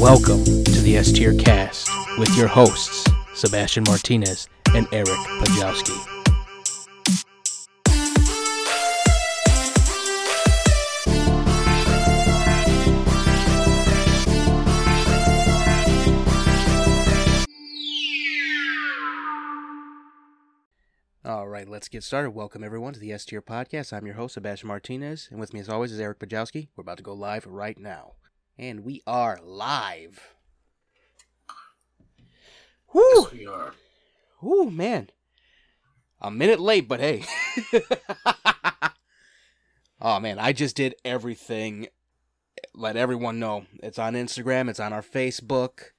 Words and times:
Welcome 0.00 0.44
to 0.44 0.80
the 0.80 0.96
S 0.96 1.12
Tier 1.12 1.32
Cast 1.34 1.88
with 2.18 2.36
your 2.36 2.48
hosts, 2.48 3.08
Sebastian 3.34 3.84
Martinez 3.86 4.48
and 4.74 4.88
Eric 4.92 5.08
Pajowski. 5.08 6.21
Right, 21.62 21.70
let's 21.70 21.86
get 21.86 22.02
started. 22.02 22.32
Welcome 22.32 22.64
everyone 22.64 22.92
to 22.92 22.98
the 22.98 23.12
S 23.12 23.24
Tier 23.24 23.40
Podcast. 23.40 23.92
I'm 23.92 24.04
your 24.04 24.16
host, 24.16 24.34
Sebastian 24.34 24.66
Martinez, 24.66 25.28
and 25.30 25.38
with 25.38 25.54
me 25.54 25.60
as 25.60 25.68
always 25.68 25.92
is 25.92 26.00
Eric 26.00 26.18
Pajowski. 26.18 26.66
We're 26.74 26.82
about 26.82 26.96
to 26.96 27.04
go 27.04 27.12
live 27.12 27.46
right 27.46 27.78
now. 27.78 28.14
And 28.58 28.84
we 28.84 29.00
are 29.06 29.38
live. 29.44 30.34
Woo! 32.92 33.02
Yes, 33.14 33.32
we 33.32 33.46
are. 33.46 33.74
Ooh, 34.42 34.72
man. 34.72 35.10
A 36.20 36.32
minute 36.32 36.58
late, 36.58 36.88
but 36.88 36.98
hey. 36.98 37.24
oh, 40.00 40.18
man. 40.18 40.40
I 40.40 40.52
just 40.52 40.74
did 40.74 40.96
everything. 41.04 41.86
Let 42.74 42.96
everyone 42.96 43.38
know. 43.38 43.66
It's 43.84 44.00
on 44.00 44.14
Instagram, 44.14 44.68
it's 44.68 44.80
on 44.80 44.92
our 44.92 45.02
Facebook. 45.02 45.92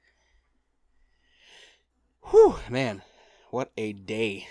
Whew, 2.32 2.58
man. 2.70 3.02
What 3.50 3.72
a 3.78 3.94
day. 3.94 4.50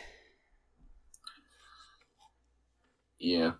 Yeah. 3.23 3.53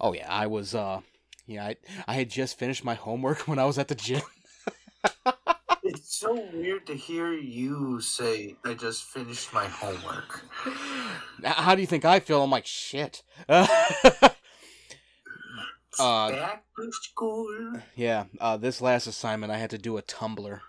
Oh, 0.00 0.12
yeah. 0.12 0.30
I 0.30 0.46
was, 0.46 0.74
uh, 0.74 1.00
yeah, 1.46 1.64
I, 1.64 1.76
I 2.06 2.14
had 2.14 2.28
just 2.28 2.58
finished 2.58 2.84
my 2.84 2.94
homework 2.94 3.38
when 3.48 3.58
I 3.58 3.64
was 3.64 3.78
at 3.78 3.88
the 3.88 3.94
gym. 3.94 4.22
It's 5.82 6.16
so 6.16 6.34
weird 6.52 6.86
to 6.86 6.94
hear 6.94 7.32
you 7.34 8.00
say, 8.00 8.56
I 8.64 8.72
just 8.74 9.04
finished 9.04 9.52
my 9.52 9.66
homework. 9.66 10.42
How 11.44 11.74
do 11.74 11.82
you 11.82 11.86
think 11.86 12.04
I 12.06 12.20
feel? 12.20 12.42
I'm 12.42 12.50
like, 12.50 12.64
shit. 12.66 13.22
uh, 13.48 13.66
Back 15.98 16.64
to 16.76 16.92
school. 16.92 17.82
yeah, 17.94 18.24
uh, 18.40 18.56
this 18.56 18.80
last 18.80 19.06
assignment, 19.06 19.52
I 19.52 19.58
had 19.58 19.70
to 19.70 19.78
do 19.78 19.98
a 19.98 20.02
Tumblr. 20.02 20.60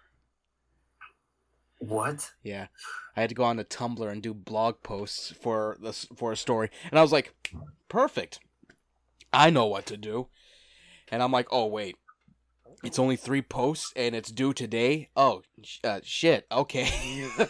What? 1.79 2.31
Yeah, 2.43 2.67
I 3.15 3.21
had 3.21 3.29
to 3.29 3.35
go 3.35 3.43
on 3.43 3.57
to 3.57 3.63
Tumblr 3.63 4.09
and 4.09 4.21
do 4.21 4.33
blog 4.33 4.81
posts 4.83 5.31
for 5.31 5.77
this 5.81 6.07
for 6.15 6.31
a 6.31 6.37
story, 6.37 6.69
and 6.89 6.99
I 6.99 7.01
was 7.01 7.11
like, 7.11 7.33
perfect. 7.89 8.39
I 9.31 9.49
know 9.49 9.65
what 9.65 9.85
to 9.87 9.97
do, 9.97 10.27
and 11.11 11.21
I'm 11.21 11.31
like, 11.31 11.47
oh 11.51 11.65
wait, 11.65 11.97
it's 12.83 12.99
only 12.99 13.15
three 13.15 13.41
posts 13.41 13.91
and 13.95 14.15
it's 14.15 14.31
due 14.31 14.53
today. 14.53 15.09
Oh 15.15 15.41
sh- 15.63 15.79
uh, 15.83 16.01
shit. 16.03 16.45
Okay. 16.51 17.27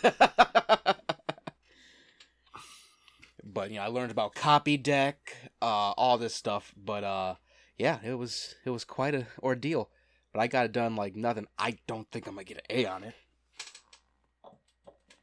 but 3.43 3.69
you 3.69 3.75
know, 3.77 3.83
I 3.83 3.87
learned 3.87 4.11
about 4.11 4.35
copy 4.35 4.77
deck, 4.77 5.35
uh, 5.61 5.91
all 5.91 6.17
this 6.17 6.33
stuff. 6.33 6.73
But 6.77 7.03
uh, 7.03 7.35
yeah, 7.77 7.99
it 8.03 8.13
was 8.13 8.55
it 8.65 8.69
was 8.69 8.83
quite 8.83 9.13
a 9.15 9.27
ordeal. 9.41 9.89
But 10.33 10.41
I 10.41 10.47
got 10.47 10.65
it 10.65 10.71
done 10.71 10.95
like 10.95 11.15
nothing. 11.15 11.47
I 11.57 11.77
don't 11.87 12.09
think 12.11 12.27
I'm 12.27 12.35
gonna 12.35 12.45
get 12.45 12.57
an 12.57 12.63
A 12.69 12.85
on 12.85 13.03
it. 13.03 13.13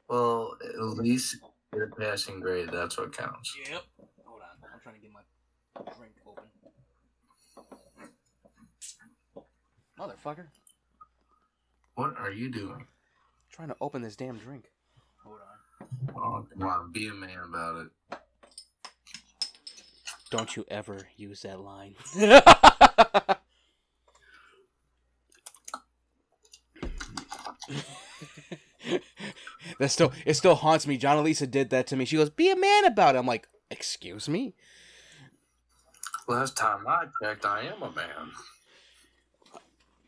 Well, 0.08 0.56
at 0.62 0.78
least 0.98 1.36
you're 1.74 1.90
passing 1.98 2.40
grade. 2.40 2.68
That's 2.72 2.98
what 2.98 3.16
counts. 3.16 3.56
Yep. 3.70 3.82
Hold 4.84 4.94
on. 4.94 4.94
I'm 4.94 4.94
trying 4.94 4.94
to 4.94 5.00
get 5.00 5.12
my 5.12 5.22
drink 5.96 6.14
open. 6.26 6.44
Motherfucker. 9.98 10.46
What 11.94 12.16
are 12.18 12.30
you 12.30 12.50
doing? 12.50 12.86
trying 13.50 13.68
to 13.68 13.76
open 13.82 14.00
this 14.00 14.16
damn 14.16 14.38
drink. 14.38 14.70
Hold 15.24 15.36
on. 15.36 16.14
Oh, 16.16 16.46
come 16.50 16.68
on. 16.68 16.90
Be 16.90 17.08
a 17.08 17.12
man 17.12 17.38
about 17.46 17.86
it. 17.86 18.18
Don't 20.30 20.56
you 20.56 20.64
ever 20.68 21.08
use 21.18 21.42
that 21.42 21.60
line. 21.60 21.94
that 22.16 23.38
still 29.88 30.12
it 30.24 30.34
still 30.34 30.54
haunts 30.54 30.86
me. 30.86 30.96
John 30.96 31.18
Elisa 31.18 31.46
did 31.46 31.68
that 31.70 31.86
to 31.88 31.96
me. 31.96 32.06
She 32.06 32.16
goes, 32.16 32.30
"Be 32.30 32.50
a 32.50 32.56
man 32.56 32.86
about 32.86 33.14
it." 33.14 33.18
I'm 33.18 33.26
like, 33.26 33.46
"Excuse 33.72 34.28
me." 34.28 34.54
Last 36.28 36.56
time 36.56 36.86
I 36.86 37.06
checked, 37.20 37.44
I 37.44 37.62
am 37.62 37.82
a 37.82 37.90
man. 37.90 38.30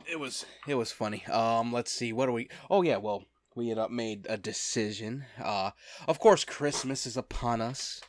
it 0.07 0.21
was 0.21 0.45
it 0.69 0.75
was 0.75 0.93
funny. 0.93 1.25
Um, 1.27 1.73
let's 1.73 1.91
see, 1.91 2.13
what 2.13 2.29
are 2.29 2.33
we? 2.33 2.49
Oh 2.71 2.83
yeah, 2.83 2.99
well, 2.99 3.25
we 3.55 3.69
had 3.69 3.79
uh, 3.79 3.89
made 3.89 4.27
a 4.29 4.37
decision. 4.37 5.25
Uh, 5.43 5.71
of 6.07 6.19
course, 6.19 6.45
Christmas 6.45 7.07
is 7.07 7.17
upon 7.17 7.61
us. 7.61 8.01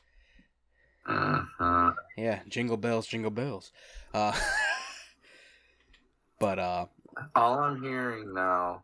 Uh-huh. 1.08 1.92
Yeah, 2.18 2.40
jingle 2.48 2.78
bells, 2.78 3.08
jingle 3.08 3.32
bells. 3.32 3.72
Uh, 4.14 4.34
but 6.40 6.60
uh, 6.60 6.86
All 7.36 7.60
I'm 7.60 7.82
hearing 7.82 8.34
now 8.34 8.84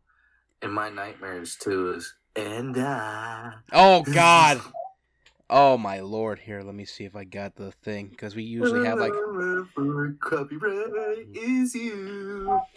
in 0.61 0.71
my 0.71 0.89
nightmares, 0.89 1.55
too, 1.55 1.93
is, 1.93 2.13
and 2.35 2.77
I. 2.77 3.53
oh 3.73 4.03
god, 4.03 4.61
oh 5.51 5.77
my 5.77 5.99
lord. 5.99 6.39
Here, 6.39 6.63
let 6.63 6.73
me 6.73 6.85
see 6.85 7.03
if 7.03 7.15
I 7.15 7.25
got 7.25 7.55
the 7.55 7.71
thing 7.71 8.07
because 8.07 8.35
we 8.35 8.43
usually 8.43 8.87
have 8.87 8.97
like. 8.99 9.13
Copyright 10.19 11.27
is 11.33 11.75
you. 11.75 12.59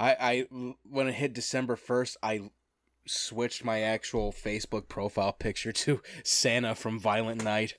I 0.00 0.16
I 0.18 0.46
when 0.88 1.06
it 1.08 1.12
hit 1.12 1.34
December 1.34 1.76
first, 1.76 2.16
I 2.22 2.50
switched 3.06 3.64
my 3.64 3.82
actual 3.82 4.32
Facebook 4.32 4.88
profile 4.88 5.32
picture 5.32 5.72
to 5.72 6.00
Santa 6.22 6.74
from 6.74 6.98
Violent 6.98 7.44
Night. 7.44 7.74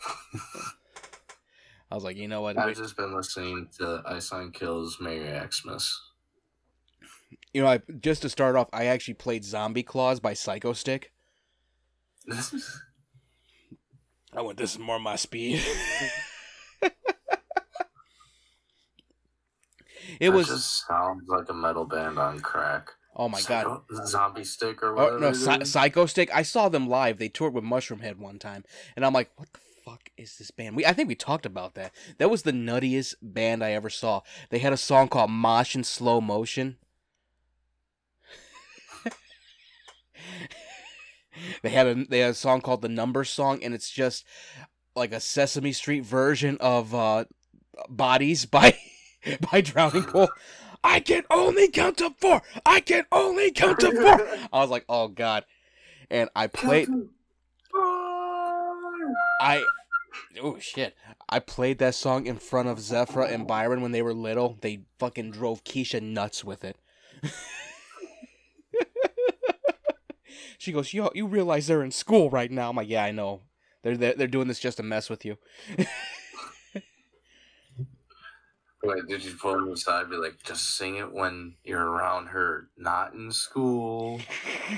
I 1.90 1.94
was 1.94 2.02
like, 2.02 2.16
you 2.16 2.26
know 2.26 2.42
what? 2.42 2.58
I've 2.58 2.76
just 2.76 2.96
been 2.96 3.14
listening 3.14 3.68
to 3.78 4.02
Ice 4.06 4.32
Nine 4.32 4.50
Kills 4.50 4.98
Merry 5.00 5.40
Xmas. 5.48 6.05
You 7.56 7.62
know, 7.62 7.68
I 7.68 7.80
just 8.00 8.20
to 8.20 8.28
start 8.28 8.54
off, 8.54 8.68
I 8.70 8.84
actually 8.84 9.14
played 9.14 9.42
Zombie 9.42 9.82
Claws 9.82 10.20
by 10.20 10.34
Psycho 10.34 10.74
Stick. 10.74 11.10
I 14.34 14.42
went, 14.42 14.58
this 14.58 14.72
is 14.74 14.78
more 14.78 15.00
my 15.00 15.16
speed. 15.16 15.62
it 20.20 20.28
was 20.28 20.48
just 20.48 20.86
sounds 20.86 21.22
like 21.28 21.48
a 21.48 21.54
metal 21.54 21.86
band 21.86 22.18
on 22.18 22.40
crack. 22.40 22.90
oh 23.16 23.30
my 23.30 23.40
god. 23.40 23.80
Zombie 24.04 24.44
Stick 24.44 24.82
or 24.82 24.98
Oh 24.98 25.16
no, 25.18 25.32
Psy- 25.32 25.62
Psycho 25.62 26.04
Stick. 26.04 26.28
I 26.34 26.42
saw 26.42 26.68
them 26.68 26.86
live. 26.86 27.16
They 27.16 27.30
toured 27.30 27.54
with 27.54 27.64
Mushroom 27.64 28.00
Head 28.00 28.18
one 28.18 28.38
time, 28.38 28.64
and 28.96 29.06
I'm 29.06 29.14
like, 29.14 29.30
what 29.36 29.50
the 29.54 29.60
fuck 29.82 30.10
is 30.18 30.36
this 30.36 30.50
band? 30.50 30.76
We 30.76 30.84
I 30.84 30.92
think 30.92 31.08
we 31.08 31.14
talked 31.14 31.46
about 31.46 31.74
that. 31.76 31.94
That 32.18 32.28
was 32.28 32.42
the 32.42 32.52
nuttiest 32.52 33.14
band 33.22 33.64
I 33.64 33.72
ever 33.72 33.88
saw. 33.88 34.20
They 34.50 34.58
had 34.58 34.74
a 34.74 34.76
song 34.76 35.08
called 35.08 35.30
Mosh 35.30 35.74
in 35.74 35.84
Slow 35.84 36.20
Motion. 36.20 36.76
They 41.62 41.70
had 41.70 41.86
a 41.86 41.94
they 42.06 42.20
had 42.20 42.30
a 42.30 42.34
song 42.34 42.60
called 42.60 42.82
the 42.82 42.88
Number 42.88 43.24
Song, 43.24 43.62
and 43.62 43.74
it's 43.74 43.90
just 43.90 44.24
like 44.94 45.12
a 45.12 45.20
Sesame 45.20 45.72
Street 45.72 46.04
version 46.04 46.56
of 46.60 46.94
uh, 46.94 47.24
Bodies 47.88 48.46
by 48.46 48.76
by 49.50 49.60
Drowning 49.60 50.04
Pool. 50.04 50.28
I 50.84 51.00
can 51.00 51.24
only 51.30 51.68
count 51.68 51.98
to 51.98 52.10
four. 52.20 52.42
I 52.64 52.80
can 52.80 53.04
only 53.10 53.50
count 53.50 53.80
to 53.80 53.90
four. 53.92 54.28
I 54.52 54.60
was 54.60 54.70
like, 54.70 54.84
oh 54.88 55.08
god. 55.08 55.44
And 56.10 56.30
I 56.36 56.46
played 56.46 56.88
I 59.40 59.64
oh 60.40 60.58
shit. 60.58 60.94
I 61.28 61.40
played 61.40 61.78
that 61.78 61.94
song 61.94 62.26
in 62.26 62.36
front 62.36 62.68
of 62.68 62.78
Zephyra 62.78 63.32
and 63.32 63.46
Byron 63.46 63.80
when 63.82 63.92
they 63.92 64.02
were 64.02 64.14
little. 64.14 64.56
They 64.60 64.80
fucking 64.98 65.32
drove 65.32 65.64
Keisha 65.64 66.00
nuts 66.00 66.44
with 66.44 66.64
it. 66.64 66.76
she 70.58 70.72
goes, 70.72 70.92
Yo, 70.92 71.10
you 71.14 71.26
realize 71.26 71.66
they're 71.66 71.82
in 71.82 71.90
school 71.90 72.30
right 72.30 72.50
now. 72.50 72.70
I'm 72.70 72.76
like, 72.76 72.88
yeah, 72.88 73.04
I 73.04 73.10
know. 73.10 73.42
They're, 73.82 73.96
they're 73.96 74.14
they're 74.14 74.26
doing 74.26 74.48
this 74.48 74.58
just 74.58 74.78
to 74.78 74.82
mess 74.82 75.08
with 75.08 75.24
you. 75.24 75.38
Wait, 78.82 79.06
did 79.08 79.24
you 79.24 79.34
pull 79.34 79.54
him 79.54 79.72
aside 79.72 80.08
be 80.10 80.16
like, 80.16 80.40
just 80.44 80.76
sing 80.76 80.96
it 80.96 81.12
when 81.12 81.54
you're 81.64 81.84
around 81.84 82.26
her, 82.28 82.68
not 82.76 83.14
in 83.14 83.32
school? 83.32 84.20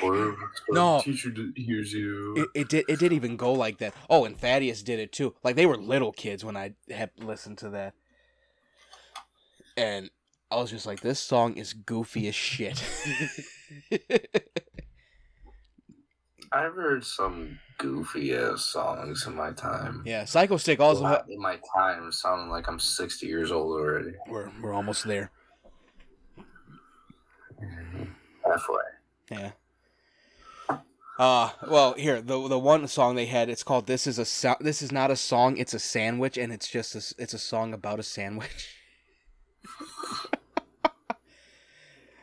Or 0.03 0.35
No. 0.71 0.99
the 0.99 1.03
teacher 1.03 1.31
hears 1.55 1.93
you. 1.93 2.35
It, 2.37 2.61
it 2.63 2.69
did 2.69 2.85
it 2.89 2.99
didn't 2.99 3.17
even 3.17 3.37
go 3.37 3.53
like 3.53 3.79
that. 3.79 3.95
Oh, 4.09 4.25
and 4.25 4.39
Thaddeus 4.39 4.83
did 4.83 4.99
it 4.99 5.13
too. 5.13 5.35
Like 5.43 5.57
they 5.57 5.67
were 5.67 5.77
little 5.77 6.13
kids 6.13 6.45
when 6.45 6.57
I 6.57 6.75
had 6.91 7.11
listened 7.19 7.59
to 7.59 7.71
that. 7.71 7.95
And 9.77 10.11
I 10.51 10.57
was 10.57 10.71
just 10.71 10.87
like, 10.87 11.01
this 11.01 11.21
song 11.21 11.57
is 11.57 11.73
goofy 11.75 12.29
as 12.29 12.35
shit. 12.35 12.83
I've 16.53 16.75
heard 16.75 17.05
some 17.05 17.59
goofy 17.79 18.35
ass 18.35 18.65
songs 18.65 19.27
in 19.27 19.35
my 19.37 19.53
time. 19.53 20.03
yeah, 20.07 20.25
Psycho 20.25 20.57
Stick 20.57 20.81
also. 20.81 21.03
Well, 21.05 21.25
in 21.29 21.41
my 21.41 21.59
time, 21.75 22.11
sounding 22.11 22.49
like 22.51 22.67
I'm 22.69 22.79
60 22.79 23.27
years 23.27 23.53
old 23.53 23.73
already. 23.79 24.13
we're 24.29 24.51
we're 24.63 24.73
almost 24.73 25.05
there. 25.07 25.31
Halfway. 28.45 28.77
Yeah. 29.31 29.51
Uh 31.19 31.51
well 31.69 31.95
here 31.95 32.23
the 32.23 32.49
the 32.49 32.59
one 32.59 32.87
song 32.87 33.17
they 33.17 33.27
had 33.27 33.49
it's 33.51 33.65
called 33.65 33.87
this 33.89 34.07
is 34.07 34.19
a 34.21 34.25
so- 34.25 34.57
this 34.61 34.81
is 34.83 34.93
not 34.93 35.11
a 35.11 35.17
song 35.17 35.57
it's 35.57 35.75
a 35.75 35.79
sandwich 35.81 36.39
and 36.39 36.53
it's 36.53 36.69
just 36.69 36.95
a, 36.95 37.15
it's 37.21 37.35
a 37.35 37.39
song 37.39 37.75
about 37.75 37.99
a 37.99 38.05
sandwich. 38.05 38.77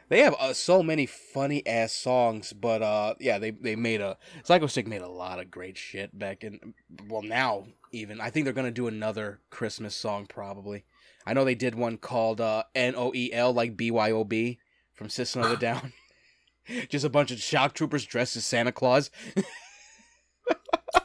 they 0.10 0.22
have 0.22 0.36
uh, 0.40 0.54
so 0.54 0.84
many 0.84 1.06
funny 1.06 1.66
ass 1.66 1.92
songs 1.94 2.54
but 2.54 2.82
uh 2.82 3.16
yeah 3.20 3.38
they 3.40 3.52
they 3.52 3.76
made 3.76 4.02
a 4.02 4.18
Psycho 4.44 4.68
Stick 4.68 4.88
made 4.88 5.02
a 5.02 5.08
lot 5.08 5.40
of 5.40 5.52
great 5.52 5.78
shit 5.78 6.18
back 6.18 6.44
in 6.44 6.74
well 7.08 7.22
now 7.22 7.66
even 7.96 8.20
I 8.22 8.30
think 8.30 8.44
they're 8.44 8.54
going 8.54 8.66
to 8.68 8.72
do 8.72 8.88
another 8.88 9.40
Christmas 9.50 9.96
song 9.96 10.26
probably. 10.28 10.84
I 11.26 11.34
know 11.34 11.46
they 11.46 11.56
did 11.56 11.76
one 11.76 11.98
called 11.98 12.42
uh 12.42 12.64
N 12.76 12.94
O 12.96 13.12
E 13.16 13.32
L 13.34 13.54
like 13.54 13.78
B 13.78 13.90
Y 13.90 14.12
O 14.12 14.24
B 14.24 14.60
from 14.94 15.10
System 15.10 15.44
of 15.44 15.52
a 15.52 15.58
Down. 15.60 15.94
Just 16.90 17.06
a 17.06 17.10
bunch 17.10 17.32
of 17.32 17.40
shock 17.40 17.74
troopers 17.74 18.06
dressed 18.06 18.36
as 18.36 18.46
Santa 18.46 18.72
Claus. 18.72 19.10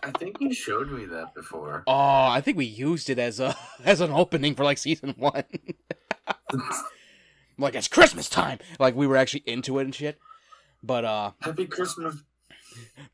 I 0.02 0.10
think 0.18 0.36
you 0.40 0.52
showed 0.52 0.90
me 0.90 1.06
that 1.06 1.34
before. 1.34 1.84
Oh, 1.86 1.92
I 2.26 2.40
think 2.40 2.56
we 2.56 2.64
used 2.64 3.10
it 3.10 3.18
as 3.18 3.40
a 3.40 3.56
as 3.84 4.00
an 4.00 4.10
opening 4.10 4.54
for 4.54 4.64
like 4.64 4.78
season 4.78 5.14
one. 5.16 5.44
Like 7.60 7.74
it's 7.74 7.88
Christmas 7.88 8.28
time. 8.28 8.58
Like 8.78 8.94
we 8.94 9.06
were 9.06 9.16
actually 9.16 9.44
into 9.46 9.78
it 9.78 9.84
and 9.84 9.94
shit. 9.94 10.18
But 10.82 11.04
uh 11.04 11.32
Happy 11.40 11.66
Christmas. 11.66 12.16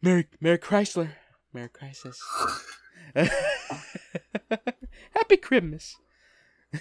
Merry 0.01 0.27
Merry 0.41 0.59
Chrysler. 0.59 1.11
Merry 1.53 1.69
Crisis. 1.69 2.21
Happy 3.15 3.31
Christmas. 5.37 5.97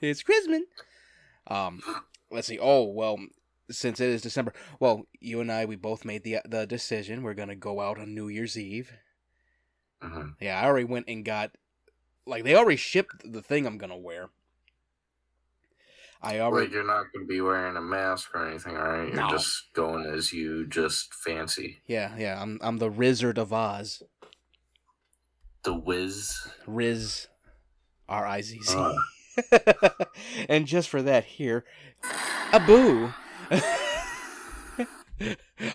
it's 0.00 0.22
Christmas. 0.22 0.62
Um 1.46 1.80
let's 2.30 2.48
see. 2.48 2.58
Oh, 2.60 2.84
well, 2.84 3.18
since 3.70 4.00
it 4.00 4.08
is 4.08 4.22
December. 4.22 4.52
Well, 4.80 5.06
you 5.20 5.40
and 5.40 5.50
I 5.50 5.64
we 5.64 5.76
both 5.76 6.04
made 6.04 6.24
the 6.24 6.38
the 6.44 6.66
decision. 6.66 7.22
We're 7.22 7.34
going 7.34 7.48
to 7.48 7.54
go 7.54 7.80
out 7.80 7.98
on 7.98 8.14
New 8.14 8.28
Year's 8.28 8.58
Eve. 8.58 8.92
hmm 10.02 10.28
Yeah, 10.40 10.60
I 10.60 10.66
already 10.66 10.84
went 10.84 11.08
and 11.08 11.24
got 11.24 11.52
like 12.26 12.44
they 12.44 12.54
already 12.54 12.76
shipped 12.76 13.30
the 13.30 13.42
thing 13.42 13.66
I'm 13.66 13.78
gonna 13.78 13.96
wear. 13.96 14.30
I 16.24 16.40
already 16.40 16.66
Like 16.66 16.74
you're 16.74 16.86
not 16.86 17.06
gonna 17.12 17.26
be 17.26 17.40
wearing 17.40 17.76
a 17.76 17.80
mask 17.82 18.34
or 18.34 18.46
anything, 18.48 18.76
alright? 18.76 19.08
You're 19.08 19.16
No. 19.22 19.28
just 19.30 19.72
going 19.74 20.06
as 20.06 20.32
you 20.32 20.66
just 20.66 21.12
fancy. 21.14 21.80
yeah 21.86 22.14
yeah 22.18 22.40
I'm 22.40 22.58
I'm 22.62 22.78
the 22.78 22.90
Rizzard 22.90 23.38
of 23.38 23.52
Oz. 23.52 24.02
The 25.64 25.74
whiz. 25.74 26.36
Riz, 26.66 27.28
R 28.08 28.26
I 28.26 28.40
Z 28.42 28.60
Z. 28.62 28.74
Uh, 28.76 28.94
and 30.48 30.66
just 30.66 30.88
for 30.88 31.00
that, 31.02 31.24
here, 31.24 31.64
a 32.52 32.60
boo. 32.60 33.12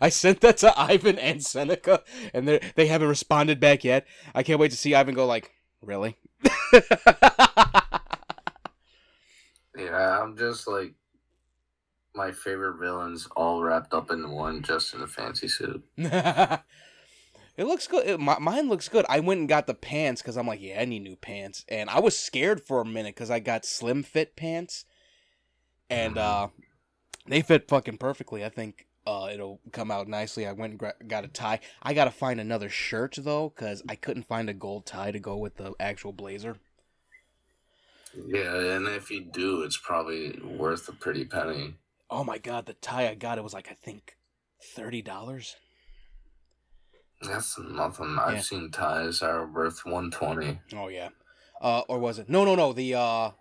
I 0.01 0.09
sent 0.09 0.41
that 0.41 0.57
to 0.57 0.77
Ivan 0.79 1.17
and 1.17 1.43
Seneca, 1.43 2.03
and 2.33 2.47
they 2.47 2.59
they 2.75 2.87
haven't 2.87 3.07
responded 3.07 3.59
back 3.59 3.83
yet. 3.83 4.05
I 4.35 4.43
can't 4.43 4.59
wait 4.59 4.71
to 4.71 4.77
see 4.77 4.93
Ivan 4.93 5.15
go 5.15 5.25
like, 5.25 5.51
really? 5.81 6.17
yeah, 9.77 10.21
I'm 10.21 10.37
just 10.37 10.67
like 10.67 10.93
my 12.15 12.31
favorite 12.31 12.79
villains 12.79 13.27
all 13.35 13.61
wrapped 13.61 13.93
up 13.93 14.11
in 14.11 14.31
one 14.31 14.61
just 14.61 14.93
in 14.93 15.01
a 15.01 15.07
fancy 15.07 15.47
suit. 15.47 15.83
it 15.97 16.63
looks 17.57 17.87
good. 17.87 18.07
It, 18.07 18.19
my, 18.19 18.39
mine 18.39 18.67
looks 18.67 18.89
good. 18.89 19.05
I 19.07 19.19
went 19.19 19.39
and 19.39 19.49
got 19.49 19.67
the 19.67 19.73
pants 19.73 20.21
because 20.21 20.37
I'm 20.37 20.47
like, 20.47 20.61
yeah, 20.61 20.81
I 20.81 20.85
need 20.85 21.03
new 21.03 21.15
pants, 21.15 21.65
and 21.69 21.89
I 21.89 21.99
was 21.99 22.17
scared 22.17 22.61
for 22.61 22.81
a 22.81 22.85
minute 22.85 23.15
because 23.15 23.31
I 23.31 23.39
got 23.39 23.65
slim 23.65 24.03
fit 24.03 24.35
pants, 24.35 24.85
and 25.89 26.17
uh, 26.17 26.47
they 27.27 27.41
fit 27.41 27.67
fucking 27.67 27.97
perfectly. 27.97 28.43
I 28.43 28.49
think 28.49 28.87
uh, 29.05 29.29
it'll 29.31 29.59
come 29.71 29.91
out 29.91 30.07
nicely. 30.07 30.45
I 30.45 30.51
went 30.51 30.71
and 30.71 30.79
gra- 30.79 30.93
got 31.07 31.25
a 31.25 31.27
tie. 31.27 31.59
I 31.81 31.93
gotta 31.93 32.11
find 32.11 32.39
another 32.39 32.69
shirt 32.69 33.17
though 33.17 33.53
because 33.55 33.81
I 33.87 33.95
couldn't 33.95 34.23
find 34.23 34.49
a 34.49 34.53
gold 34.53 34.85
tie 34.85 35.11
to 35.11 35.19
go 35.19 35.37
with 35.37 35.57
the 35.57 35.73
actual 35.79 36.11
blazer. 36.11 36.57
Yeah, 38.27 38.55
and 38.75 38.87
if 38.87 39.09
you 39.11 39.21
do, 39.21 39.61
it's 39.63 39.77
probably 39.77 40.39
worth 40.43 40.87
a 40.89 40.93
pretty 40.93 41.25
penny. 41.25 41.75
Oh 42.09 42.23
my 42.23 42.37
god, 42.37 42.65
the 42.65 42.73
tie 42.73 43.07
I 43.09 43.15
got 43.15 43.37
it 43.37 43.43
was 43.43 43.53
like 43.53 43.69
I 43.69 43.75
think 43.75 44.17
thirty 44.75 45.01
dollars. 45.01 45.55
That's 47.21 47.59
nothing. 47.59 48.17
I've 48.19 48.35
Yeah. 48.35 48.41
seen 48.41 48.71
ties 48.71 49.19
that 49.19 49.29
are 49.29 49.45
worth 49.45 49.83
120. 49.85 50.59
Oh 50.73 50.87
yeah. 50.87 51.09
Uh, 51.61 51.81
or 51.89 51.99
was 51.99 52.17
it? 52.17 52.29
No, 52.29 52.45
no, 52.45 52.55
no. 52.55 52.71
The 52.73 52.95
uh, 52.95 53.31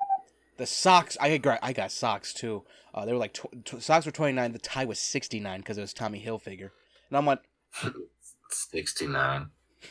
the 0.56 0.66
socks. 0.66 1.16
I 1.20 1.38
got 1.38 1.60
I 1.62 1.72
got 1.72 1.92
socks 1.92 2.34
too. 2.34 2.64
Uh, 2.92 3.04
they 3.04 3.12
were 3.12 3.18
like 3.18 3.32
tw- 3.34 3.64
tw- 3.64 3.80
socks 3.82 4.04
were 4.06 4.12
twenty 4.12 4.32
nine. 4.32 4.52
The 4.52 4.58
tie 4.58 4.84
was 4.84 4.98
sixty 4.98 5.38
nine 5.40 5.60
because 5.60 5.78
it 5.78 5.82
was 5.82 5.92
Tommy 5.94 6.20
Hilfiger. 6.24 6.70
And 7.08 7.16
I'm 7.16 7.24
like, 7.26 7.40
69. 8.50 9.50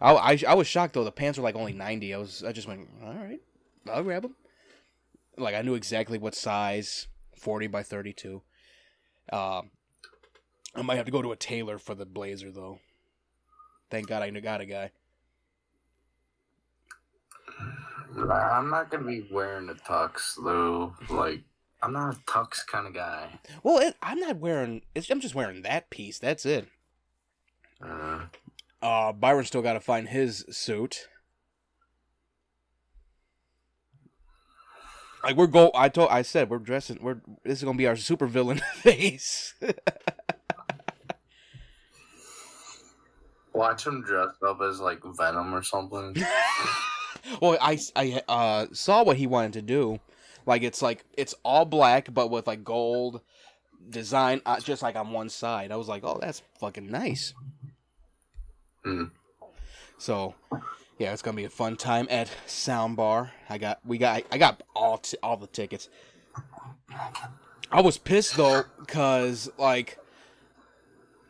I, 0.00 0.12
I 0.12 0.38
I 0.48 0.54
was 0.54 0.66
shocked 0.66 0.94
though. 0.94 1.04
The 1.04 1.12
pants 1.12 1.38
were 1.38 1.44
like 1.44 1.56
only 1.56 1.72
ninety. 1.72 2.14
I 2.14 2.18
was 2.18 2.42
I 2.42 2.52
just 2.52 2.68
went 2.68 2.88
all 3.04 3.14
right. 3.14 3.40
I'll 3.90 4.02
grab 4.02 4.22
them. 4.22 4.36
Like 5.36 5.54
I 5.54 5.62
knew 5.62 5.74
exactly 5.74 6.18
what 6.18 6.34
size, 6.34 7.08
forty 7.36 7.66
by 7.66 7.82
thirty 7.82 8.12
two. 8.12 8.42
Um, 9.32 9.70
I 10.74 10.82
might 10.82 10.96
have 10.96 11.06
to 11.06 11.12
go 11.12 11.22
to 11.22 11.32
a 11.32 11.36
tailor 11.36 11.78
for 11.78 11.94
the 11.94 12.06
blazer 12.06 12.50
though. 12.50 12.78
Thank 13.90 14.06
God 14.08 14.22
I 14.22 14.30
got 14.30 14.60
a 14.60 14.66
guy. 14.66 14.92
I'm 18.16 18.70
not 18.70 18.90
gonna 18.90 19.04
be 19.04 19.26
wearing 19.30 19.68
a 19.68 19.74
tux 19.74 20.34
though. 20.42 20.94
Like, 21.08 21.42
I'm 21.82 21.92
not 21.92 22.14
a 22.14 22.18
tux 22.20 22.66
kind 22.66 22.86
of 22.86 22.94
guy. 22.94 23.40
Well, 23.62 23.78
it, 23.78 23.96
I'm 24.02 24.18
not 24.18 24.36
wearing. 24.36 24.82
It's, 24.94 25.10
I'm 25.10 25.20
just 25.20 25.34
wearing 25.34 25.62
that 25.62 25.90
piece. 25.90 26.18
That's 26.18 26.44
it. 26.46 26.68
Uh, 27.82 28.26
Uh, 28.82 29.12
Byron 29.12 29.44
still 29.44 29.62
got 29.62 29.74
to 29.74 29.80
find 29.80 30.08
his 30.08 30.44
suit. 30.50 31.08
Like 35.22 35.36
we're 35.36 35.48
go. 35.48 35.70
I 35.74 35.90
told. 35.90 36.10
I 36.10 36.22
said 36.22 36.48
we're 36.48 36.58
dressing. 36.58 36.98
We're. 37.02 37.20
This 37.44 37.58
is 37.58 37.64
gonna 37.64 37.76
be 37.76 37.86
our 37.86 37.96
super 37.96 38.26
villain 38.26 38.58
face. 38.74 39.54
watch 43.52 43.86
him 43.86 44.02
dressed 44.02 44.42
up 44.42 44.60
as 44.62 44.80
like 44.80 45.00
Venom 45.04 45.54
or 45.54 45.62
something. 45.62 46.16
well, 47.42 47.58
I 47.60 47.78
I 47.94 48.22
uh 48.28 48.66
saw 48.72 49.04
what 49.04 49.18
he 49.18 49.26
wanted 49.26 49.52
to 49.54 49.62
do. 49.62 50.00
Like 50.46 50.62
it's 50.62 50.80
like 50.80 51.04
it's 51.16 51.34
all 51.44 51.66
black, 51.66 52.12
but 52.12 52.30
with 52.30 52.46
like 52.46 52.64
gold 52.64 53.20
design, 53.90 54.40
uh, 54.46 54.60
just 54.60 54.82
like 54.82 54.96
on 54.96 55.10
one 55.10 55.28
side. 55.28 55.70
I 55.70 55.76
was 55.76 55.88
like, 55.88 56.02
oh, 56.04 56.18
that's 56.20 56.42
fucking 56.58 56.90
nice. 56.90 57.34
Hmm. 58.84 59.04
So, 59.98 60.34
yeah, 60.98 61.12
it's 61.12 61.22
gonna 61.22 61.36
be 61.36 61.44
a 61.44 61.50
fun 61.50 61.76
time 61.76 62.06
at 62.10 62.30
Soundbar. 62.46 63.30
I 63.48 63.58
got 63.58 63.80
we 63.84 63.98
got 63.98 64.22
I 64.32 64.38
got 64.38 64.62
all 64.74 64.98
t- 64.98 65.18
all 65.22 65.36
the 65.36 65.46
tickets. 65.46 65.88
I 67.70 67.80
was 67.82 67.98
pissed 67.98 68.36
though, 68.36 68.64
cause 68.86 69.50
like 69.58 69.98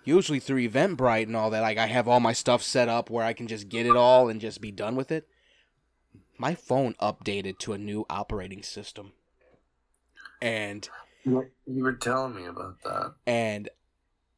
usually 0.05 0.41
through 0.41 0.67
Eventbrite 0.69 1.25
and 1.25 1.37
all 1.37 1.51
that, 1.51 1.61
like 1.61 1.79
I 1.79 1.87
have 1.87 2.09
all 2.09 2.21
my 2.21 2.33
stuff 2.33 2.63
set 2.63 2.89
up 2.89 3.11
where 3.11 3.25
I 3.25 3.33
can 3.33 3.47
just 3.49 3.69
get 3.69 3.87
it 3.87 3.97
all 3.97 4.29
and 4.29 4.41
just 4.41 4.61
be 4.61 4.71
done 4.71 4.97
with 4.97 5.11
it. 5.13 5.27
My 6.39 6.55
phone 6.55 6.95
updated 7.01 7.59
to 7.59 7.75
a 7.75 7.79
new 7.79 8.07
operating 8.09 8.63
system, 8.63 9.13
and 10.41 10.89
You 11.25 11.51
were 11.67 11.93
telling 11.93 12.35
me 12.35 12.47
about 12.47 12.77
that. 12.85 13.15
and 13.27 13.69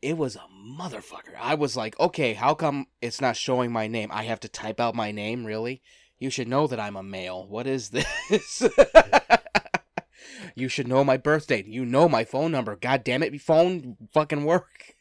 it 0.02 0.18
was 0.18 0.37
a 0.37 0.44
motherfucker. 0.52 1.35
I 1.40 1.54
was 1.54 1.76
like, 1.76 1.99
okay, 1.99 2.35
how 2.35 2.54
come 2.54 2.87
it's 3.00 3.21
not 3.21 3.37
showing 3.37 3.73
my 3.73 3.87
name? 3.87 4.11
I 4.12 4.25
have 4.25 4.40
to 4.40 4.49
type 4.49 4.80
out 4.80 4.97
my 4.97 5.12
name, 5.12 5.47
really? 5.47 5.80
You 6.18 6.28
should 6.28 6.49
know 6.49 6.66
that 6.66 6.80
I'm 6.80 6.97
a 6.97 7.02
male. 7.02 7.47
What 7.47 7.66
is 7.66 7.90
this? 7.90 8.62
you 10.54 10.68
should 10.68 10.88
know 10.88 11.04
my 11.04 11.16
birth 11.16 11.47
date. 11.47 11.66
You 11.66 11.85
know 11.85 12.09
my 12.09 12.25
phone 12.25 12.50
number. 12.50 12.76
God 12.76 13.04
damn 13.04 13.23
it, 13.23 13.40
phone 13.40 13.97
fucking 14.12 14.44
work. 14.44 14.94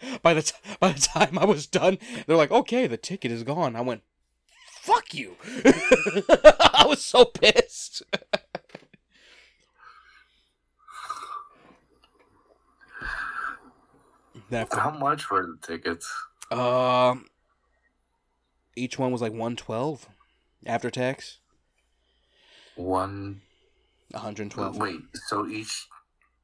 By 0.22 0.34
the 0.34 0.42
t- 0.42 0.56
by 0.80 0.92
the 0.92 1.00
time 1.00 1.38
I 1.38 1.44
was 1.44 1.68
done, 1.68 1.96
they're 2.26 2.36
like, 2.36 2.50
okay, 2.50 2.88
the 2.88 2.96
ticket 2.96 3.30
is 3.30 3.44
gone. 3.44 3.76
I 3.76 3.82
went, 3.82 4.02
fuck 4.66 5.14
you. 5.14 5.36
I 5.64 6.84
was 6.88 7.04
so 7.04 7.24
pissed. 7.26 8.02
After 14.52 14.78
How 14.78 14.90
much 14.90 15.30
were 15.30 15.46
the 15.46 15.66
tickets? 15.66 16.12
Um, 16.50 17.26
each 18.76 18.98
one 18.98 19.12
was 19.12 19.22
like 19.22 19.32
one 19.32 19.56
twelve 19.56 20.08
after 20.66 20.90
tax. 20.90 21.38
One. 22.76 23.40
112. 24.12 24.76
Wait, 24.76 25.00
so 25.14 25.46
each 25.46 25.88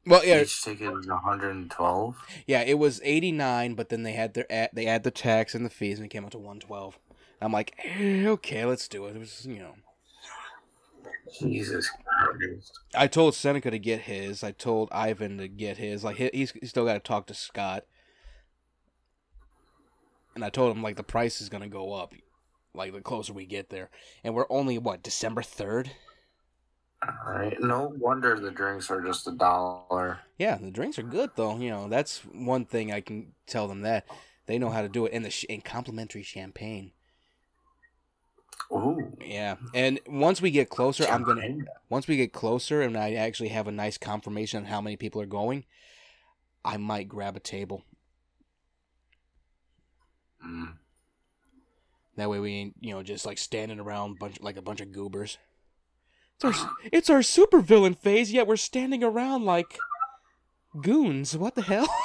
Well, 0.07 0.25
yeah, 0.25 0.41
each 0.41 0.63
ticket 0.63 0.91
was 0.91 1.07
112? 1.07 2.17
yeah, 2.47 2.63
it 2.63 2.79
was 2.79 3.01
89, 3.05 3.75
but 3.75 3.91
then 3.91 4.03
they 4.05 4.13
had 4.13 4.33
their 4.35 4.51
ad, 4.51 4.71
they 4.73 4.87
add 4.87 5.05
the 5.05 5.11
tax 5.11 5.55
and 5.55 5.67
the 5.67 5.71
fees, 5.71 5.99
and 5.99 6.07
it 6.07 6.09
came 6.09 6.25
out 6.25 6.31
to 6.33 6.39
112. 6.39 6.99
I'm 7.41 7.53
like, 7.53 7.75
eh, 7.85 8.27
okay, 8.27 8.65
let's 8.65 8.89
do 8.89 9.07
it. 9.07 9.17
It 9.17 9.19
was, 9.19 9.45
you 9.47 9.59
know, 9.59 9.75
Jesus 11.39 11.91
Christ. 11.91 12.81
I 12.95 13.07
told 13.07 13.35
Seneca 13.35 13.71
to 13.71 13.79
get 13.79 14.01
his. 14.03 14.43
I 14.43 14.53
told 14.53 14.89
Ivan 14.91 15.39
to 15.39 15.47
get 15.49 15.77
his. 15.77 16.03
Like 16.03 16.17
he, 16.17 16.31
he's, 16.33 16.53
he's 16.53 16.71
still 16.71 16.87
got 16.87 16.95
to 16.95 17.01
talk 17.01 17.27
to 17.27 17.35
Scott. 17.35 17.85
And 20.39 20.45
I 20.45 20.51
told 20.51 20.77
him 20.77 20.85
like 20.85 20.95
the 20.95 21.03
price 21.03 21.41
is 21.41 21.49
gonna 21.49 21.69
go 21.69 21.95
up, 21.95 22.15
like 22.73 22.93
the 22.93 23.01
closer 23.01 23.33
we 23.33 23.45
get 23.45 23.71
there. 23.71 23.91
And 24.23 24.37
we're 24.37 24.47
only 24.49 24.79
what 24.79 25.03
December 25.03 25.43
third. 25.43 25.91
Alright, 27.05 27.61
no 27.61 27.93
wonder 27.99 28.39
the 28.39 28.53
drinks 28.53 28.89
are 28.89 29.01
just 29.01 29.27
a 29.27 29.33
dollar. 29.33 30.21
Yeah, 30.39 30.57
the 30.57 30.71
drinks 30.71 30.97
are 30.97 31.03
good 31.03 31.31
though. 31.35 31.59
You 31.59 31.71
know 31.71 31.89
that's 31.89 32.21
one 32.21 32.67
thing 32.67 32.93
I 32.93 33.01
can 33.01 33.33
tell 33.49 33.67
them 33.67 33.81
that 33.81 34.07
they 34.47 34.59
know 34.59 34.71
how 34.71 34.83
to 34.83 34.89
do 34.89 35.07
it. 35.07 35.13
in 35.13 35.25
the 35.25 35.31
sh- 35.31 35.45
and 35.51 35.65
complimentary 35.65 36.23
champagne. 36.23 36.93
Ooh. 38.71 39.17
Yeah, 39.21 39.57
and 39.75 39.99
once 40.07 40.41
we 40.41 40.53
get 40.53 40.69
closer, 40.69 41.05
I'm 41.05 41.25
gonna 41.25 41.57
once 41.89 42.07
we 42.07 42.17
get 42.17 42.33
closer 42.33 42.81
and 42.83 42.97
I 42.97 43.15
actually 43.15 43.49
have 43.49 43.67
a 43.67 43.73
nice 43.73 43.99
confirmation 43.99 44.61
on 44.61 44.67
how 44.67 44.81
many 44.81 44.97
people 44.97 45.21
are 45.21 45.27
going, 45.27 45.65
I 46.65 46.77
might 46.77 47.09
grab 47.09 47.37
a 47.37 47.41
table. 47.41 47.83
Mm. 50.47 50.75
That 52.17 52.31
way 52.31 52.41
we 52.41 52.53
ain't, 52.55 52.75
you 52.81 52.95
know, 52.95 53.03
just 53.03 53.27
like 53.27 53.39
standing 53.39 53.79
around 53.79 54.19
bunch 54.19 54.41
like 54.41 54.57
a 54.57 54.63
bunch 54.63 54.81
of 54.81 54.93
goobers. 54.93 55.39
It's 56.37 56.45
our 56.45 56.71
it's 56.93 57.11
our 57.11 57.21
supervillain 57.21 57.97
phase, 57.97 58.33
yet 58.33 58.47
we're 58.47 58.57
standing 58.57 59.03
around 59.03 59.45
like 59.45 59.79
goons. 60.81 61.37
What 61.37 61.55
the 61.55 61.63
hell? 61.63 61.89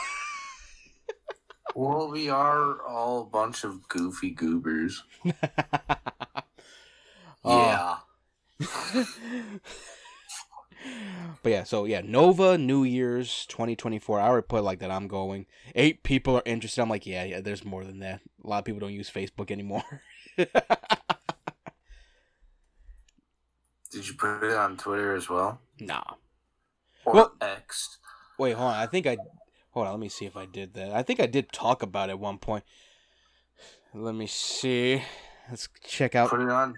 Well, 1.75 2.11
we 2.11 2.29
are 2.29 2.85
all 2.85 3.21
a 3.21 3.25
bunch 3.25 3.63
of 3.63 3.87
goofy 3.87 4.29
goobers. 4.29 5.01
Yeah. 7.45 7.97
but 11.43 11.49
yeah, 11.51 11.63
so 11.63 11.85
yeah, 11.85 12.01
Nova 12.03 12.57
New 12.57 12.83
Year's 12.83 13.45
2024. 13.47 14.19
I 14.19 14.27
already 14.27 14.45
put 14.47 14.63
like 14.63 14.79
that. 14.79 14.91
I'm 14.91 15.07
going. 15.07 15.45
Eight 15.75 16.03
people 16.03 16.35
are 16.37 16.43
interested. 16.45 16.81
I'm 16.81 16.89
like, 16.89 17.05
yeah, 17.05 17.23
yeah. 17.23 17.41
There's 17.41 17.63
more 17.65 17.83
than 17.83 17.99
that. 17.99 18.21
A 18.43 18.47
lot 18.47 18.59
of 18.59 18.65
people 18.65 18.79
don't 18.79 18.93
use 18.93 19.09
Facebook 19.09 19.51
anymore. 19.51 19.83
Did 23.91 24.07
you 24.07 24.15
put 24.15 24.43
it 24.43 24.55
on 24.55 24.77
Twitter 24.77 25.15
as 25.15 25.29
well? 25.29 25.59
nah. 25.79 26.01
Or 27.05 27.13
Well- 27.13 27.33
X? 27.41 27.99
Wait, 28.39 28.53
hold 28.53 28.71
on. 28.71 28.77
I 28.79 28.87
think 28.87 29.05
I. 29.05 29.17
Hold 29.71 29.85
on. 29.87 29.93
Let 29.93 29.99
me 29.99 30.09
see 30.09 30.25
if 30.25 30.35
I 30.35 30.45
did 30.45 30.73
that. 30.73 30.91
I 30.91 31.03
think 31.03 31.19
I 31.19 31.27
did 31.27 31.51
talk 31.51 31.83
about 31.83 32.09
it 32.09 32.13
at 32.13 32.19
one 32.19 32.37
point. 32.39 32.63
Let 33.93 34.15
me 34.15 34.25
see. 34.25 35.03
Let's 35.49 35.69
check 35.85 36.15
out. 36.15 36.29
Put 36.31 36.41
it 36.41 36.49
on 36.49 36.75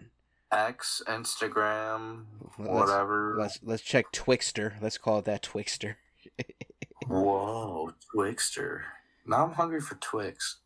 X, 0.55 1.01
Instagram, 1.07 2.23
Let's, 2.57 2.69
whatever. 2.71 3.35
let's 3.37 3.59
let's 3.63 3.83
check 3.83 4.11
Twixter. 4.13 4.73
Let's 4.81 4.97
call 4.97 5.19
it 5.19 5.25
that 5.25 5.43
Twixter. 5.43 5.95
Whoa, 7.07 7.91
Twixter. 8.15 8.81
Now 9.25 9.43
I'm 9.45 9.53
hungry 9.53 9.81
for 9.81 9.95
Twix. 9.95 10.57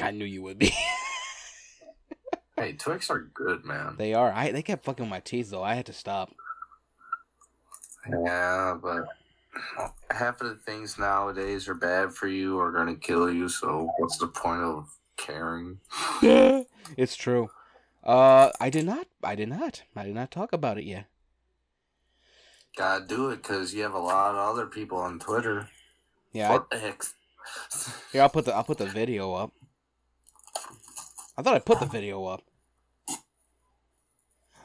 I 0.00 0.10
knew 0.10 0.24
you 0.24 0.42
would 0.42 0.58
be. 0.58 0.72
Hey, 2.56 2.72
Twix 2.74 3.10
are 3.10 3.18
good, 3.34 3.64
man. 3.64 3.96
they 3.98 4.14
are. 4.14 4.32
I 4.32 4.52
they 4.52 4.62
kept 4.62 4.84
fucking 4.84 5.08
my 5.08 5.18
teeth 5.18 5.50
though. 5.50 5.64
I 5.64 5.74
had 5.74 5.86
to 5.86 5.92
stop. 5.92 6.30
Yeah, 8.08 8.76
but 8.80 9.06
half 10.10 10.40
of 10.40 10.48
the 10.50 10.54
things 10.54 10.96
nowadays 10.96 11.68
are 11.68 11.74
bad 11.74 12.14
for 12.14 12.28
you 12.28 12.56
or 12.58 12.70
gonna 12.70 12.94
kill 12.94 13.28
you. 13.28 13.48
So 13.48 13.90
what's 13.98 14.18
the 14.18 14.28
point 14.28 14.62
of 14.62 14.88
caring? 15.16 15.78
it's 16.96 17.16
true. 17.16 17.50
Uh, 18.04 18.50
I 18.60 18.68
did 18.68 18.84
not. 18.84 19.06
I 19.22 19.34
did 19.34 19.48
not. 19.48 19.82
I 19.96 20.04
did 20.04 20.14
not 20.14 20.30
talk 20.30 20.52
about 20.52 20.78
it 20.78 20.84
yet. 20.84 21.06
Gotta 22.76 23.06
do 23.06 23.30
it 23.30 23.36
because 23.36 23.72
you 23.72 23.82
have 23.82 23.94
a 23.94 23.98
lot 23.98 24.34
of 24.34 24.54
other 24.54 24.66
people 24.66 24.98
on 24.98 25.18
Twitter. 25.18 25.68
Yeah. 26.32 26.58
I, 26.72 26.92
here, 28.12 28.22
I'll 28.22 28.28
put 28.28 28.44
the 28.44 28.54
I'll 28.54 28.64
put 28.64 28.78
the 28.78 28.86
video 28.86 29.32
up. 29.32 29.52
I 31.36 31.42
thought 31.42 31.54
I 31.54 31.60
put 31.60 31.80
the 31.80 31.86
video 31.86 32.24
up. 32.26 32.42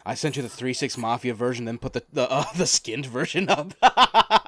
I 0.06 0.16
sent 0.16 0.36
you 0.38 0.42
the 0.42 0.50
three 0.50 0.74
six 0.74 0.98
mafia 0.98 1.34
version, 1.34 1.66
then 1.66 1.78
put 1.78 1.94
the 1.94 2.04
the 2.12 2.30
uh, 2.30 2.46
the 2.56 2.66
skinned 2.66 3.06
version 3.06 3.48
up. 3.50 3.74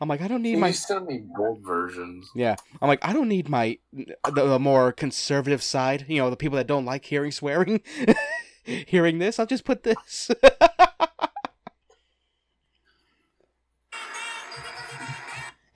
I'm 0.00 0.08
like, 0.08 0.22
I 0.22 0.28
don't 0.28 0.40
need 0.42 0.52
You 0.52 0.58
my 0.58 0.70
still 0.70 1.04
need 1.04 1.28
both 1.34 1.58
versions. 1.60 2.30
yeah. 2.34 2.56
I'm 2.80 2.88
like, 2.88 3.04
I 3.06 3.12
don't 3.12 3.28
need 3.28 3.48
my 3.50 3.78
the, 3.92 4.16
the 4.24 4.58
more 4.58 4.92
conservative 4.92 5.62
side. 5.62 6.06
You 6.08 6.18
know, 6.18 6.30
the 6.30 6.36
people 6.36 6.56
that 6.56 6.66
don't 6.66 6.86
like 6.86 7.04
hearing 7.04 7.32
swearing, 7.32 7.82
hearing 8.64 9.18
this. 9.18 9.38
I'll 9.38 9.46
just 9.46 9.64
put 9.64 9.82
this. 9.82 10.30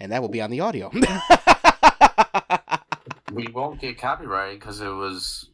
and 0.01 0.11
that 0.13 0.21
will 0.23 0.29
be 0.29 0.41
on 0.41 0.51
the 0.51 0.61
audio. 0.61 0.91
We 3.33 3.49
won't 3.49 3.81
get 3.81 3.99
copyrighted 3.99 4.61
because 4.61 4.81
it 4.81 4.91
was 4.91 5.51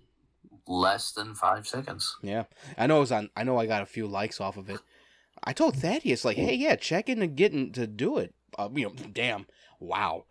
less 0.67 1.13
than 1.13 1.35
five 1.35 1.67
seconds. 1.67 2.15
yeah, 2.23 2.45
I 2.77 2.87
know 2.87 2.99
it 2.99 3.01
was 3.01 3.13
on. 3.13 3.31
I 3.35 3.43
know 3.43 3.57
I 3.59 3.65
got 3.65 3.81
a 3.81 3.87
few 3.87 4.07
likes 4.07 4.39
off 4.39 4.59
of 4.59 4.69
it. 4.69 4.81
I 5.43 5.55
told 5.55 5.77
Thaddeus 5.77 6.23
like, 6.23 6.37
hey, 6.37 6.55
yeah, 6.55 6.77
check 6.77 7.09
in 7.09 7.23
and 7.23 7.35
getting 7.35 7.73
to 7.73 7.87
do 7.87 8.19
it. 8.19 8.35
Uh, 8.61 8.69
you 8.75 8.85
know, 8.85 8.93
damn, 9.13 9.47
wow, 9.79 10.25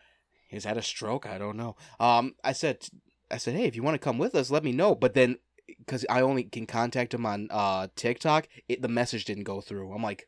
is 0.52 0.64
that 0.64 0.78
a 0.78 0.82
stroke? 0.82 1.26
I 1.26 1.38
don't 1.38 1.58
know. 1.58 1.76
Um, 2.00 2.36
I 2.44 2.52
said, 2.54 2.88
I 3.32 3.38
said, 3.38 3.56
hey, 3.56 3.66
if 3.66 3.76
you 3.76 3.84
want 3.84 3.96
to 3.96 4.00
come 4.00 4.18
with 4.18 4.36
us, 4.36 4.52
let 4.52 4.64
me 4.64 4.72
know. 4.72 4.96
But 4.96 5.14
then, 5.14 5.38
because 5.68 6.06
I 6.10 6.22
only 6.22 6.44
can 6.44 6.66
contact 6.66 7.14
him 7.14 7.26
on 7.26 7.48
uh 7.52 7.88
TikTok, 7.96 8.48
it 8.68 8.82
the 8.82 8.88
message 8.88 9.26
didn't 9.26 9.44
go 9.44 9.62
through. 9.62 9.92
I'm 9.94 10.04
like, 10.04 10.28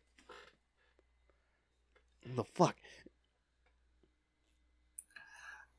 the 2.35 2.43
fuck. 2.43 2.75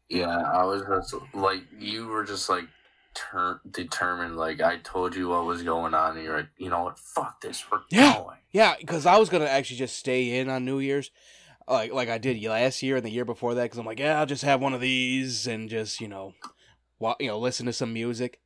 Yeah, 0.08 0.26
I 0.28 0.64
was 0.64 0.82
just 0.82 1.14
like, 1.34 1.62
you 1.78 2.08
were 2.08 2.24
just 2.24 2.48
like 2.50 2.66
ter- 3.14 3.60
determined. 3.70 4.36
Like, 4.36 4.60
I 4.60 4.76
told 4.78 5.14
you 5.16 5.30
what 5.30 5.46
was 5.46 5.62
going 5.62 5.94
on, 5.94 6.16
and 6.16 6.24
you're 6.24 6.36
like, 6.38 6.48
you 6.58 6.68
know 6.68 6.84
what? 6.84 6.98
Fuck 6.98 7.40
this. 7.40 7.64
We're 7.70 7.80
Yeah. 7.88 8.14
going. 8.14 8.36
Yeah, 8.50 8.74
because 8.78 9.06
I 9.06 9.16
was 9.16 9.30
gonna 9.30 9.46
actually 9.46 9.78
just 9.78 9.96
stay 9.96 10.38
in 10.38 10.50
on 10.50 10.64
New 10.66 10.80
Year's, 10.80 11.10
like 11.68 11.92
like 11.92 12.08
I 12.08 12.18
did 12.18 12.42
last 12.44 12.82
year 12.82 12.96
and 12.96 13.04
the 13.04 13.10
year 13.10 13.24
before 13.24 13.54
that. 13.54 13.62
Because 13.62 13.78
I'm 13.78 13.86
like, 13.86 13.98
yeah, 13.98 14.18
I'll 14.18 14.26
just 14.26 14.44
have 14.44 14.60
one 14.60 14.74
of 14.74 14.80
these 14.80 15.46
and 15.46 15.68
just 15.68 16.00
you 16.00 16.08
know, 16.08 16.34
wa- 16.98 17.16
you 17.20 17.28
know, 17.28 17.38
listen 17.38 17.66
to 17.66 17.72
some 17.72 17.92
music. 17.92 18.40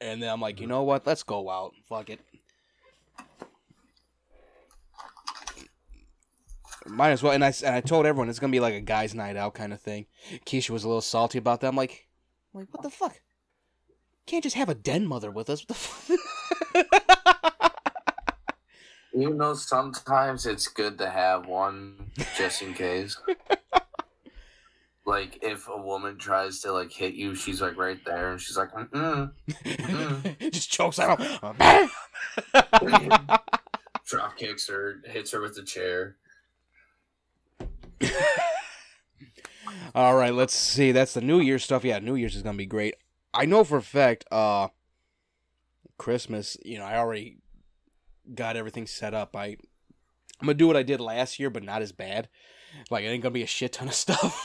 And 0.00 0.22
then 0.22 0.30
I'm 0.30 0.40
like, 0.40 0.58
you 0.58 0.64
mm-hmm. 0.64 0.72
know 0.72 0.82
what? 0.82 1.06
Let's 1.06 1.22
go 1.22 1.48
out. 1.48 1.74
Fuck 1.88 2.10
it. 2.10 2.20
Might 6.86 7.10
as 7.10 7.22
well. 7.22 7.32
And 7.32 7.44
I 7.44 7.52
and 7.64 7.74
I 7.74 7.80
told 7.80 8.06
everyone 8.06 8.28
it's 8.28 8.38
gonna 8.38 8.50
be 8.50 8.60
like 8.60 8.74
a 8.74 8.80
guys' 8.80 9.14
night 9.14 9.36
out 9.36 9.54
kind 9.54 9.72
of 9.72 9.80
thing. 9.80 10.06
Keisha 10.44 10.70
was 10.70 10.84
a 10.84 10.88
little 10.88 11.00
salty 11.00 11.38
about 11.38 11.60
that. 11.60 11.68
I'm 11.68 11.76
like, 11.76 12.08
I'm 12.52 12.60
like 12.60 12.68
what 12.72 12.82
the 12.82 12.90
fuck? 12.90 13.20
Can't 14.26 14.42
just 14.42 14.56
have 14.56 14.68
a 14.68 14.74
den 14.74 15.06
mother 15.06 15.30
with 15.30 15.48
us. 15.48 15.60
What 15.60 15.68
the 15.68 15.74
fuck? 15.74 16.18
You 19.14 19.34
know, 19.34 19.54
sometimes 19.54 20.46
it's 20.46 20.68
good 20.68 20.96
to 20.98 21.10
have 21.10 21.46
one 21.46 22.10
just 22.36 22.62
in 22.62 22.72
case. 22.72 23.18
like, 25.06 25.38
if 25.42 25.68
a 25.68 25.76
woman 25.76 26.16
tries 26.16 26.60
to 26.60 26.72
like 26.72 26.90
hit 26.90 27.14
you, 27.14 27.34
she's 27.34 27.60
like 27.60 27.76
right 27.76 28.02
there, 28.06 28.32
and 28.32 28.40
she's 28.40 28.56
like, 28.56 28.70
"Mm, 28.72 29.32
mm." 29.64 30.38
just 30.52 30.70
chokes 30.70 30.98
out. 30.98 31.18
Bam! 31.58 31.90
drop 34.06 34.36
kicks 34.36 34.68
her, 34.68 35.02
hits 35.04 35.30
her 35.32 35.42
with 35.42 35.56
the 35.56 35.62
chair. 35.62 36.16
All 39.94 40.16
right, 40.16 40.32
let's 40.32 40.54
see. 40.54 40.92
That's 40.92 41.12
the 41.12 41.20
New 41.20 41.40
Year's 41.40 41.64
stuff. 41.64 41.84
Yeah, 41.84 41.98
New 41.98 42.14
Year's 42.14 42.34
is 42.34 42.42
gonna 42.42 42.56
be 42.56 42.64
great. 42.64 42.94
I 43.34 43.44
know 43.44 43.62
for 43.62 43.76
a 43.76 43.82
fact. 43.82 44.24
Uh, 44.32 44.68
Christmas. 45.98 46.56
You 46.64 46.78
know, 46.78 46.84
I 46.84 46.96
already 46.96 47.41
got 48.34 48.56
everything 48.56 48.86
set 48.86 49.14
up. 49.14 49.36
I 49.36 49.56
I'm 50.42 50.46
gonna 50.46 50.54
do 50.54 50.66
what 50.66 50.76
I 50.76 50.82
did 50.82 51.00
last 51.00 51.38
year, 51.38 51.50
but 51.50 51.62
not 51.62 51.82
as 51.82 51.92
bad. 51.92 52.28
Like, 52.90 53.04
it 53.04 53.08
ain't 53.08 53.22
gonna 53.22 53.32
be 53.32 53.44
a 53.44 53.46
shit 53.46 53.74
ton 53.74 53.86
of 53.88 53.94
stuff 54.06 54.44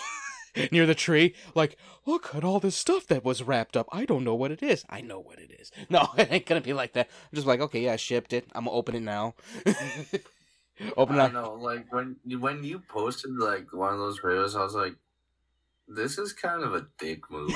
near 0.71 0.85
the 0.85 0.93
tree. 0.93 1.33
Like, 1.55 1.75
look 2.05 2.35
at 2.35 2.43
all 2.43 2.59
this 2.59 2.75
stuff 2.75 3.07
that 3.07 3.25
was 3.25 3.41
wrapped 3.41 3.75
up. 3.75 3.87
I 3.91 4.05
don't 4.05 4.23
know 4.23 4.35
what 4.35 4.51
it 4.51 4.61
is. 4.61 4.85
I 4.89 5.01
know 5.01 5.19
what 5.19 5.39
it 5.39 5.51
is. 5.59 5.71
No, 5.89 6.09
it 6.17 6.27
ain't 6.31 6.45
gonna 6.45 6.61
be 6.61 6.73
like 6.73 6.93
that. 6.93 7.07
I'm 7.09 7.35
just 7.35 7.47
like, 7.47 7.61
okay, 7.61 7.81
yeah, 7.81 7.93
I 7.93 7.95
shipped 7.95 8.31
it. 8.33 8.45
I'm 8.53 8.65
gonna 8.65 8.77
open 8.77 8.95
it 8.95 9.01
now. 9.01 9.33
open 10.97 11.15
it. 11.15 11.19
I 11.21 11.29
know, 11.29 11.53
like 11.53 11.91
when 11.91 12.17
when 12.25 12.63
you 12.63 12.79
posted 12.79 13.31
like 13.31 13.73
one 13.73 13.93
of 13.93 13.99
those 13.99 14.19
videos, 14.19 14.55
I 14.55 14.63
was 14.63 14.75
like, 14.75 14.95
this 15.87 16.19
is 16.19 16.33
kind 16.33 16.63
of 16.63 16.75
a 16.75 16.85
dick 16.99 17.21
move. 17.31 17.51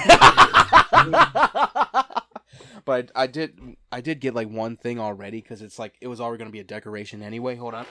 But 2.85 3.11
I 3.15 3.27
did 3.27 3.59
I 3.91 4.01
did 4.01 4.19
get 4.19 4.33
like 4.33 4.49
one 4.49 4.77
thing 4.77 4.99
already 4.99 5.41
because 5.41 5.61
it's 5.61 5.79
like 5.79 5.95
it 6.01 6.07
was 6.07 6.19
already 6.21 6.39
gonna 6.39 6.51
be 6.51 6.59
a 6.59 6.63
decoration 6.63 7.21
anyway. 7.21 7.55
Hold 7.55 7.73
on. 7.73 7.85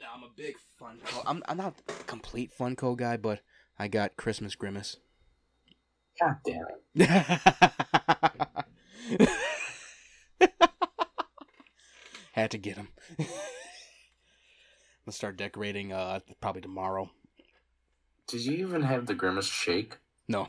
Now 0.00 0.08
I'm 0.16 0.22
a 0.22 0.30
big 0.36 0.56
Funko. 0.80 1.22
I'm 1.26 1.42
I'm 1.48 1.56
not 1.56 1.74
a 1.88 1.92
complete 2.04 2.52
Funko 2.56 2.96
guy, 2.96 3.16
but 3.16 3.40
I 3.78 3.88
got 3.88 4.16
Christmas 4.16 4.54
Grimace. 4.54 4.96
God 6.20 6.36
damn 6.44 6.64
it. 6.94 7.08
Had 12.32 12.50
to 12.52 12.58
get 12.58 12.76
him. 12.76 12.88
Let's 15.06 15.16
start 15.16 15.36
decorating 15.36 15.92
uh 15.92 16.20
probably 16.40 16.62
tomorrow. 16.62 17.10
Did 18.26 18.44
you 18.44 18.52
even 18.58 18.82
have 18.82 19.06
the 19.06 19.14
grimace 19.14 19.46
shake? 19.46 19.98
No. 20.28 20.48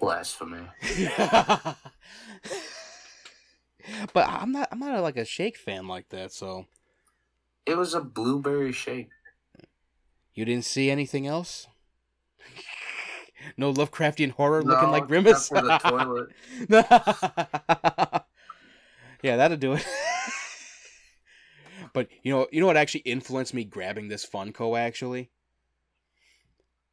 Blasphemy. 0.00 0.66
but 4.12 4.28
I'm 4.28 4.52
not 4.52 4.68
I'm 4.72 4.78
not 4.78 5.00
like 5.02 5.16
a 5.16 5.24
shake 5.24 5.56
fan 5.56 5.86
like 5.86 6.08
that, 6.10 6.32
so 6.32 6.66
It 7.64 7.76
was 7.76 7.94
a 7.94 8.00
blueberry 8.00 8.72
shake. 8.72 9.08
you 10.34 10.44
didn't 10.44 10.64
see 10.64 10.90
anything 10.90 11.26
else? 11.26 11.66
no 13.56 13.72
Lovecraftian 13.72 14.30
horror 14.32 14.62
No, 14.62 14.72
looking 14.74 14.90
like 14.90 15.06
Grimace? 15.08 15.48
for 15.48 15.60
the 15.62 15.78
toilet. 15.78 16.28
yeah, 19.22 19.36
that'll 19.36 19.56
do 19.56 19.74
it. 19.74 19.86
but 21.92 22.08
you 22.22 22.32
know, 22.32 22.46
you 22.52 22.60
know 22.60 22.66
what 22.66 22.76
actually 22.76 23.00
influenced 23.00 23.54
me 23.54 23.64
grabbing 23.64 24.08
this 24.08 24.26
Funko 24.26 24.78
actually? 24.78 25.30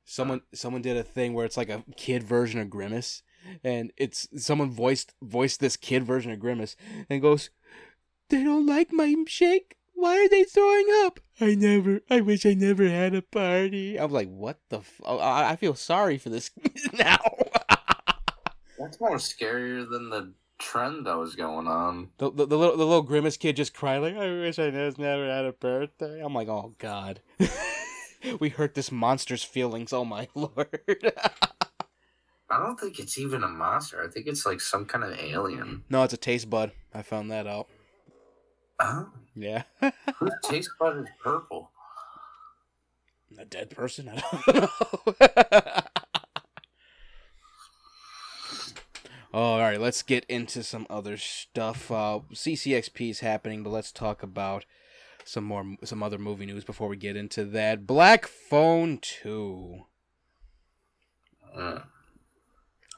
Someone 0.06 0.42
someone 0.54 0.82
did 0.82 0.98
a 0.98 1.04
thing 1.04 1.34
where 1.34 1.46
it's 1.46 1.58
like 1.58 1.70
a 1.70 1.84
kid 1.96 2.24
version 2.24 2.60
of 2.60 2.70
Grimace 2.70 3.24
and 3.64 3.92
it's 3.98 4.28
someone 4.38 4.72
voiced 4.72 5.14
voiced 5.22 5.60
this 5.60 5.78
kid 5.78 6.04
version 6.04 6.32
of 6.32 6.40
Grimace 6.40 6.76
and 7.10 7.22
goes, 7.22 7.50
"They 8.30 8.44
don't 8.44 8.66
like 8.66 8.92
my 8.92 9.16
shake. 9.28 9.78
Why 9.94 10.18
are 10.18 10.30
they 10.30 10.44
throwing 10.44 10.88
up? 11.06 11.20
I 11.40 11.56
never. 11.56 12.02
I 12.10 12.22
wish 12.22 12.46
I 12.46 12.54
never 12.54 12.88
had 12.88 13.16
a 13.16 13.22
party." 13.22 13.98
I'm 13.98 14.12
like, 14.12 14.30
"What 14.30 14.60
the? 14.70 14.80
F-? 14.80 15.02
oh, 15.04 15.20
I, 15.20 15.52
I 15.52 15.56
feel 15.56 15.76
sorry 15.76 16.18
for 16.18 16.30
this 16.30 16.52
now." 16.94 17.20
That's 18.80 19.00
more 19.00 19.16
scarier 19.16 19.90
than 19.90 20.10
the 20.10 20.34
trend 20.60 21.06
that 21.06 21.18
was 21.18 21.36
going 21.36 21.68
on. 21.68 22.10
The, 22.18 22.32
the, 22.32 22.46
the 22.48 22.58
little 22.58 22.78
the 22.78 22.86
little 22.86 23.02
grimace 23.02 23.38
kid 23.38 23.56
just 23.56 23.74
cried 23.74 24.00
like 24.00 24.16
I 24.16 24.30
wish 24.32 24.60
I 24.60 24.70
never 24.70 25.30
had 25.30 25.46
a 25.46 25.54
birthday. 25.54 26.22
I'm 26.24 26.34
like, 26.34 26.48
oh 26.48 26.76
god, 26.78 27.22
we 28.40 28.50
hurt 28.50 28.76
this 28.76 28.92
monster's 28.92 29.44
feelings. 29.44 29.94
Oh 29.94 30.06
my 30.06 30.28
lord. 30.36 30.68
I 32.50 32.58
don't 32.60 32.80
think 32.80 33.00
it's 33.00 33.18
even 33.18 33.44
a 33.44 33.48
monster. 33.48 34.04
I 34.04 34.08
think 34.12 34.28
it's 34.28 34.46
like 34.46 34.62
some 34.62 34.86
kind 34.86 35.04
of 35.04 35.18
alien. 35.18 35.84
no, 35.90 36.04
it's 36.04 36.14
a 36.14 36.18
taste 36.18 36.50
bud. 36.50 36.72
I 36.94 37.02
found 37.02 37.32
that 37.32 37.48
out. 37.48 37.68
Oh, 38.80 39.10
Yeah, 39.36 39.64
whose 40.18 40.34
taste 40.44 40.72
bud 40.80 40.98
is 41.00 41.08
purple? 41.24 41.72
a 43.40 43.46
dead 43.46 43.72
person. 43.72 44.10
I 44.10 44.22
don't 44.22 44.56
know. 44.62 44.70
oh, 49.34 49.40
all 49.54 49.60
right. 49.60 49.82
Let's 49.82 50.04
get 50.04 50.26
into 50.26 50.62
some 50.64 50.86
other 50.90 51.18
stuff. 51.18 51.90
Uh, 51.92 52.20
CCXP 52.32 53.10
is 53.10 53.20
happening, 53.22 53.64
but 53.64 53.72
let's 53.72 53.92
talk 53.92 54.22
about 54.22 54.66
some 55.26 55.44
more 55.44 55.76
some 55.84 56.04
other 56.04 56.18
movie 56.18 56.46
news 56.46 56.64
before 56.64 56.88
we 56.88 56.98
get 56.98 57.16
into 57.16 57.46
that. 57.46 57.86
Black 57.88 58.28
Phone 58.28 59.00
Two. 59.02 59.84
Mm. 61.58 61.84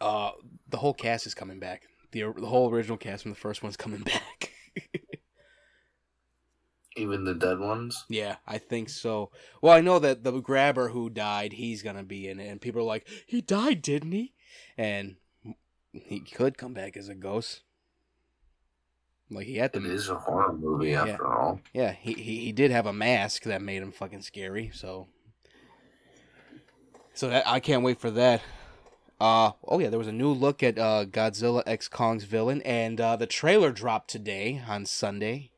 Uh, 0.02 0.32
the 0.70 0.78
whole 0.78 0.94
cast 0.94 1.26
is 1.26 1.34
coming 1.34 1.60
back. 1.60 1.84
The 2.12 2.34
the 2.38 2.48
whole 2.48 2.70
original 2.72 2.98
cast 2.98 3.24
from 3.24 3.32
the 3.32 3.38
first 3.38 3.64
one's 3.64 3.78
coming 3.78 4.02
back. 4.04 4.52
Even 6.98 7.26
the 7.26 7.34
dead 7.36 7.60
ones. 7.60 8.06
yeah, 8.08 8.38
I 8.48 8.58
think 8.58 8.88
so. 8.88 9.30
Well, 9.62 9.74
I 9.74 9.82
know 9.82 10.00
that 10.00 10.24
the 10.24 10.40
grabber 10.40 10.90
who 10.90 11.10
died, 11.10 11.52
he's 11.54 11.84
gonna 11.84 12.04
be 12.04 12.28
in 12.30 12.40
it, 12.40 12.48
and 12.48 12.62
people 12.62 12.82
are 12.82 12.86
like, 12.86 13.06
"He 13.28 13.42
died, 13.42 13.82
didn't 13.82 14.14
he?" 14.14 14.34
And 14.78 15.18
he 15.92 16.22
could 16.22 16.58
come 16.58 16.74
back 16.74 16.96
as 16.96 17.10
a 17.10 17.16
ghost. 17.16 17.64
Like 19.32 19.48
he 19.48 19.58
had 19.58 19.76
It 19.76 19.80
to. 19.80 19.92
is 19.92 20.10
a 20.10 20.16
horror 20.16 20.54
movie 20.54 20.92
Yeah. 20.92 21.04
after 21.06 21.26
all. 21.28 21.60
Yeah, 21.74 21.92
he, 21.94 22.14
he 22.14 22.40
he 22.46 22.52
did 22.52 22.72
have 22.72 22.86
a 22.86 22.94
mask 22.94 23.44
that 23.44 23.62
made 23.62 23.82
him 23.82 23.92
fucking 23.92 24.22
scary. 24.22 24.72
So. 24.74 25.08
So 27.14 27.30
that, 27.30 27.48
I 27.48 27.60
can't 27.60 27.84
wait 27.84 28.00
for 28.00 28.12
that. 28.12 28.42
Uh 29.20 29.52
oh 29.68 29.80
yeah, 29.80 29.90
there 29.90 29.98
was 29.98 30.08
a 30.10 30.12
new 30.12 30.30
look 30.30 30.62
at 30.62 30.78
uh, 30.78 31.06
Godzilla 31.06 31.64
X 31.66 31.88
Kong's 31.88 32.26
villain, 32.26 32.62
and 32.64 33.00
uh, 33.00 33.16
the 33.16 33.26
trailer 33.26 33.72
dropped 33.72 34.10
today 34.10 34.62
on 34.68 34.86
Sunday. 34.86 35.52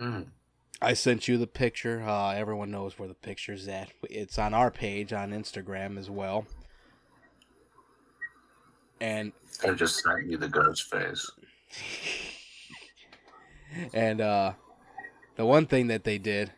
Mm. 0.00 0.26
I 0.82 0.92
sent 0.92 1.26
you 1.28 1.38
the 1.38 1.46
picture. 1.46 2.02
Uh, 2.02 2.32
everyone 2.34 2.70
knows 2.70 2.98
where 2.98 3.08
the 3.08 3.14
picture's 3.14 3.66
at. 3.68 3.88
It's 4.10 4.38
on 4.38 4.52
our 4.52 4.70
page 4.70 5.12
on 5.12 5.30
Instagram 5.30 5.98
as 5.98 6.10
well. 6.10 6.46
And 9.00 9.32
I 9.66 9.70
just 9.72 10.02
sent 10.02 10.26
you 10.26 10.36
the 10.36 10.48
ghost 10.48 10.90
face. 10.90 11.30
and 13.94 14.20
uh, 14.20 14.52
the 15.36 15.46
one 15.46 15.66
thing 15.66 15.86
that 15.88 16.04
they 16.04 16.18
did, 16.18 16.52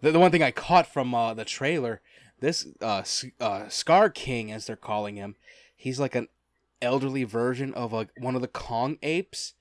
the, 0.00 0.12
the 0.12 0.18
one 0.20 0.30
thing 0.30 0.42
I 0.42 0.50
caught 0.50 0.86
from 0.86 1.14
uh, 1.14 1.34
the 1.34 1.44
trailer, 1.44 2.00
this 2.40 2.66
uh, 2.80 2.98
S- 2.98 3.26
uh, 3.40 3.62
Skar 3.64 4.12
King, 4.12 4.50
as 4.52 4.66
they're 4.66 4.76
calling 4.76 5.16
him, 5.16 5.36
he's 5.76 6.00
like 6.00 6.14
an 6.14 6.28
elderly 6.82 7.24
version 7.24 7.74
of 7.74 7.92
a, 7.92 8.08
one 8.18 8.34
of 8.34 8.40
the 8.42 8.48
Kong 8.48 8.98
apes, 9.02 9.54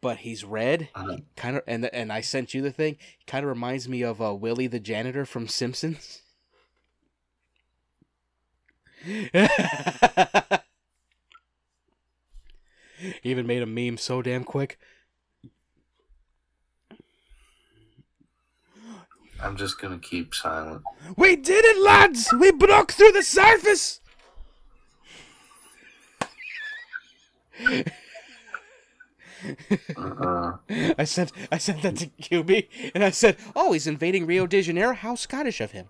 but 0.00 0.18
he's 0.18 0.44
red. 0.44 0.88
Uh, 0.94 1.18
Kind 1.36 1.56
of, 1.56 1.62
and 1.66 1.86
and 1.86 2.12
I 2.12 2.20
sent 2.20 2.54
you 2.54 2.62
the 2.62 2.70
thing. 2.72 2.96
Kind 3.26 3.44
of 3.44 3.48
reminds 3.48 3.88
me 3.88 4.02
of 4.02 4.20
uh, 4.22 4.34
Willie 4.34 4.66
the 4.66 4.80
janitor 4.80 5.24
from 5.26 5.48
Simpsons. 5.48 6.22
Even 13.22 13.46
made 13.46 13.62
a 13.62 13.66
meme 13.66 13.98
so 13.98 14.22
damn 14.22 14.44
quick. 14.44 14.78
I'm 19.44 19.56
just 19.56 19.78
gonna 19.80 19.98
keep 19.98 20.34
silent. 20.34 20.82
We 21.16 21.36
did 21.36 21.64
it, 21.64 21.82
lads! 21.82 22.32
We 22.32 22.50
broke 22.50 22.92
through 22.92 23.12
the 23.12 23.22
surface! 23.22 24.00
Uh, 29.96 30.52
I 30.98 31.04
sent 31.04 31.30
I 31.52 31.58
sent 31.58 31.82
that 31.82 31.96
to 31.96 32.06
QB 32.06 32.92
and 32.94 33.04
I 33.04 33.10
said, 33.10 33.36
"Oh, 33.54 33.72
he's 33.72 33.86
invading 33.86 34.24
Rio 34.26 34.46
de 34.46 34.62
Janeiro. 34.62 34.94
How 34.94 35.14
Scottish 35.14 35.60
of 35.60 35.72
him." 35.72 35.86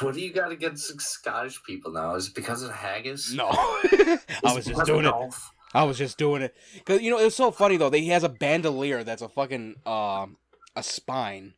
what 0.00 0.14
do 0.14 0.20
you 0.20 0.32
got 0.32 0.50
against 0.50 0.98
Scottish 1.00 1.62
people 1.64 1.92
now? 1.92 2.14
Is 2.14 2.28
it 2.28 2.34
because 2.34 2.62
of 2.62 2.70
haggis? 2.70 3.34
no, 3.34 3.48
I 3.52 4.18
was 4.54 4.64
just 4.64 4.86
doing 4.86 5.04
it. 5.04 5.10
Golf? 5.10 5.52
I 5.72 5.84
was 5.84 5.98
just 5.98 6.18
doing 6.18 6.42
it 6.42 6.54
because 6.74 7.00
you 7.00 7.10
know 7.10 7.18
it 7.18 7.24
was 7.24 7.36
so 7.36 7.50
funny 7.50 7.76
though. 7.76 7.90
That 7.90 7.98
he 7.98 8.08
has 8.08 8.24
a 8.24 8.28
bandolier 8.28 9.04
that's 9.04 9.22
a 9.22 9.28
fucking 9.28 9.76
um 9.86 10.36
a 10.74 10.82
spine, 10.82 11.54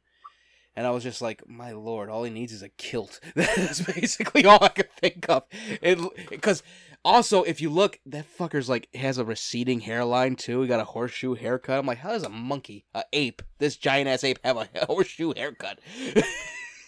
and 0.77 0.87
I 0.87 0.91
was 0.91 1.03
just 1.03 1.23
like, 1.23 1.49
my 1.49 1.73
lord, 1.73 2.11
all 2.11 2.25
he 2.25 2.31
needs 2.31 2.53
is 2.53 2.63
a 2.63 2.69
kilt. 2.69 3.21
That's 3.35 3.81
basically 3.81 4.45
all 4.45 4.63
I 4.63 4.69
could 4.69 4.91
think 4.93 5.27
of. 5.29 5.45
It 5.81 5.99
because 6.29 6.63
also 7.05 7.43
if 7.43 7.61
you 7.61 7.71
look, 7.71 8.01
that 8.07 8.27
fucker's 8.39 8.69
like 8.69 8.89
has 8.95 9.19
a 9.19 9.25
receding 9.25 9.81
hairline 9.81 10.37
too. 10.37 10.63
He 10.63 10.69
got 10.69 10.81
a 10.81 10.85
horseshoe 10.85 11.35
haircut. 11.35 11.79
I'm 11.79 11.87
like, 11.87 11.99
how 11.99 12.11
does 12.11 12.23
a 12.23 12.29
monkey, 12.29 12.85
a 12.95 13.05
ape, 13.13 13.43
this 13.59 13.77
giant 13.77 14.09
ass 14.09 14.25
ape 14.25 14.39
have 14.45 14.57
a 14.57 14.69
horseshoe 14.87 15.33
haircut? 15.35 15.79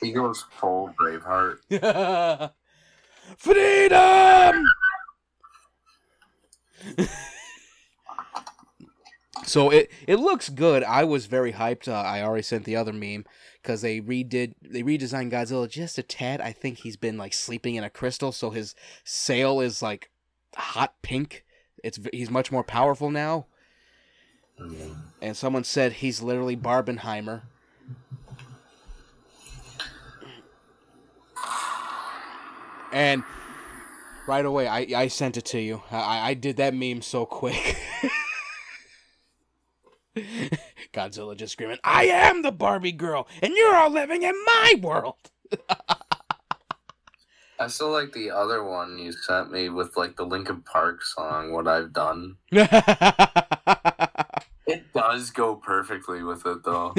He 0.02 0.12
goes 0.12 0.44
full 0.50 0.94
Braveheart. 1.00 1.60
Freedom! 3.38 4.64
So 9.44 9.70
it 9.70 9.90
it 10.06 10.16
looks 10.16 10.48
good. 10.48 10.82
I 10.82 11.04
was 11.04 11.26
very 11.26 11.52
hyped. 11.52 11.88
Uh, 11.88 11.92
I 11.92 12.22
already 12.22 12.42
sent 12.42 12.64
the 12.64 12.76
other 12.76 12.92
meme 12.92 13.24
because 13.62 13.82
they 13.82 14.00
redid 14.00 14.54
they 14.62 14.82
redesigned 14.82 15.32
Godzilla 15.32 15.68
just 15.68 15.98
a 15.98 16.02
tad. 16.02 16.40
I 16.40 16.52
think 16.52 16.78
he's 16.78 16.96
been 16.96 17.16
like 17.18 17.32
sleeping 17.32 17.74
in 17.74 17.84
a 17.84 17.90
crystal, 17.90 18.32
so 18.32 18.50
his 18.50 18.74
sail 19.04 19.60
is 19.60 19.82
like 19.82 20.10
hot 20.56 20.94
pink. 21.02 21.44
It's 21.82 21.98
he's 22.12 22.30
much 22.30 22.50
more 22.52 22.64
powerful 22.64 23.10
now. 23.10 23.46
Mm. 24.60 24.96
And 25.20 25.36
someone 25.36 25.64
said 25.64 25.94
he's 25.94 26.22
literally 26.22 26.56
Barbenheimer. 26.56 27.42
And 32.92 33.24
right 34.26 34.44
away, 34.44 34.66
I, 34.66 34.86
I 34.96 35.08
sent 35.08 35.36
it 35.36 35.44
to 35.46 35.60
you. 35.60 35.82
I, 35.90 36.30
I 36.30 36.34
did 36.34 36.56
that 36.56 36.74
meme 36.74 37.02
so 37.02 37.26
quick. 37.26 37.76
Godzilla 40.92 41.36
just 41.36 41.54
screaming, 41.54 41.78
I 41.82 42.04
am 42.04 42.42
the 42.42 42.52
Barbie 42.52 42.92
girl, 42.92 43.26
and 43.42 43.52
you're 43.54 43.74
all 43.74 43.90
living 43.90 44.22
in 44.22 44.34
my 44.46 44.74
world. 44.80 45.30
I 47.58 47.68
still 47.68 47.90
like 47.90 48.12
the 48.12 48.30
other 48.30 48.64
one 48.64 48.98
you 48.98 49.12
sent 49.12 49.50
me 49.52 49.68
with 49.68 49.96
like 49.96 50.16
the 50.16 50.24
Linkin 50.24 50.62
Park 50.62 51.04
song, 51.04 51.52
What 51.52 51.68
I've 51.68 51.92
Done. 51.92 52.36
It 54.66 54.92
does 54.94 55.30
go 55.30 55.56
perfectly 55.56 56.22
with 56.22 56.46
it 56.46 56.64
though. 56.64 56.94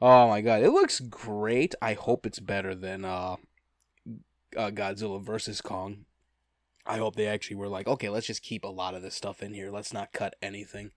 oh 0.00 0.28
my 0.28 0.40
god, 0.40 0.62
it 0.62 0.70
looks 0.70 1.00
great. 1.00 1.74
I 1.80 1.94
hope 1.94 2.26
it's 2.26 2.38
better 2.38 2.74
than 2.74 3.04
uh, 3.04 3.36
uh 4.56 4.70
Godzilla 4.70 5.22
versus 5.22 5.60
Kong. 5.60 6.04
I 6.86 6.98
hope 6.98 7.16
they 7.16 7.26
actually 7.26 7.56
were 7.56 7.68
like, 7.68 7.86
okay, 7.86 8.10
let's 8.10 8.26
just 8.26 8.42
keep 8.42 8.64
a 8.64 8.68
lot 8.68 8.94
of 8.94 9.02
this 9.02 9.14
stuff 9.14 9.42
in 9.42 9.54
here. 9.54 9.70
Let's 9.70 9.92
not 9.92 10.12
cut 10.12 10.36
anything. 10.42 10.90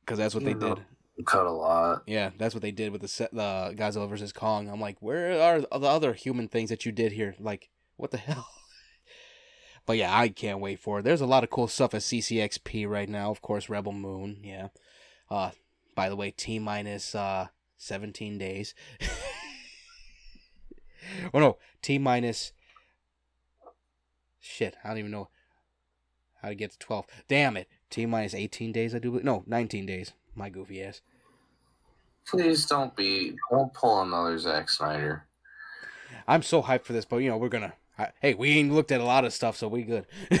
Because 0.00 0.18
that's 0.18 0.34
what 0.34 0.44
they 0.44 0.54
did. 0.54 0.80
Cut 1.24 1.46
a 1.46 1.50
lot. 1.50 2.02
Yeah, 2.06 2.30
that's 2.36 2.54
what 2.54 2.62
they 2.62 2.70
did 2.70 2.92
with 2.92 3.02
the 3.02 3.08
set, 3.08 3.32
the 3.32 3.74
Godzilla 3.76 4.08
versus 4.08 4.32
Kong. 4.32 4.68
I'm 4.68 4.80
like, 4.80 4.96
where 5.00 5.40
are 5.40 5.60
the 5.60 5.86
other 5.86 6.14
human 6.14 6.48
things 6.48 6.70
that 6.70 6.86
you 6.86 6.92
did 6.92 7.12
here? 7.12 7.34
Like, 7.38 7.70
what 7.96 8.10
the 8.10 8.16
hell? 8.18 8.48
But 9.86 9.96
yeah, 9.96 10.16
I 10.16 10.28
can't 10.28 10.60
wait 10.60 10.80
for 10.80 10.98
it. 10.98 11.02
There's 11.02 11.20
a 11.20 11.26
lot 11.26 11.44
of 11.44 11.50
cool 11.50 11.66
stuff 11.66 11.94
at 11.94 12.02
CCXP 12.02 12.88
right 12.88 13.08
now. 13.08 13.30
Of 13.30 13.40
course, 13.40 13.68
Rebel 13.68 13.92
Moon. 13.92 14.40
Yeah. 14.42 14.68
Uh, 15.30 15.52
by 15.94 16.08
the 16.08 16.16
way, 16.16 16.30
T 16.30 16.58
minus 16.58 17.14
uh 17.14 17.48
17 17.78 18.38
days. 18.38 18.74
oh 21.34 21.38
no, 21.40 21.58
T 21.82 21.98
minus. 21.98 22.52
Shit, 24.40 24.76
I 24.84 24.88
don't 24.88 24.98
even 24.98 25.10
know 25.10 25.28
how 26.40 26.48
to 26.48 26.54
get 26.54 26.70
to 26.72 26.78
12. 26.78 27.06
Damn 27.28 27.56
it. 27.56 27.68
T 27.90 28.06
minus 28.06 28.34
18 28.34 28.72
days, 28.72 28.94
I 28.94 28.98
do. 28.98 29.10
believe- 29.10 29.24
No, 29.24 29.42
19 29.46 29.86
days. 29.86 30.12
My 30.34 30.48
goofy 30.48 30.82
ass. 30.82 31.00
Please 32.26 32.66
don't 32.66 32.94
be 32.94 33.34
don't 33.50 33.72
pull 33.74 34.02
another 34.02 34.38
Zack 34.38 34.68
Snyder. 34.70 35.24
I'm 36.26 36.42
so 36.42 36.62
hyped 36.62 36.84
for 36.84 36.92
this, 36.92 37.04
but 37.04 37.16
you 37.18 37.30
know 37.30 37.36
we're 37.38 37.48
gonna. 37.48 37.72
I, 37.98 38.10
hey, 38.20 38.34
we 38.34 38.50
ain't 38.58 38.72
looked 38.72 38.92
at 38.92 39.00
a 39.00 39.04
lot 39.04 39.24
of 39.24 39.32
stuff, 39.32 39.56
so 39.56 39.66
we 39.66 39.82
good. 39.82 40.06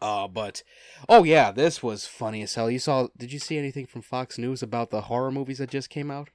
uh, 0.00 0.28
but 0.28 0.62
oh 1.08 1.24
yeah, 1.24 1.50
this 1.52 1.82
was 1.82 2.06
funny 2.06 2.42
as 2.42 2.54
hell. 2.54 2.70
You 2.70 2.78
saw? 2.78 3.08
Did 3.16 3.32
you 3.32 3.38
see 3.38 3.58
anything 3.58 3.86
from 3.86 4.02
Fox 4.02 4.38
News 4.38 4.62
about 4.62 4.90
the 4.90 5.02
horror 5.02 5.30
movies 5.30 5.58
that 5.58 5.70
just 5.70 5.90
came 5.90 6.10
out? 6.10 6.30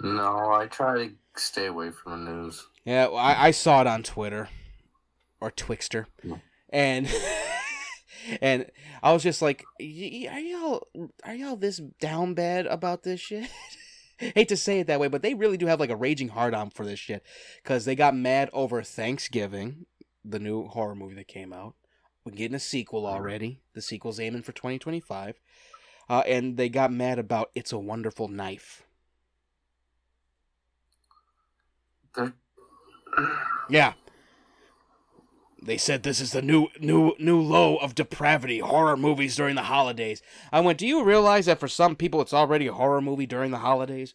No, 0.00 0.52
I 0.52 0.66
try 0.66 1.08
to 1.08 1.14
stay 1.36 1.66
away 1.66 1.90
from 1.90 2.24
the 2.24 2.30
news. 2.32 2.66
Yeah, 2.84 3.06
well, 3.08 3.16
I, 3.18 3.46
I 3.46 3.50
saw 3.50 3.80
it 3.80 3.86
on 3.86 4.02
Twitter 4.02 4.48
or 5.40 5.50
Twixter, 5.50 6.06
Yeah. 6.22 6.36
and 6.70 7.08
and 8.40 8.66
I 9.02 9.12
was 9.12 9.22
just 9.22 9.42
like, 9.42 9.64
"Y- 9.80 10.26
y- 10.26 10.34
"Are 10.34 10.40
y'all 10.40 10.86
are 11.24 11.34
y'all 11.34 11.56
this 11.56 11.78
down 12.00 12.34
bad 12.34 12.66
about 12.66 13.02
this 13.02 13.20
shit?" 13.20 13.50
Hate 14.18 14.48
to 14.48 14.56
say 14.56 14.80
it 14.80 14.86
that 14.86 14.98
way, 15.00 15.08
but 15.08 15.20
they 15.22 15.34
really 15.34 15.58
do 15.58 15.66
have 15.66 15.78
like 15.80 15.90
a 15.90 15.96
raging 15.96 16.28
hard 16.28 16.54
on 16.54 16.70
for 16.70 16.86
this 16.86 16.98
shit 16.98 17.22
because 17.62 17.84
they 17.84 17.94
got 17.94 18.16
mad 18.16 18.48
over 18.54 18.82
Thanksgiving, 18.82 19.84
the 20.24 20.38
new 20.38 20.68
horror 20.68 20.94
movie 20.94 21.16
that 21.16 21.28
came 21.28 21.52
out. 21.52 21.74
We're 22.24 22.32
getting 22.32 22.54
a 22.54 22.60
sequel 22.60 23.06
already. 23.06 23.60
The 23.74 23.82
sequel's 23.82 24.18
aiming 24.18 24.42
for 24.42 24.52
2025, 24.52 25.38
uh, 26.08 26.22
and 26.26 26.56
they 26.56 26.68
got 26.68 26.90
mad 26.92 27.18
about 27.18 27.50
"It's 27.54 27.72
a 27.72 27.78
Wonderful 27.78 28.28
Knife." 28.28 28.82
They're 32.02 32.05
Yeah. 33.68 33.94
They 35.62 35.78
said 35.78 36.02
this 36.02 36.20
is 36.20 36.32
the 36.32 36.42
new 36.42 36.68
new 36.78 37.14
new 37.18 37.40
low 37.40 37.76
of 37.76 37.94
depravity 37.94 38.60
horror 38.60 38.96
movies 38.96 39.34
during 39.34 39.56
the 39.56 39.62
holidays. 39.62 40.22
I 40.52 40.60
went, 40.60 40.78
"Do 40.78 40.86
you 40.86 41.02
realize 41.02 41.46
that 41.46 41.58
for 41.58 41.66
some 41.66 41.96
people 41.96 42.20
it's 42.20 42.34
already 42.34 42.68
a 42.68 42.72
horror 42.72 43.00
movie 43.00 43.26
during 43.26 43.50
the 43.50 43.58
holidays?" 43.58 44.14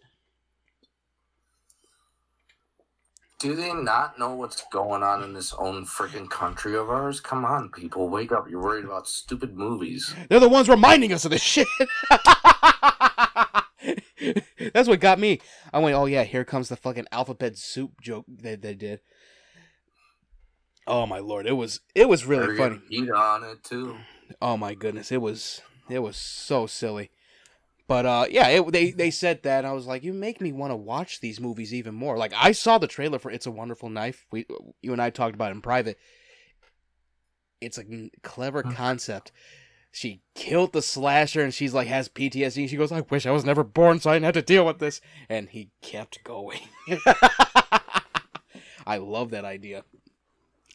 Do 3.40 3.56
they 3.56 3.74
not 3.74 4.20
know 4.20 4.36
what's 4.36 4.64
going 4.72 5.02
on 5.02 5.24
in 5.24 5.34
this 5.34 5.52
own 5.54 5.86
freaking 5.88 6.30
country 6.30 6.78
of 6.78 6.92
ours? 6.92 7.20
Come 7.20 7.44
on, 7.44 7.70
people, 7.70 8.08
wake 8.08 8.32
up. 8.32 8.48
You're 8.48 8.62
worried 8.62 8.86
about 8.86 9.08
stupid 9.08 9.58
movies. 9.58 10.14
They're 10.30 10.40
the 10.40 10.48
ones 10.48 10.70
reminding 10.70 11.12
us 11.12 11.26
of 11.26 11.32
this 11.32 11.42
shit. 11.42 11.68
That's 14.74 14.88
what 14.88 15.00
got 15.00 15.20
me. 15.20 15.40
I 15.74 15.80
went, 15.80 15.96
"Oh 15.96 16.06
yeah, 16.06 16.24
here 16.24 16.44
comes 16.46 16.70
the 16.70 16.76
fucking 16.76 17.08
alphabet 17.12 17.58
soup 17.58 18.02
joke 18.02 18.26
that 18.28 18.62
they 18.62 18.74
did." 18.74 19.02
Oh 20.88 21.06
my 21.06 21.20
lord, 21.20 21.46
it 21.46 21.54
was 21.54 21.82
it 21.96 22.10
was 22.10 22.26
really 22.26 22.58
funny. 22.58 22.82
Heat 22.90 23.10
on 23.12 23.44
it 23.44 23.64
too. 23.64 23.98
Oh 24.42 24.58
my 24.58 24.74
goodness, 24.74 25.12
it 25.12 25.22
was 25.22 25.62
it 25.90 26.00
was 26.00 26.18
so 26.18 26.68
silly. 26.68 27.12
But 27.88 28.06
uh 28.06 28.26
yeah, 28.30 28.48
it, 28.48 28.72
they 28.72 28.92
they 28.92 29.12
said 29.12 29.44
that 29.44 29.60
and 29.60 29.68
I 29.68 29.74
was 29.74 29.86
like, 29.86 30.04
you 30.04 30.14
make 30.14 30.42
me 30.42 30.52
want 30.52 30.72
to 30.72 30.76
watch 30.76 31.20
these 31.20 31.40
movies 31.40 31.74
even 31.74 31.94
more. 31.94 32.18
Like 32.18 32.34
I 32.36 32.52
saw 32.52 32.78
the 32.78 32.88
trailer 32.88 33.20
for 33.20 33.32
It's 33.32 33.46
a 33.46 33.52
Wonderful 33.52 33.90
Knife. 33.90 34.26
We 34.32 34.46
you 34.82 34.94
and 34.94 35.02
I 35.02 35.10
talked 35.10 35.36
about 35.36 35.52
it 35.52 35.56
in 35.56 35.62
private. 35.62 35.98
It's 37.60 37.78
a 37.78 38.10
clever 38.24 38.64
concept. 38.64 39.32
She 39.92 40.22
killed 40.36 40.72
the 40.74 40.82
slasher 40.82 41.42
and 41.42 41.54
she's 41.54 41.74
like 41.74 41.88
has 41.88 42.08
PTSD. 42.08 42.70
She 42.70 42.78
goes, 42.78 42.92
"I 42.92 43.02
wish 43.02 43.26
I 43.26 43.32
was 43.32 43.44
never 43.46 43.64
born 43.64 44.00
so 44.00 44.10
I 44.10 44.16
didn't 44.16 44.26
have 44.26 44.34
to 44.36 44.42
deal 44.42 44.66
with 44.66 44.80
this." 44.80 45.02
And 45.30 45.50
he 45.50 45.70
kept 45.82 46.24
going. 46.24 46.60
I 48.88 48.98
love 48.98 49.32
that 49.32 49.46
idea. 49.46 49.84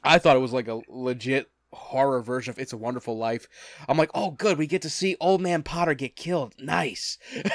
I 0.05 0.19
thought 0.19 0.37
it 0.37 0.41
was 0.41 0.53
like 0.53 0.69
a 0.69 0.81
legit 0.89 1.51
horror 1.73 2.23
version 2.23 2.51
of 2.53 2.59
It's 2.59 2.73
a 2.73 2.77
Wonderful 2.77 3.19
Life. 3.19 3.49
I'm 3.89 3.99
like, 3.99 4.11
oh, 4.15 4.31
good, 4.31 4.57
we 4.59 4.67
get 4.67 4.83
to 4.83 4.91
see 4.91 5.17
Old 5.21 5.41
Man 5.41 5.63
Potter 5.63 5.95
get 5.95 6.15
killed. 6.17 6.55
Nice. 6.59 7.19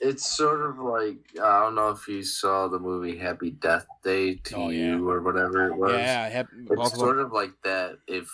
It's 0.00 0.24
sort 0.24 0.60
of 0.64 0.78
like 0.78 1.18
I 1.42 1.58
don't 1.62 1.74
know 1.74 1.88
if 1.88 2.06
you 2.06 2.22
saw 2.22 2.68
the 2.68 2.78
movie 2.78 3.18
Happy 3.18 3.50
Death 3.50 3.86
Day 4.04 4.36
to 4.36 4.54
Oh, 4.56 4.68
you 4.68 5.08
or 5.10 5.20
whatever 5.20 5.66
it 5.66 5.76
was. 5.76 5.90
yeah, 5.94 6.44
It's 6.70 6.94
sort 6.96 7.18
of 7.18 7.32
like 7.32 7.50
that 7.64 7.96
if 8.06 8.30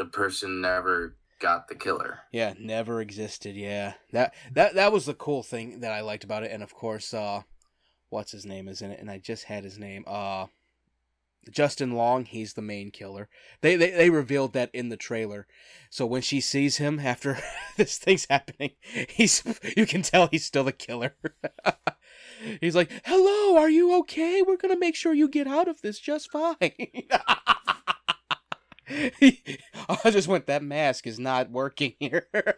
the 0.00 0.06
person 0.06 0.62
never 0.62 1.14
got 1.40 1.68
the 1.68 1.74
killer. 1.74 2.20
yeah, 2.32 2.54
never 2.58 3.02
existed. 3.02 3.54
Yeah, 3.54 3.94
that 4.12 4.32
that 4.52 4.74
that 4.74 4.92
was 4.92 5.04
the 5.04 5.12
cool 5.12 5.42
thing 5.42 5.80
that 5.80 5.92
I 5.92 6.00
liked 6.00 6.24
about 6.24 6.42
it, 6.42 6.50
and 6.50 6.62
of 6.62 6.74
course, 6.74 7.12
uh, 7.12 7.42
what's 8.08 8.32
his 8.32 8.46
name 8.46 8.66
is 8.66 8.80
in 8.80 8.90
it, 8.90 8.98
and 8.98 9.10
I 9.10 9.18
just 9.18 9.44
had 9.44 9.62
his 9.62 9.78
name. 9.78 10.04
Uh, 10.06 10.46
Justin 11.50 11.92
Long, 11.92 12.24
he's 12.24 12.54
the 12.54 12.62
main 12.62 12.90
killer. 12.90 13.28
They, 13.60 13.76
they 13.76 13.90
they 13.90 14.08
revealed 14.08 14.54
that 14.54 14.70
in 14.72 14.88
the 14.88 14.96
trailer. 14.96 15.46
So 15.90 16.06
when 16.06 16.22
she 16.22 16.40
sees 16.40 16.78
him 16.78 16.98
after 16.98 17.38
this 17.76 17.98
thing's 17.98 18.26
happening, 18.30 18.72
he's 19.08 19.42
you 19.76 19.84
can 19.84 20.00
tell 20.00 20.28
he's 20.28 20.46
still 20.46 20.64
the 20.64 20.72
killer. 20.72 21.14
he's 22.62 22.74
like, 22.74 22.90
"Hello, 23.04 23.58
are 23.58 23.70
you 23.70 23.98
okay? 24.00 24.40
We're 24.40 24.56
gonna 24.56 24.78
make 24.78 24.96
sure 24.96 25.12
you 25.12 25.28
get 25.28 25.46
out 25.46 25.68
of 25.68 25.82
this 25.82 25.98
just 25.98 26.30
fine." 26.30 26.56
I 30.04 30.10
just 30.10 30.28
went. 30.28 30.46
That 30.46 30.62
mask 30.62 31.06
is 31.06 31.18
not 31.18 31.50
working 31.50 31.94
here. 32.00 32.26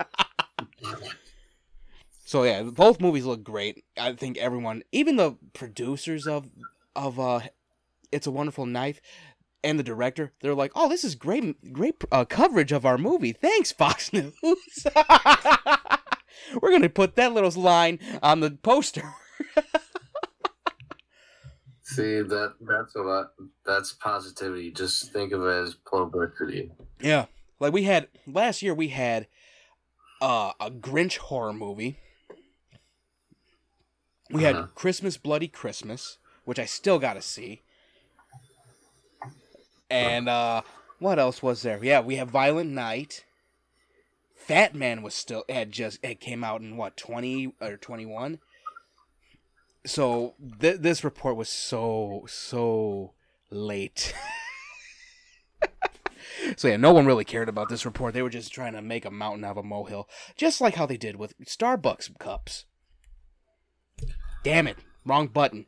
so 2.24 2.44
yeah, 2.44 2.62
both 2.62 3.00
movies 3.00 3.24
look 3.24 3.44
great. 3.44 3.84
I 3.98 4.12
think 4.14 4.38
everyone, 4.38 4.82
even 4.92 5.16
the 5.16 5.36
producers 5.52 6.26
of 6.26 6.48
of 6.96 7.18
uh 7.18 7.40
it's 8.10 8.26
a 8.26 8.30
Wonderful 8.30 8.66
Knife 8.66 9.00
and 9.64 9.78
the 9.78 9.84
director, 9.84 10.32
they're 10.40 10.54
like, 10.54 10.72
"Oh, 10.74 10.88
this 10.88 11.04
is 11.04 11.14
great, 11.14 11.72
great 11.72 12.02
uh, 12.10 12.24
coverage 12.24 12.72
of 12.72 12.86
our 12.86 12.98
movie. 12.98 13.32
Thanks, 13.32 13.72
Fox 13.72 14.12
News. 14.12 14.32
We're 16.60 16.70
gonna 16.70 16.88
put 16.88 17.16
that 17.16 17.32
little 17.32 17.50
line 17.60 17.98
on 18.22 18.40
the 18.40 18.50
poster." 18.50 19.14
See 21.94 22.20
that 22.22 22.54
that's 22.60 22.94
a 22.94 23.00
lot. 23.02 23.32
That's 23.66 23.92
positivity. 23.92 24.70
Just 24.70 25.12
think 25.12 25.32
of 25.32 25.42
it 25.44 25.50
as 25.50 25.74
publicity. 25.74 26.70
Yeah, 27.00 27.26
like 27.60 27.72
we 27.72 27.84
had 27.84 28.08
last 28.26 28.62
year, 28.62 28.74
we 28.74 28.88
had 28.88 29.26
uh, 30.20 30.52
a 30.60 30.70
Grinch 30.70 31.18
horror 31.18 31.52
movie. 31.52 31.98
We 34.30 34.42
had 34.44 34.56
Uh-huh. 34.56 34.66
Christmas 34.74 35.16
Bloody 35.16 35.48
Christmas, 35.48 36.18
which 36.44 36.58
I 36.58 36.64
still 36.64 36.98
got 36.98 37.14
to 37.14 37.22
see. 37.22 37.62
And 39.90 40.28
uh 40.28 40.62
what 40.98 41.18
else 41.18 41.42
was 41.42 41.62
there? 41.62 41.82
Yeah, 41.82 42.00
we 42.00 42.16
have 42.16 42.28
Violent 42.30 42.70
Night. 42.70 43.24
Fat 44.36 44.74
Man 44.74 45.02
was 45.02 45.14
still 45.14 45.44
had 45.48 45.72
just 45.72 45.98
it 46.02 46.20
came 46.20 46.42
out 46.44 46.60
in 46.60 46.76
what, 46.76 46.96
20 46.96 47.54
or 47.60 47.76
21? 47.76 48.38
So 49.84 50.34
th- 50.60 50.80
this 50.80 51.02
report 51.04 51.36
was 51.36 51.48
so 51.48 52.24
so 52.28 53.14
late. 53.50 54.14
so 56.56 56.68
yeah, 56.68 56.76
no 56.76 56.92
one 56.92 57.06
really 57.06 57.24
cared 57.24 57.48
about 57.48 57.68
this 57.68 57.84
report. 57.84 58.14
They 58.14 58.22
were 58.22 58.30
just 58.30 58.52
trying 58.52 58.74
to 58.74 58.82
make 58.82 59.04
a 59.04 59.10
mountain 59.10 59.44
out 59.44 59.52
of 59.52 59.56
a 59.58 59.62
molehill, 59.62 60.08
just 60.36 60.60
like 60.60 60.76
how 60.76 60.86
they 60.86 60.96
did 60.96 61.16
with 61.16 61.34
Starbucks 61.44 62.18
cups. 62.18 62.66
Damn 64.44 64.66
it, 64.66 64.78
wrong 65.04 65.28
button. 65.28 65.66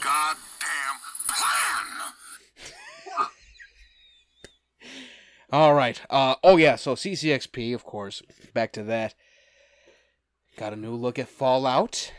goddamn 0.00 0.49
All 5.52 5.74
right. 5.74 6.00
Uh 6.08 6.36
oh 6.44 6.56
yeah, 6.56 6.76
so 6.76 6.94
CCXP, 6.94 7.74
of 7.74 7.84
course. 7.84 8.22
Back 8.54 8.72
to 8.72 8.82
that. 8.84 9.14
Got 10.56 10.72
a 10.72 10.76
new 10.76 10.94
look 10.94 11.18
at 11.18 11.28
Fallout, 11.28 12.12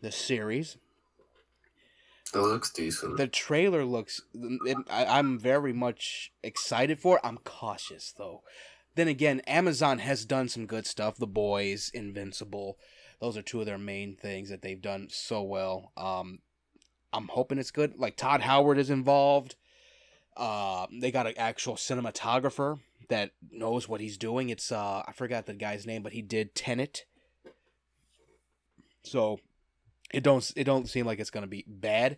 the 0.00 0.12
series. 0.12 0.76
It 2.34 2.38
looks 2.38 2.70
decent. 2.70 3.18
The 3.18 3.26
trailer 3.26 3.84
looks. 3.84 4.22
It, 4.34 4.78
I, 4.90 5.04
I'm 5.04 5.38
very 5.38 5.72
much 5.72 6.32
excited 6.42 6.98
for. 6.98 7.16
it. 7.16 7.20
I'm 7.24 7.38
cautious 7.38 8.14
though. 8.16 8.42
Then 8.94 9.08
again, 9.08 9.40
Amazon 9.40 9.98
has 10.00 10.24
done 10.24 10.48
some 10.48 10.66
good 10.66 10.86
stuff. 10.86 11.16
The 11.16 11.26
Boys, 11.26 11.90
Invincible, 11.94 12.78
those 13.20 13.36
are 13.36 13.42
two 13.42 13.60
of 13.60 13.66
their 13.66 13.78
main 13.78 14.16
things 14.16 14.50
that 14.50 14.60
they've 14.60 14.80
done 14.80 15.08
so 15.10 15.42
well. 15.42 15.92
Um, 15.96 16.40
I'm 17.12 17.28
hoping 17.28 17.58
it's 17.58 17.70
good. 17.70 17.94
Like 17.98 18.16
Todd 18.16 18.42
Howard 18.42 18.78
is 18.78 18.90
involved. 18.90 19.56
Uh, 20.36 20.86
they 20.90 21.10
got 21.10 21.26
an 21.26 21.34
actual 21.36 21.74
cinematographer 21.74 22.78
that 23.08 23.32
knows 23.50 23.88
what 23.88 24.00
he's 24.00 24.16
doing. 24.16 24.48
It's 24.48 24.72
uh, 24.72 25.02
I 25.06 25.12
forgot 25.12 25.46
the 25.46 25.54
guy's 25.54 25.86
name, 25.86 26.02
but 26.02 26.12
he 26.12 26.22
did 26.22 26.54
Tenet. 26.54 27.04
So 29.04 29.38
it 30.12 30.22
don't 30.22 30.50
it 30.56 30.64
don't 30.64 30.88
seem 30.88 31.06
like 31.06 31.18
it's 31.18 31.30
gonna 31.30 31.46
be 31.46 31.64
bad. 31.66 32.16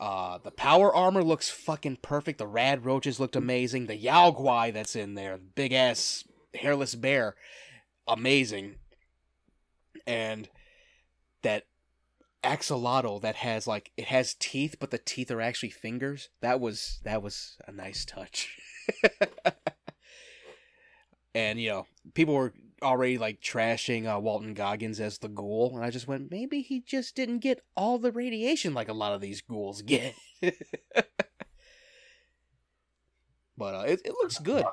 Uh, 0.00 0.38
the 0.38 0.50
power 0.50 0.94
armor 0.94 1.22
looks 1.22 1.48
fucking 1.48 1.98
perfect. 2.02 2.38
The 2.38 2.46
rad 2.46 2.84
roaches 2.84 3.20
looked 3.20 3.36
amazing. 3.36 3.86
The 3.86 3.96
Yao 3.96 4.70
that's 4.72 4.96
in 4.96 5.14
there, 5.14 5.38
big 5.38 5.72
ass 5.72 6.24
hairless 6.54 6.94
bear, 6.94 7.36
amazing. 8.08 8.76
And 10.06 10.48
that 11.42 11.66
axolotl 12.42 13.20
that 13.22 13.36
has 13.36 13.66
like 13.66 13.92
it 13.96 14.06
has 14.06 14.34
teeth, 14.34 14.76
but 14.80 14.90
the 14.90 14.98
teeth 14.98 15.30
are 15.30 15.40
actually 15.40 15.70
fingers. 15.70 16.28
That 16.40 16.60
was 16.60 17.00
that 17.04 17.22
was 17.22 17.56
a 17.66 17.72
nice 17.72 18.04
touch. 18.04 18.58
and 21.34 21.60
you 21.60 21.70
know, 21.70 21.86
people 22.14 22.34
were 22.34 22.52
already 22.82 23.18
like 23.18 23.40
trashing 23.40 24.12
uh, 24.12 24.18
Walton 24.18 24.54
Goggins 24.54 25.00
as 25.00 25.18
the 25.18 25.28
ghoul, 25.28 25.72
and 25.74 25.84
I 25.84 25.90
just 25.90 26.08
went, 26.08 26.30
maybe 26.30 26.62
he 26.62 26.80
just 26.80 27.14
didn't 27.14 27.38
get 27.38 27.62
all 27.76 27.98
the 27.98 28.12
radiation 28.12 28.74
like 28.74 28.88
a 28.88 28.94
lot 28.94 29.14
of 29.14 29.20
these 29.20 29.40
ghouls 29.40 29.82
get. 29.82 30.14
but 33.56 33.74
uh, 33.74 33.84
it 33.86 34.00
it 34.04 34.14
looks 34.20 34.38
good. 34.38 34.64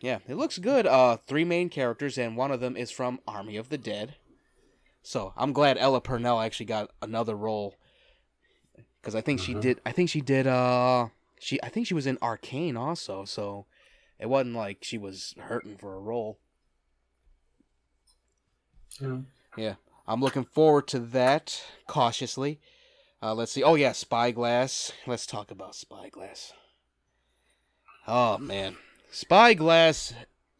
Yeah, 0.00 0.18
it 0.26 0.34
looks 0.34 0.58
good. 0.58 0.86
Uh, 0.86 1.16
three 1.16 1.44
main 1.44 1.68
characters, 1.68 2.18
and 2.18 2.36
one 2.36 2.50
of 2.50 2.60
them 2.60 2.76
is 2.76 2.90
from 2.90 3.20
Army 3.26 3.56
of 3.56 3.68
the 3.68 3.78
Dead. 3.78 4.16
So 5.02 5.32
I'm 5.36 5.52
glad 5.52 5.78
Ella 5.78 6.00
Purnell 6.00 6.40
actually 6.40 6.66
got 6.66 6.90
another 7.02 7.34
role 7.36 7.74
because 9.00 9.14
I 9.14 9.20
think 9.20 9.40
she 9.40 9.54
Mhm. 9.54 9.60
did. 9.60 9.80
I 9.84 9.92
think 9.92 10.08
she 10.10 10.20
did. 10.20 10.46
Uh, 10.46 11.08
she 11.40 11.60
I 11.62 11.68
think 11.68 11.86
she 11.86 11.94
was 11.94 12.06
in 12.06 12.18
Arcane 12.22 12.76
also. 12.76 13.24
So 13.24 13.66
it 14.18 14.26
wasn't 14.28 14.54
like 14.54 14.84
she 14.84 14.98
was 14.98 15.34
hurting 15.38 15.76
for 15.76 15.94
a 15.96 16.00
role. 16.00 16.38
Yeah. 19.56 19.74
I'm 20.06 20.20
looking 20.20 20.44
forward 20.44 20.86
to 20.88 20.98
that 20.98 21.64
cautiously. 21.86 22.60
Uh, 23.22 23.34
let's 23.34 23.52
see. 23.52 23.62
Oh 23.62 23.74
yeah, 23.76 23.92
Spyglass. 23.92 24.92
Let's 25.06 25.26
talk 25.26 25.50
about 25.50 25.74
Spyglass. 25.74 26.52
Oh 28.06 28.36
man, 28.38 28.76
Spyglass 29.12 30.12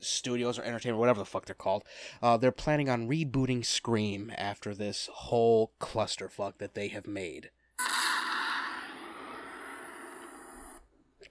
Studios 0.02 0.58
or 0.58 0.62
Entertainment, 0.62 1.00
whatever 1.00 1.18
the 1.18 1.24
fuck 1.24 1.46
they're 1.46 1.54
called. 1.54 1.84
Uh, 2.22 2.36
they're 2.36 2.52
planning 2.52 2.88
on 2.88 3.08
rebooting 3.08 3.64
Scream 3.64 4.32
after 4.36 4.74
this 4.74 5.08
whole 5.12 5.72
clusterfuck 5.80 6.58
that 6.58 6.74
they 6.74 6.88
have 6.88 7.06
made. 7.06 7.50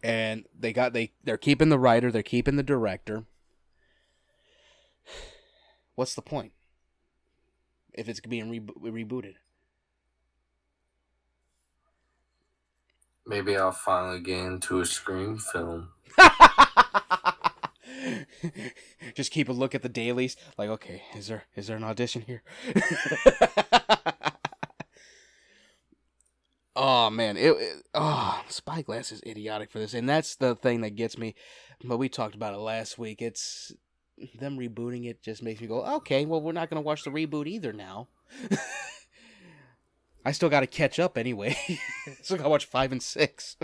And 0.03 0.45
they 0.57 0.73
got 0.73 0.93
they 0.93 1.11
they're 1.23 1.37
keeping 1.37 1.69
the 1.69 1.77
writer, 1.77 2.11
they're 2.11 2.23
keeping 2.23 2.55
the 2.55 2.63
director. 2.63 3.25
What's 5.95 6.15
the 6.15 6.23
point? 6.23 6.53
If 7.93 8.09
it's 8.09 8.19
being 8.21 8.49
rebo- 8.49 8.81
rebooted. 8.81 9.35
Maybe 13.27 13.55
I'll 13.55 13.71
finally 13.71 14.19
get 14.19 14.39
into 14.39 14.79
a 14.79 14.85
Scream 14.85 15.37
film. 15.37 15.89
Just 19.15 19.31
keep 19.31 19.49
a 19.49 19.53
look 19.53 19.75
at 19.75 19.81
the 19.81 19.89
dailies. 19.89 20.35
Like, 20.57 20.69
okay, 20.69 21.03
is 21.15 21.27
there 21.27 21.43
is 21.55 21.67
there 21.67 21.77
an 21.77 21.83
audition 21.83 22.23
here? 22.23 22.43
oh 26.75 27.09
man, 27.09 27.37
it, 27.37 27.51
it 27.51 27.83
oh 27.93 28.41
Spyglass 28.47 29.11
is 29.11 29.21
idiotic 29.25 29.71
for 29.71 29.79
this, 29.79 29.93
and 29.93 30.07
that's 30.07 30.35
the 30.35 30.55
thing 30.55 30.81
that 30.81 30.95
gets 30.95 31.17
me. 31.17 31.35
But 31.83 31.97
we 31.97 32.09
talked 32.09 32.35
about 32.35 32.53
it 32.53 32.59
last 32.59 32.97
week. 32.97 33.21
It's 33.21 33.73
them 34.39 34.57
rebooting 34.57 35.09
it 35.09 35.23
just 35.23 35.41
makes 35.41 35.61
me 35.61 35.67
go, 35.67 35.83
okay, 35.95 36.25
well 36.25 36.41
we're 36.41 36.51
not 36.51 36.69
gonna 36.69 36.81
watch 36.81 37.03
the 37.03 37.09
reboot 37.09 37.47
either 37.47 37.73
now. 37.73 38.07
I 40.25 40.31
still 40.31 40.49
got 40.49 40.59
to 40.59 40.67
catch 40.67 40.99
up 40.99 41.17
anyway. 41.17 41.57
still 42.21 42.37
got 42.37 42.43
to 42.43 42.49
watch 42.49 42.65
five 42.65 42.91
and 42.91 43.01
six. 43.01 43.57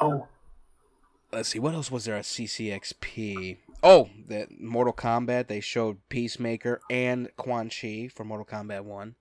Oh, 0.00 0.28
let's 1.32 1.48
see 1.48 1.58
what 1.58 1.74
else 1.74 1.90
was 1.90 2.04
there 2.04 2.16
at 2.16 2.24
CCXP. 2.24 3.58
Oh, 3.82 4.08
that 4.28 4.60
Mortal 4.60 4.92
Kombat. 4.92 5.48
They 5.48 5.60
showed 5.60 5.98
Peacemaker 6.08 6.80
and 6.90 7.28
Quan 7.36 7.68
Chi 7.70 8.08
for 8.08 8.24
Mortal 8.24 8.46
Kombat 8.46 8.84
One. 8.84 9.16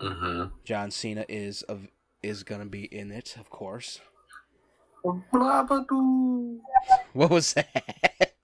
mm-hmm. 0.00 0.54
John 0.64 0.90
Cena 0.90 1.24
is 1.28 1.62
of 1.62 1.88
is 2.22 2.42
gonna 2.42 2.66
be 2.66 2.84
in 2.84 3.10
it, 3.12 3.36
of 3.38 3.50
course. 3.50 4.00
Blabadoo. 5.04 6.58
What 7.12 7.30
was 7.30 7.54
that? 7.54 7.72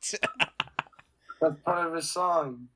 That's 1.40 1.61
part 1.64 1.88
of 1.88 1.94
his 1.94 2.11
song. 2.11 2.68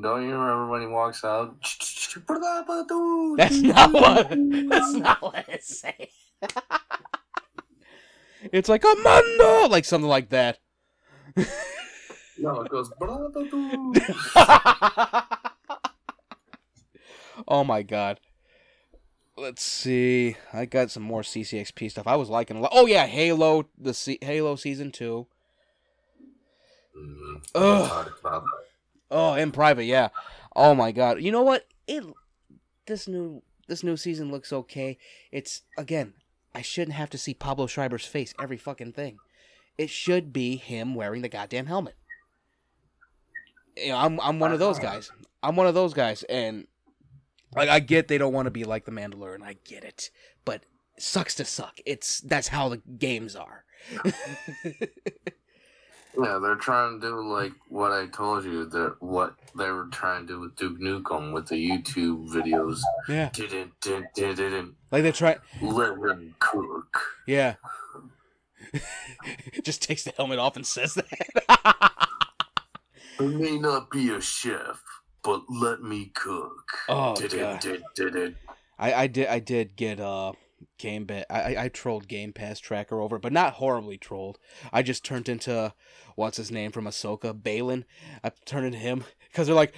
Don't 0.00 0.22
you 0.22 0.30
remember 0.34 0.68
when 0.68 0.80
he 0.82 0.86
walks 0.86 1.24
out? 1.24 1.60
Blabadoo. 1.62 3.36
That's 3.36 3.60
not 3.60 3.92
what. 3.92 4.28
That's 4.68 4.92
not 4.94 5.22
what 5.22 5.48
it 5.48 5.64
say. 5.64 6.10
it's 8.52 8.68
like 8.68 8.84
Amanda, 8.84 9.66
like 9.70 9.84
something 9.84 10.08
like 10.08 10.30
that. 10.30 10.58
No, 12.38 12.60
it 12.62 12.70
goes 12.70 12.90
oh 17.46 17.64
my 17.64 17.82
god. 17.82 18.18
Let's 19.36 19.62
see. 19.62 20.36
I 20.52 20.66
got 20.66 20.90
some 20.90 21.02
more 21.02 21.22
CCXP 21.22 21.90
stuff. 21.90 22.06
I 22.06 22.16
was 22.16 22.28
liking 22.28 22.56
a 22.56 22.60
lot. 22.60 22.72
Oh 22.74 22.86
yeah, 22.86 23.06
Halo, 23.06 23.66
the 23.78 23.94
C- 23.94 24.18
Halo 24.20 24.56
season 24.56 24.90
two. 24.90 25.26
Mm-hmm. 26.98 27.36
Ugh. 27.54 28.12
Talk. 28.22 28.44
Oh, 29.10 29.34
in 29.34 29.52
private, 29.52 29.84
yeah. 29.84 30.08
Oh 30.56 30.74
my 30.74 30.92
god. 30.92 31.20
You 31.20 31.32
know 31.32 31.42
what? 31.42 31.66
It 31.86 32.04
this 32.86 33.06
new 33.06 33.42
this 33.68 33.82
new 33.82 33.96
season 33.96 34.30
looks 34.30 34.52
okay. 34.52 34.98
It's 35.30 35.62
again, 35.78 36.14
I 36.54 36.62
shouldn't 36.62 36.96
have 36.96 37.10
to 37.10 37.18
see 37.18 37.34
Pablo 37.34 37.66
Schreiber's 37.66 38.04
face 38.04 38.34
every 38.40 38.56
fucking 38.56 38.92
thing. 38.92 39.18
It 39.78 39.90
should 39.90 40.32
be 40.32 40.56
him 40.56 40.94
wearing 40.94 41.22
the 41.22 41.28
goddamn 41.28 41.66
helmet. 41.66 41.94
You 43.76 43.88
know, 43.88 43.98
I'm 43.98 44.20
I'm 44.20 44.38
one 44.38 44.52
of 44.52 44.58
those 44.58 44.78
guys. 44.78 45.10
I'm 45.42 45.56
one 45.56 45.66
of 45.66 45.74
those 45.74 45.94
guys, 45.94 46.22
and 46.24 46.66
like 47.56 47.68
I 47.68 47.80
get 47.80 48.08
they 48.08 48.18
don't 48.18 48.34
want 48.34 48.46
to 48.46 48.50
be 48.50 48.64
like 48.64 48.84
the 48.84 48.92
Mandalorian. 48.92 49.42
I 49.42 49.56
get 49.64 49.82
it, 49.82 50.10
but 50.44 50.62
sucks 50.98 51.34
to 51.36 51.44
suck. 51.44 51.78
It's 51.86 52.20
that's 52.20 52.48
how 52.48 52.68
the 52.68 52.82
games 52.98 53.34
are. 53.34 53.64
Yeah, 56.18 56.38
they're 56.42 56.56
trying 56.56 57.00
to 57.00 57.06
do 57.08 57.20
like 57.22 57.52
what 57.68 57.90
I 57.92 58.06
told 58.06 58.44
you. 58.44 58.66
That 58.66 58.96
what 59.00 59.34
they 59.56 59.70
were 59.70 59.86
trying 59.90 60.26
to 60.26 60.34
do 60.34 60.40
with 60.40 60.56
Duke 60.56 60.78
Nukem 60.78 61.32
with 61.32 61.48
the 61.48 61.54
YouTube 61.56 62.28
videos. 62.28 62.80
yeah, 63.08 63.30
Didn't 63.32 63.72
didn't 63.80 64.14
didn't 64.14 64.74
like 64.90 65.02
they 65.04 65.12
try. 65.12 65.38
let 65.62 65.92
him 65.96 66.34
cook. 66.38 67.00
Yeah. 67.26 67.54
Just 69.62 69.82
takes 69.82 70.04
the 70.04 70.12
helmet 70.16 70.38
off 70.38 70.56
and 70.56 70.66
says 70.66 70.94
that. 70.94 72.08
I 73.18 73.24
may 73.24 73.58
not 73.58 73.90
be 73.90 74.10
a 74.10 74.20
chef, 74.20 74.82
but 75.22 75.42
let 75.48 75.82
me 75.82 76.10
cook. 76.14 76.72
Oh, 76.88 77.14
Didn't 77.14 77.38
God. 77.40 77.60
did 77.60 77.82
did 77.94 78.36
I, 78.78 78.94
I 78.94 79.06
did 79.06 79.28
I 79.28 79.38
did 79.38 79.76
get 79.76 80.00
uh 80.00 80.32
game 80.78 81.06
I, 81.10 81.24
I 81.30 81.64
I 81.64 81.68
trolled 81.68 82.08
Game 82.08 82.32
Pass 82.32 82.58
tracker 82.58 83.00
over, 83.00 83.18
but 83.18 83.32
not 83.32 83.54
horribly 83.54 83.98
trolled. 83.98 84.38
I 84.72 84.82
just 84.82 85.04
turned 85.04 85.28
into 85.28 85.74
what's 86.16 86.36
his 86.36 86.50
name 86.50 86.72
from 86.72 86.84
Ahsoka, 86.84 87.32
Baylan. 87.34 87.84
I 88.22 88.30
turned 88.44 88.66
into 88.66 88.78
him 88.78 89.04
because 89.28 89.46
they're 89.46 89.56
like 89.56 89.74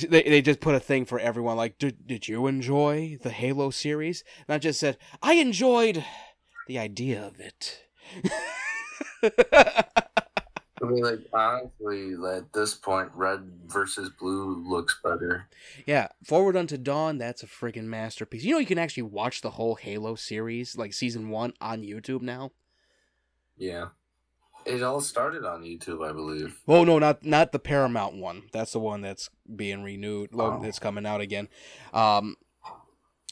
they 0.00 0.22
they 0.22 0.42
just 0.42 0.60
put 0.60 0.74
a 0.74 0.80
thing 0.80 1.04
for 1.04 1.18
everyone 1.18 1.56
like 1.56 1.78
did 1.78 2.06
did 2.06 2.28
you 2.28 2.46
enjoy 2.46 3.18
the 3.22 3.30
Halo 3.30 3.70
series? 3.70 4.24
And 4.46 4.54
I 4.54 4.58
just 4.58 4.80
said 4.80 4.98
I 5.22 5.34
enjoyed 5.34 6.04
the 6.66 6.78
idea 6.78 7.26
of 7.26 7.40
it. 7.40 7.84
I 10.82 10.86
mean, 10.86 11.02
like 11.02 11.20
honestly, 11.32 12.14
at 12.36 12.52
this 12.52 12.74
point, 12.74 13.10
red 13.14 13.40
versus 13.66 14.10
blue 14.10 14.64
looks 14.68 14.98
better. 15.02 15.48
Yeah, 15.86 16.08
Forward 16.24 16.56
Unto 16.56 16.76
Dawn, 16.76 17.18
that's 17.18 17.42
a 17.42 17.46
freaking 17.46 17.84
masterpiece. 17.84 18.44
You 18.44 18.52
know, 18.52 18.58
you 18.58 18.66
can 18.66 18.78
actually 18.78 19.04
watch 19.04 19.40
the 19.40 19.50
whole 19.50 19.74
Halo 19.74 20.14
series, 20.14 20.76
like 20.76 20.92
season 20.92 21.30
one, 21.30 21.54
on 21.60 21.82
YouTube 21.82 22.22
now. 22.22 22.52
Yeah, 23.56 23.88
it 24.64 24.82
all 24.82 25.00
started 25.00 25.44
on 25.44 25.62
YouTube, 25.62 26.08
I 26.08 26.12
believe. 26.12 26.60
Oh 26.68 26.84
no, 26.84 26.98
not 26.98 27.24
not 27.24 27.52
the 27.52 27.58
Paramount 27.58 28.16
one. 28.16 28.44
That's 28.52 28.72
the 28.72 28.80
one 28.80 29.00
that's 29.00 29.30
being 29.54 29.82
renewed. 29.82 30.30
Oh. 30.32 30.60
That's 30.62 30.78
coming 30.78 31.06
out 31.06 31.20
again. 31.20 31.48
Um, 31.92 32.36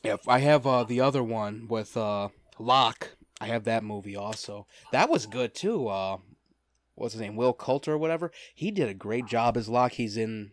if 0.03 0.29
I 0.29 0.39
have 0.39 0.67
uh, 0.67 0.85
the 0.85 1.01
other 1.01 1.23
one 1.23 1.67
with 1.69 1.97
uh, 1.97 2.29
Locke, 2.59 3.17
I 3.41 3.47
have 3.47 3.65
that 3.65 3.85
movie 3.85 4.17
also. 4.17 4.67
That 4.93 5.11
was 5.11 5.27
good 5.27 5.55
too. 5.55 5.89
Uh, 5.89 6.19
what's 6.97 7.15
his 7.15 7.21
name? 7.21 7.37
Will 7.37 7.53
Coulter 7.53 7.93
or 7.93 7.99
whatever. 7.99 8.33
He 8.55 8.71
did 8.71 8.89
a 8.89 8.95
great 8.95 9.27
job 9.27 9.57
as 9.57 9.69
Locke. 9.69 9.93
He's 9.93 10.17
in 10.17 10.51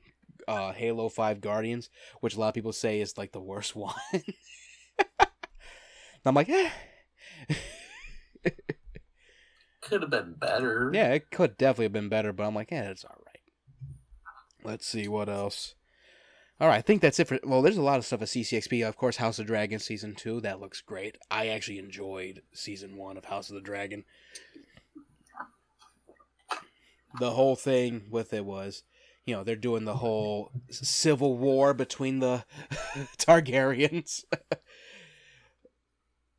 uh, 0.47 0.73
Halo 0.73 1.09
Five 1.09 1.41
Guardians, 1.41 1.89
which 2.21 2.35
a 2.35 2.39
lot 2.39 2.49
of 2.49 2.53
people 2.53 2.73
say 2.73 3.01
is 3.01 3.17
like 3.17 3.31
the 3.31 3.41
worst 3.41 3.75
one. 3.75 3.95
I'm 6.25 6.35
like, 6.35 6.49
eh. 6.49 6.69
Could 9.81 10.01
have 10.01 10.11
been 10.11 10.35
better. 10.39 10.91
Yeah, 10.93 11.13
it 11.13 11.29
could 11.29 11.57
definitely 11.57 11.85
have 11.85 11.93
been 11.93 12.09
better, 12.09 12.31
but 12.31 12.45
I'm 12.45 12.55
like, 12.55 12.71
yeah, 12.71 12.89
it's 12.89 13.03
all 13.03 13.17
right. 13.25 13.41
Let's 14.63 14.87
see 14.87 15.09
what 15.09 15.27
else. 15.27 15.75
All 16.61 16.69
right, 16.69 16.77
I 16.77 16.81
think 16.81 17.01
that's 17.01 17.19
it 17.19 17.27
for. 17.27 17.39
Well, 17.43 17.61
there's 17.61 17.77
a 17.77 17.81
lot 17.81 17.97
of 17.97 18.05
stuff 18.05 18.21
at 18.21 18.29
CCXP. 18.29 18.87
Of 18.87 18.95
course, 18.95 19.17
House 19.17 19.39
of 19.39 19.47
Dragon 19.47 19.79
season 19.79 20.15
two. 20.15 20.39
That 20.39 20.61
looks 20.61 20.79
great. 20.79 21.17
I 21.29 21.47
actually 21.47 21.79
enjoyed 21.79 22.43
season 22.53 22.95
one 22.95 23.17
of 23.17 23.25
House 23.25 23.49
of 23.49 23.55
the 23.55 23.61
Dragon. 23.61 24.05
The 27.19 27.31
whole 27.31 27.55
thing 27.55 28.03
with 28.09 28.33
it 28.33 28.45
was, 28.45 28.83
you 29.25 29.35
know, 29.35 29.43
they're 29.43 29.55
doing 29.55 29.85
the 29.85 29.97
whole 29.97 30.51
civil 30.69 31.37
war 31.37 31.73
between 31.73 32.19
the 32.19 32.45
Targaryens, 33.17 34.23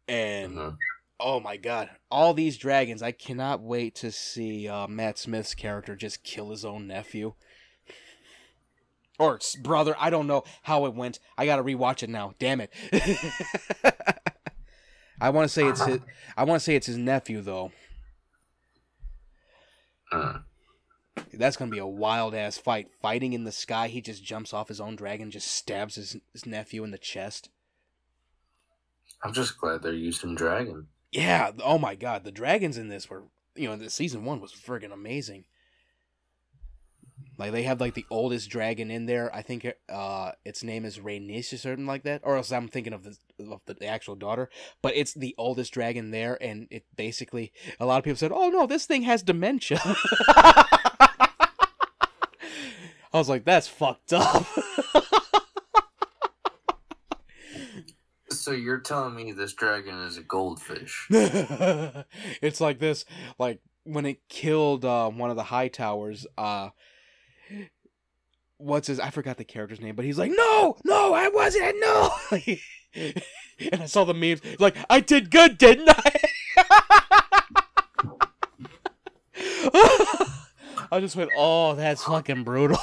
and 0.09 0.55
Mhm. 0.55 0.77
oh 1.21 1.41
my 1.41 1.57
god 1.57 1.89
all 2.11 2.35
these 2.35 2.59
dragons 2.59 3.01
i 3.03 3.11
cannot 3.13 3.63
wait 3.63 3.95
to 3.95 4.11
see 4.13 4.69
uh, 4.69 4.87
matt 4.87 5.17
smith's 5.17 5.55
character 5.55 5.97
just 5.97 6.23
kill 6.25 6.51
his 6.51 6.63
own 6.65 6.87
nephew. 6.87 7.33
Or 9.19 9.39
brother 9.63 9.95
i 9.99 10.11
don't 10.11 10.27
know 10.27 10.43
how 10.63 10.85
it 10.87 10.95
went. 10.95 11.21
I 11.39 11.47
gotta 11.47 11.63
rewatch 11.63 12.03
it 12.03 12.11
now. 12.11 12.35
Damn 12.39 12.61
it. 12.61 12.71
I 15.21 15.31
want 15.31 15.49
to 15.49 15.53
say 15.53 15.69
it's 15.69 15.85
his, 15.87 16.01
i 16.37 16.45
want 16.45 16.61
to 16.61 16.65
say 16.65 16.75
it's 16.77 16.87
his 16.89 16.99
nephew 16.99 17.41
though. 17.41 17.73
Mm. 20.13 20.44
That's 21.39 21.57
gonna 21.57 21.71
be 21.71 21.79
a 21.79 21.87
wild 21.87 22.35
ass 22.35 22.59
fight 22.59 22.89
fighting 23.03 23.33
in 23.33 23.45
the 23.45 23.53
sky 23.53 23.89
he 23.89 24.01
just 24.01 24.25
jumps 24.25 24.53
off 24.53 24.69
his 24.69 24.81
own 24.81 24.97
dragon 24.97 25.31
just 25.31 25.49
stabs 25.49 25.95
his, 25.97 26.17
his 26.33 26.47
nephew 26.47 26.85
in 26.85 26.91
the 26.91 26.99
chest 26.99 27.51
I'm 29.25 29.33
just 29.33 29.59
glad 29.59 29.83
they're 29.83 29.93
using 29.95 30.35
dragon. 30.35 30.89
Yeah. 31.11 31.53
Oh 31.65 31.79
my 31.79 31.95
god, 31.95 32.25
the 32.25 32.33
dragons 32.33 32.77
in 32.77 32.89
this 32.89 33.09
were, 33.09 33.25
you 33.57 33.69
know, 33.69 33.77
the 33.77 33.89
season 33.89 34.25
one 34.25 34.41
was 34.41 34.53
friggin' 34.53 34.93
amazing. 34.93 35.47
Like 37.39 37.53
they 37.53 37.63
have 37.63 37.81
like 37.81 37.95
the 37.95 38.07
oldest 38.11 38.51
dragon 38.51 38.91
in 38.91 39.07
there. 39.07 39.35
I 39.35 39.41
think 39.41 39.67
uh 39.89 40.33
its 40.45 40.63
name 40.63 40.85
is 40.85 40.99
Rhaenys 40.99 41.53
or 41.53 41.57
something 41.57 41.87
like 41.87 42.03
that. 42.03 42.21
Or 42.23 42.37
else 42.37 42.53
I'm 42.53 42.69
thinking 42.69 42.93
of 42.93 43.05
the 43.05 43.17
of 43.51 43.61
the 43.65 43.87
actual 43.87 44.15
daughter. 44.15 44.51
But 44.83 44.95
it's 44.95 45.15
the 45.15 45.35
oldest 45.39 45.73
dragon 45.73 46.11
there, 46.11 46.37
and 46.41 46.69
it 46.71 46.85
basically 46.95 47.53
a 47.81 47.87
lot 47.87 47.99
of 47.99 48.05
people 48.05 48.19
said, 48.19 48.33
"Oh 48.33 48.51
no, 48.51 48.67
this 48.67 48.85
thing 48.85 49.03
has 49.03 49.23
dementia." 49.23 49.81
I 53.15 53.19
was 53.19 53.29
like, 53.31 53.45
"That's 53.45 53.69
fucked 53.69 54.13
up." 54.13 54.45
So 58.31 58.51
you're 58.51 58.81
telling 58.81 59.15
me 59.15 59.33
this 59.33 59.55
dragon 59.55 59.95
is 60.01 60.19
a 60.19 60.23
goldfish? 60.23 61.07
it's 61.11 62.61
like 62.61 62.79
this 62.79 63.07
like 63.39 63.61
when 63.85 64.05
it 64.05 64.29
killed 64.29 64.85
uh, 64.85 65.09
one 65.09 65.31
of 65.31 65.37
the 65.37 65.45
Hightowers 65.45 66.27
uh 66.37 66.71
what's 68.59 68.87
his 68.87 69.01
i 69.01 69.11
forgot 69.11 69.37
the 69.37 69.45
character's 69.45 69.81
name 69.81 69.97
but 69.97 70.05
he's 70.05 70.19
like 70.19 70.31
no 70.35 70.77
no 70.85 71.13
i 71.13 71.29
wasn't 71.29 71.77
no 71.81 72.11
and 73.73 73.83
i 73.83 73.87
saw 73.87 74.05
the 74.05 74.15
memes 74.15 74.41
like 74.61 74.77
i 74.89 75.01
did 75.01 75.31
good 75.31 75.59
didn't 75.59 75.89
i 75.89 76.13
i 80.95 81.01
just 81.01 81.17
went 81.17 81.31
oh 81.37 81.75
that's 81.75 82.05
fucking 82.05 82.45
brutal 82.45 82.79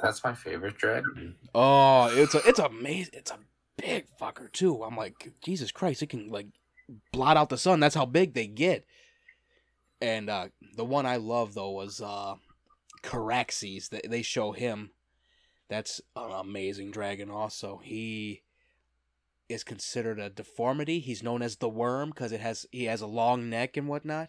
That's 0.00 0.22
my 0.22 0.34
favorite 0.34 0.78
dragon. 0.78 1.34
Oh, 1.54 2.08
it's 2.12 2.34
a 2.34 2.48
it's 2.48 2.58
amazing. 2.58 3.14
It's 3.14 3.30
a 3.30 3.38
big 3.76 4.06
fucker 4.20 4.50
too. 4.52 4.82
I'm 4.82 4.96
like, 4.96 5.32
Jesus 5.42 5.72
Christ, 5.72 6.02
it 6.02 6.08
can 6.08 6.30
like 6.30 6.46
blot 7.12 7.36
out 7.36 7.48
the 7.48 7.58
sun. 7.58 7.80
That's 7.80 7.94
how 7.94 8.06
big 8.06 8.34
they 8.34 8.46
get. 8.46 8.86
And 10.00 10.30
uh 10.30 10.48
the 10.76 10.84
one 10.84 11.06
I 11.06 11.16
love 11.16 11.54
though 11.54 11.70
was 11.70 12.00
uh 12.00 12.34
Caraxes. 13.02 13.88
They 13.88 14.22
show 14.22 14.52
him. 14.52 14.90
That's 15.68 16.00
an 16.16 16.30
amazing 16.30 16.92
dragon. 16.92 17.30
Also, 17.30 17.80
he 17.82 18.42
is 19.48 19.64
considered 19.64 20.18
a 20.18 20.30
deformity. 20.30 21.00
He's 21.00 21.22
known 21.22 21.42
as 21.42 21.56
the 21.56 21.68
worm 21.68 22.10
because 22.10 22.32
it 22.32 22.40
has 22.40 22.66
he 22.70 22.84
has 22.84 23.00
a 23.00 23.06
long 23.06 23.48
neck 23.50 23.76
and 23.76 23.88
whatnot. 23.88 24.28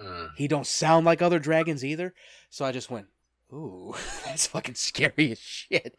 Mm. 0.00 0.30
He 0.36 0.48
don't 0.48 0.66
sound 0.66 1.06
like 1.06 1.22
other 1.22 1.38
dragons 1.38 1.84
either. 1.84 2.14
So 2.50 2.64
I 2.64 2.72
just 2.72 2.90
went, 2.90 3.06
ooh, 3.52 3.94
that's 4.24 4.46
fucking 4.46 4.74
scary 4.74 5.32
as 5.32 5.38
shit. 5.38 5.96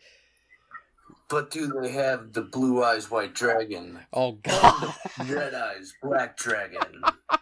But 1.29 1.51
do 1.51 1.67
they 1.81 1.91
have 1.91 2.33
the 2.33 2.41
blue 2.41 2.83
eyes 2.83 3.09
white 3.09 3.33
dragon? 3.33 3.99
Oh 4.11 4.33
god. 4.33 4.93
red 5.27 5.53
eyes 5.53 5.93
black 6.01 6.37
dragon? 6.37 7.03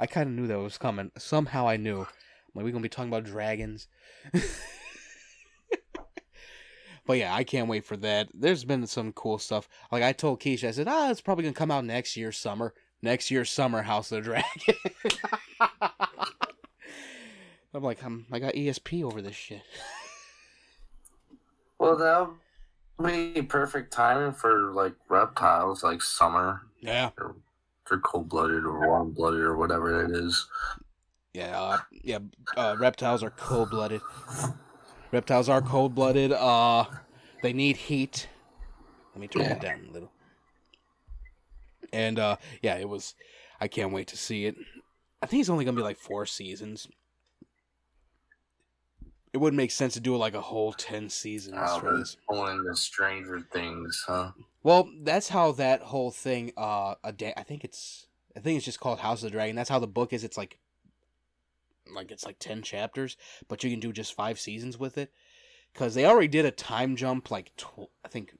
I 0.00 0.06
kind 0.06 0.28
of 0.28 0.34
knew 0.34 0.46
that 0.46 0.58
was 0.58 0.78
coming. 0.78 1.10
Somehow 1.18 1.68
I 1.68 1.76
knew. 1.76 2.06
Like, 2.54 2.64
we're 2.64 2.70
going 2.70 2.74
to 2.74 2.80
be 2.80 2.88
talking 2.88 3.10
about 3.10 3.24
dragons. 3.24 3.88
but 7.06 7.18
yeah, 7.18 7.34
I 7.34 7.44
can't 7.44 7.68
wait 7.68 7.84
for 7.84 7.96
that. 7.98 8.28
There's 8.32 8.64
been 8.64 8.86
some 8.86 9.12
cool 9.12 9.38
stuff. 9.38 9.68
Like, 9.90 10.02
I 10.02 10.12
told 10.12 10.40
Keisha, 10.40 10.68
I 10.68 10.70
said, 10.70 10.88
ah, 10.88 11.10
it's 11.10 11.20
probably 11.20 11.42
going 11.42 11.54
to 11.54 11.58
come 11.58 11.70
out 11.70 11.84
next 11.84 12.16
year, 12.16 12.32
summer. 12.32 12.74
Next 13.02 13.30
year, 13.30 13.44
summer, 13.44 13.82
House 13.82 14.12
of 14.12 14.22
the 14.22 14.30
Dragon. 14.30 14.74
I'm 17.74 17.82
like, 17.82 18.04
I'm, 18.04 18.26
I 18.30 18.38
got 18.38 18.54
ESP 18.54 19.02
over 19.02 19.22
this 19.22 19.36
shit. 19.36 19.62
Well, 21.78 21.96
that 21.96 22.28
would 22.98 23.34
be 23.34 23.42
perfect 23.42 23.92
timing 23.92 24.34
for 24.34 24.70
like 24.72 24.92
reptiles, 25.08 25.82
like 25.82 26.00
summer. 26.00 26.62
Yeah. 26.78 27.10
Or 27.18 27.34
they're 27.88 27.98
cold 27.98 28.28
blooded 28.28 28.62
or 28.64 28.86
warm 28.86 29.10
blooded 29.10 29.40
or 29.40 29.56
whatever 29.56 30.04
it 30.04 30.12
is. 30.12 30.46
Yeah, 31.34 31.60
uh, 31.60 31.78
yeah. 31.90 32.18
Uh, 32.56 32.76
reptiles 32.78 33.24
are 33.24 33.30
cold 33.30 33.70
blooded. 33.70 34.00
Reptiles 35.12 35.48
are 35.48 35.60
cold 35.62 35.94
blooded. 35.94 36.32
Uh, 36.32 36.86
they 37.42 37.52
need 37.52 37.76
heat. 37.76 38.28
Let 39.14 39.20
me 39.20 39.28
turn 39.28 39.42
it 39.42 39.60
down 39.60 39.86
a 39.88 39.92
little. 39.92 40.10
And 41.92 42.18
uh, 42.18 42.36
yeah, 42.62 42.76
it 42.78 42.88
was. 42.88 43.14
I 43.60 43.68
can't 43.68 43.92
wait 43.92 44.08
to 44.08 44.16
see 44.16 44.46
it. 44.46 44.56
I 45.20 45.26
think 45.26 45.40
it's 45.40 45.50
only 45.50 45.64
gonna 45.64 45.76
be 45.76 45.82
like 45.82 45.98
four 45.98 46.24
seasons. 46.26 46.88
It 49.32 49.38
wouldn't 49.38 49.56
make 49.56 49.70
sense 49.70 49.94
to 49.94 50.00
do 50.00 50.16
like 50.16 50.34
a 50.34 50.40
whole 50.40 50.72
ten 50.72 51.08
seasons 51.08 51.56
Oh, 51.58 51.78
for 51.78 51.96
this. 51.98 52.16
pulling 52.28 52.64
the 52.64 52.74
Stranger 52.76 53.40
Things, 53.52 54.04
huh? 54.06 54.32
Well, 54.62 54.88
that's 55.02 55.28
how 55.28 55.52
that 55.52 55.82
whole 55.82 56.10
thing. 56.10 56.52
Uh, 56.56 56.94
a 57.04 57.12
day. 57.12 57.34
I 57.36 57.42
think 57.42 57.64
it's. 57.64 58.06
I 58.34 58.40
think 58.40 58.56
it's 58.56 58.64
just 58.64 58.80
called 58.80 59.00
House 59.00 59.18
of 59.22 59.24
the 59.24 59.30
Dragon. 59.30 59.54
That's 59.56 59.68
how 59.68 59.78
the 59.78 59.86
book 59.86 60.12
is. 60.14 60.24
It's 60.24 60.38
like. 60.38 60.58
Like 61.90 62.10
it's 62.10 62.24
like 62.24 62.38
ten 62.38 62.62
chapters, 62.62 63.16
but 63.48 63.62
you 63.64 63.70
can 63.70 63.80
do 63.80 63.92
just 63.92 64.14
five 64.14 64.38
seasons 64.38 64.78
with 64.78 64.98
it, 64.98 65.12
because 65.72 65.94
they 65.94 66.04
already 66.04 66.28
did 66.28 66.44
a 66.44 66.50
time 66.50 66.96
jump. 66.96 67.30
Like 67.30 67.54
tw- 67.56 67.90
I 68.04 68.08
think, 68.08 68.36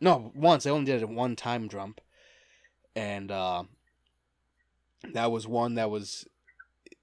no, 0.00 0.32
once 0.34 0.64
they 0.64 0.70
only 0.70 0.86
did 0.86 1.02
a 1.02 1.06
one 1.06 1.36
time 1.36 1.68
jump, 1.68 2.00
and 2.94 3.30
uh, 3.30 3.64
that 5.12 5.30
was 5.30 5.46
one 5.46 5.74
that 5.74 5.90
was. 5.90 6.26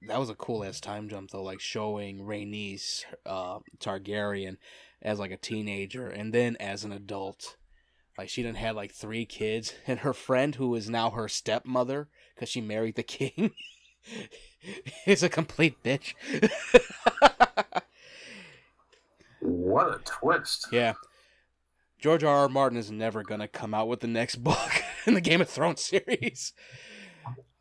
That 0.06 0.20
was 0.20 0.30
a 0.30 0.36
cool 0.36 0.66
ass 0.66 0.82
time 0.82 1.08
jump 1.08 1.32
though, 1.32 1.44
like 1.44 1.62
showing 1.62 2.26
Rhaenys 2.26 3.06
uh, 3.26 3.60
Targaryen 3.80 4.58
as 5.02 5.18
like 5.18 5.32
a 5.32 5.38
teenager 5.38 6.08
and 6.10 6.34
then 6.34 6.58
as 6.60 6.84
an 6.84 6.92
adult. 6.92 7.56
Like 8.18 8.30
she 8.30 8.44
didn't 8.44 8.58
have 8.58 8.76
like 8.76 8.92
three 8.92 9.26
kids, 9.26 9.74
and 9.88 10.00
her 10.00 10.14
friend, 10.14 10.56
who 10.56 10.76
is 10.76 10.90
now 10.90 11.12
her 11.12 11.28
stepmother 11.28 12.10
because 12.36 12.50
she 12.50 12.62
married 12.62 12.96
the 12.96 13.04
king, 13.04 13.52
is 15.06 15.24
a 15.24 15.30
complete 15.30 15.82
bitch. 15.84 16.14
What 19.40 19.94
a 19.94 20.00
twist! 20.06 20.68
yeah, 20.72 20.94
George 22.00 22.24
R. 22.24 22.36
R. 22.36 22.50
Martin 22.50 22.78
is 22.78 22.92
never 22.92 23.24
gonna 23.24 23.48
come 23.48 23.74
out 23.74 23.88
with 23.88 24.00
the 24.00 24.08
next 24.08 24.36
book 24.44 24.72
in 25.06 25.14
the 25.14 25.22
Game 25.22 25.42
of 25.42 25.50
Thrones 25.50 25.82
series. 25.82 26.54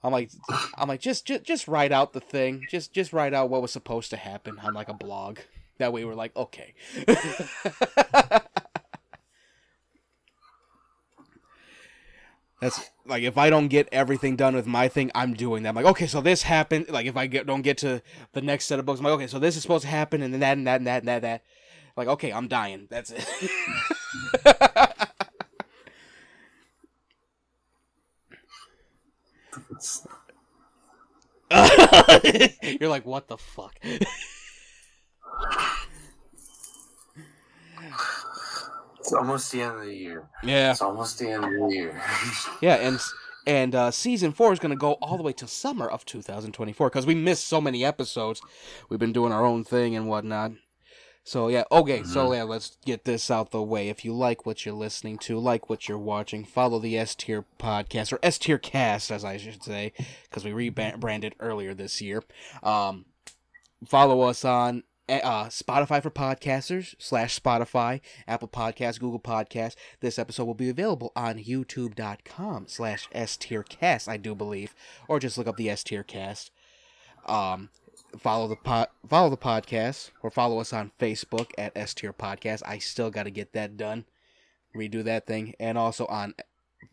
I'm 0.04 0.10
like, 0.10 0.30
I'm 0.76 0.88
like, 0.88 1.00
just, 1.00 1.26
just, 1.26 1.44
just 1.44 1.68
write 1.68 1.92
out 1.92 2.12
the 2.12 2.20
thing. 2.20 2.66
Just, 2.68 2.92
just 2.92 3.12
write 3.12 3.32
out 3.34 3.50
what 3.50 3.62
was 3.62 3.70
supposed 3.70 4.10
to 4.10 4.16
happen 4.16 4.58
on 4.58 4.74
like 4.74 4.88
a 4.88 4.94
blog. 4.94 5.38
That 5.78 5.92
way, 5.92 6.04
we're 6.04 6.14
like, 6.14 6.34
okay. 6.34 6.74
That's 12.60 12.90
like 13.06 13.22
if 13.22 13.36
I 13.36 13.50
don't 13.50 13.68
get 13.68 13.88
everything 13.92 14.36
done 14.36 14.54
with 14.54 14.66
my 14.66 14.88
thing, 14.88 15.10
I'm 15.14 15.34
doing 15.34 15.62
that. 15.62 15.70
I'm 15.70 15.74
like, 15.74 15.86
okay, 15.86 16.06
so 16.06 16.20
this 16.20 16.42
happened. 16.42 16.86
Like 16.88 17.06
if 17.06 17.16
I 17.16 17.26
get 17.26 17.46
don't 17.46 17.62
get 17.62 17.78
to 17.78 18.02
the 18.32 18.42
next 18.42 18.66
set 18.66 18.78
of 18.78 18.86
books, 18.86 19.00
I'm 19.00 19.04
like, 19.04 19.14
okay, 19.14 19.26
so 19.26 19.38
this 19.38 19.56
is 19.56 19.62
supposed 19.62 19.82
to 19.82 19.88
happen, 19.88 20.22
and 20.22 20.32
then 20.32 20.40
that 20.40 20.56
and 20.56 20.66
that 20.66 20.76
and 20.76 20.86
that 20.86 20.98
and 20.98 21.08
that. 21.08 21.14
And 21.14 21.24
that. 21.24 21.42
Like, 21.96 22.08
okay, 22.08 22.32
I'm 22.32 22.48
dying. 22.48 22.88
That's 22.90 23.10
it. 23.10 23.26
You're 32.80 32.88
like, 32.88 33.04
what 33.04 33.28
the 33.28 33.36
fuck? 33.36 33.74
It's 39.12 39.18
almost 39.18 39.52
the 39.52 39.60
end 39.60 39.76
of 39.76 39.84
the 39.84 39.94
year. 39.94 40.26
Yeah. 40.42 40.70
It's 40.70 40.80
almost 40.80 41.18
the 41.18 41.28
end 41.28 41.44
of 41.44 41.50
the 41.50 41.68
year. 41.68 42.00
Yeah, 42.62 42.76
and 42.76 42.98
and 43.46 43.74
uh, 43.74 43.90
season 43.90 44.32
four 44.32 44.54
is 44.54 44.58
going 44.58 44.70
to 44.70 44.76
go 44.76 44.92
all 44.94 45.18
the 45.18 45.22
way 45.22 45.34
to 45.34 45.46
summer 45.46 45.86
of 45.86 46.06
2024 46.06 46.88
because 46.88 47.04
we 47.04 47.14
missed 47.14 47.46
so 47.46 47.60
many 47.60 47.84
episodes. 47.84 48.40
We've 48.88 49.00
been 49.00 49.12
doing 49.12 49.30
our 49.32 49.44
own 49.44 49.64
thing 49.64 49.94
and 49.96 50.08
whatnot. 50.08 50.52
So 51.24 51.48
yeah, 51.48 51.64
okay. 51.70 52.04
So 52.04 52.32
yeah, 52.32 52.44
let's 52.44 52.78
get 52.86 53.04
this 53.04 53.30
out 53.30 53.50
the 53.50 53.62
way. 53.62 53.90
If 53.90 54.02
you 54.02 54.14
like 54.14 54.46
what 54.46 54.64
you're 54.64 54.74
listening 54.74 55.18
to, 55.18 55.38
like 55.38 55.68
what 55.68 55.88
you're 55.90 55.98
watching, 55.98 56.42
follow 56.42 56.78
the 56.78 56.96
S 56.96 57.14
Tier 57.14 57.44
podcast 57.58 58.14
or 58.14 58.18
S 58.22 58.38
Tier 58.38 58.58
Cast, 58.58 59.10
as 59.10 59.26
I 59.26 59.36
should 59.36 59.62
say, 59.62 59.92
because 60.24 60.42
we 60.42 60.54
rebranded 60.54 61.34
earlier 61.38 61.74
this 61.74 62.00
year. 62.00 62.24
Um, 62.62 63.04
follow 63.86 64.22
us 64.22 64.42
on 64.42 64.84
uh, 65.08 65.46
Spotify 65.46 66.02
for 66.02 66.10
podcasters 66.10 66.94
slash 66.98 67.38
Spotify, 67.38 68.00
Apple 68.26 68.48
Podcasts, 68.48 69.00
Google 69.00 69.20
Podcasts. 69.20 69.76
This 70.00 70.18
episode 70.18 70.44
will 70.44 70.54
be 70.54 70.68
available 70.68 71.12
on 71.16 71.38
YouTube.com 71.38 72.66
slash 72.68 73.08
S 73.12 73.36
Tier 73.36 73.62
Cast, 73.62 74.08
I 74.08 74.16
do 74.16 74.34
believe, 74.34 74.74
or 75.08 75.18
just 75.18 75.36
look 75.36 75.46
up 75.46 75.56
the 75.56 75.70
S 75.70 75.84
Tier 75.84 76.02
Cast. 76.02 76.50
Um, 77.26 77.70
follow 78.18 78.48
the 78.48 78.56
pod, 78.56 78.88
follow 79.08 79.30
the 79.30 79.36
podcast, 79.36 80.10
or 80.22 80.30
follow 80.30 80.60
us 80.60 80.72
on 80.72 80.92
Facebook 80.98 81.50
at 81.58 81.76
S 81.76 81.94
Tier 81.94 82.12
Podcast. 82.12 82.62
I 82.64 82.78
still 82.78 83.10
got 83.10 83.24
to 83.24 83.30
get 83.30 83.52
that 83.52 83.76
done, 83.76 84.04
redo 84.76 85.02
that 85.04 85.26
thing, 85.26 85.54
and 85.58 85.76
also 85.76 86.06
on 86.06 86.34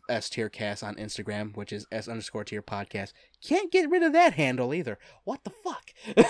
S 0.08 0.28
Tier 0.28 0.48
Cast 0.48 0.82
on 0.82 0.96
Instagram, 0.96 1.56
which 1.56 1.72
is 1.72 1.86
S 1.92 2.08
underscore 2.08 2.44
Tier 2.44 2.62
Podcast. 2.62 3.12
Can't 3.42 3.72
get 3.72 3.90
rid 3.90 4.02
of 4.02 4.12
that 4.12 4.34
handle 4.34 4.74
either. 4.74 4.98
What 5.24 5.44
the 5.44 5.50
fuck? 5.50 5.92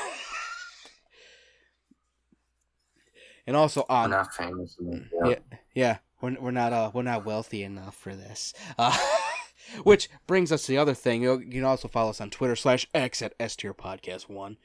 and 3.50 3.56
also 3.56 3.84
We're 3.90 3.96
on 3.96 4.10
not 4.10 4.32
famous 4.32 4.76
enough. 4.78 5.02
yeah, 5.12 5.28
yet. 5.28 5.42
yeah, 5.74 5.98
we're 6.20 6.36
we're 6.40 6.50
not 6.52 6.72
uh 6.72 6.92
we're 6.94 7.02
not 7.02 7.24
wealthy 7.24 7.64
enough 7.64 7.96
for 7.96 8.14
this. 8.14 8.54
Uh, 8.78 8.96
which 9.82 10.08
brings 10.28 10.52
us 10.52 10.62
to 10.66 10.68
the 10.72 10.78
other 10.78 10.94
thing. 10.94 11.24
You 11.24 11.40
can 11.40 11.64
also 11.64 11.88
follow 11.88 12.10
us 12.10 12.20
on 12.20 12.30
Twitter 12.30 12.54
slash 12.54 12.86
X 12.94 13.22
at 13.22 13.34
S 13.40 13.56
Tier 13.56 13.74
Podcast 13.74 14.28
One. 14.30 14.56